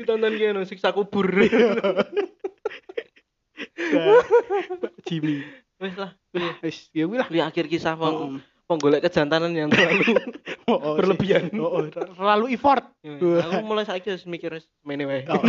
Ditonton 0.00 0.32
ki 0.40 0.44
anu 0.50 0.64
siksa 0.64 0.92
kubur. 0.96 1.28
Nah, 3.90 4.22
Pak 4.78 5.02
Jimmy. 5.02 5.42
Wis 5.82 5.98
lah. 5.98 6.14
Wah, 6.30 6.54
wis 6.62 6.88
ya 6.94 7.10
kuwi 7.10 7.18
lah. 7.18 7.28
Akhir 7.50 7.66
kisah 7.66 7.98
Oh, 7.98 8.38
peng 8.38 8.38
penggolek 8.70 9.02
kejantanan 9.02 9.50
yang 9.50 9.66
terlalu 9.66 10.14
oh, 10.74 10.78
oh, 10.78 10.94
berlebihan. 10.96 11.50
Oh, 11.58 11.80
oh, 11.80 11.82
terlalu 11.90 12.54
effort. 12.54 12.84
Aku 13.02 13.64
mulai 13.66 13.84
saiki 13.84 14.14
wis 14.14 14.24
mikir 14.24 14.54
wis 14.54 14.66
mene 14.86 15.04
wae. 15.06 15.26
Oh. 15.26 15.40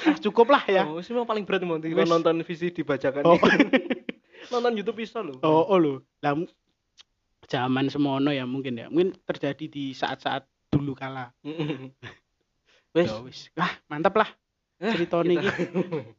Ah, 0.00 0.16
cukup 0.24 0.50
lah 0.50 0.62
ya. 0.66 0.82
Oh, 0.88 0.98
memang 0.98 1.28
paling 1.28 1.44
berat 1.44 1.62
mau 1.62 1.78
Wis. 1.78 2.08
nonton 2.08 2.42
visi 2.42 2.72
dibacakan. 2.72 3.22
Oh, 3.24 3.38
nonton 4.52 4.72
YouTube 4.74 5.00
bisa 5.00 5.20
loh. 5.20 5.38
oh, 5.44 5.64
oh 5.70 5.78
lho. 5.78 5.94
Lah 6.24 6.34
zaman 7.50 7.90
semono 7.90 8.30
ya 8.34 8.48
mungkin 8.48 8.80
ya. 8.80 8.86
Mungkin 8.88 9.16
terjadi 9.26 9.66
di 9.68 9.92
saat-saat 9.92 10.46
dulu 10.72 10.96
kala. 10.96 11.34
Wis. 12.96 13.08
Ya 13.08 13.16
wis. 13.22 13.38
Ah, 13.54 13.76
mantap 13.86 14.16
lah 14.18 14.30
ceritanya 14.80 15.32
iki. 15.36 15.48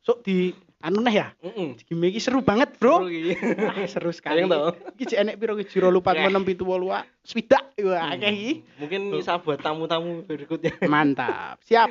Sok 0.05 0.21
di 0.21 0.53
anu 0.81 0.99
neh 0.99 1.13
ya. 1.13 1.27
Mm-mm. 1.39 1.77
Game 1.79 2.05
iki 2.07 2.19
seru 2.19 2.41
banget, 2.41 2.73
Bro. 2.75 3.05
Ah, 3.71 3.85
seru 3.85 4.09
sekali. 4.09 4.43
Iki 4.43 5.03
jek 5.07 5.19
enek 5.21 5.35
piro 5.37 5.53
jero 5.57 5.87
lupa 5.87 6.11
Eh. 6.11 6.25
6 6.25 6.41
7 6.43 6.61
8 6.61 7.05
swidak. 7.21 7.63
Wah, 7.81 8.13
akeh 8.13 8.29
iki. 8.29 8.51
Mungkin 8.77 9.01
bisa 9.13 9.37
buat 9.37 9.57
tamu-tamu 9.57 10.21
berikutnya. 10.23 10.73
Mantap. 10.91 11.61
Siap. 11.63 11.89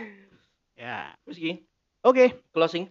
Ya. 0.74 1.14
Terus 1.24 1.38
iki 1.38 1.52
Oke, 2.00 2.32
closing. 2.50 2.88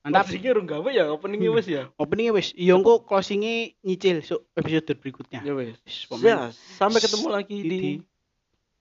mantap. 0.00 0.28
Closingnya 0.28 0.50
urung 0.52 0.64
gawe 0.64 0.88
ya, 0.88 1.08
openingnya 1.08 1.48
Hmm. 1.48 1.58
wis 1.60 1.66
ya. 1.66 1.82
Openingnya 1.96 2.32
wis. 2.32 2.48
Iya 2.52 2.76
engko 2.76 3.04
closingnya 3.04 3.72
nyicil 3.80 4.20
sok 4.20 4.48
episode 4.52 4.96
berikutnya. 4.96 5.40
Ya 5.40 5.52
wis. 5.52 5.76
Pokoknya. 6.08 6.28
Ya, 6.28 6.38
sampai 6.76 7.00
ketemu 7.00 7.26
lagi 7.28 7.56
Di- 7.56 7.64
di 7.64 7.76
di 7.76 7.92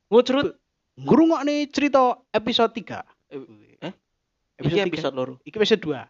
Ngucrut. 0.08 0.56
ngrungokne 0.96 1.64
cerita 1.72 2.20
episode 2.30 2.76
3. 2.76 3.04
Episode 4.60 4.76
Iki 4.76 4.92
3. 4.92 4.92
episode 4.92 5.16
loro. 5.16 5.34
Iki 5.48 5.56
episode 5.56 5.82
2. 5.88 6.04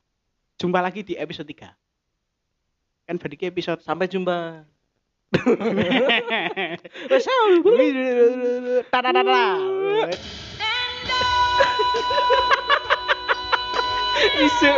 Jumpa 0.57 0.79
lagi 0.81 1.05
di 1.05 1.13
episode 1.13 1.45
3. 1.45 1.69
Kan 3.05 3.15
berarti 3.21 3.45
episode 3.45 3.81
Sampai 3.85 4.09
jumpa. 4.09 4.65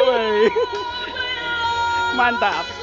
Wae. 0.04 0.52
Mantap. 2.20 2.81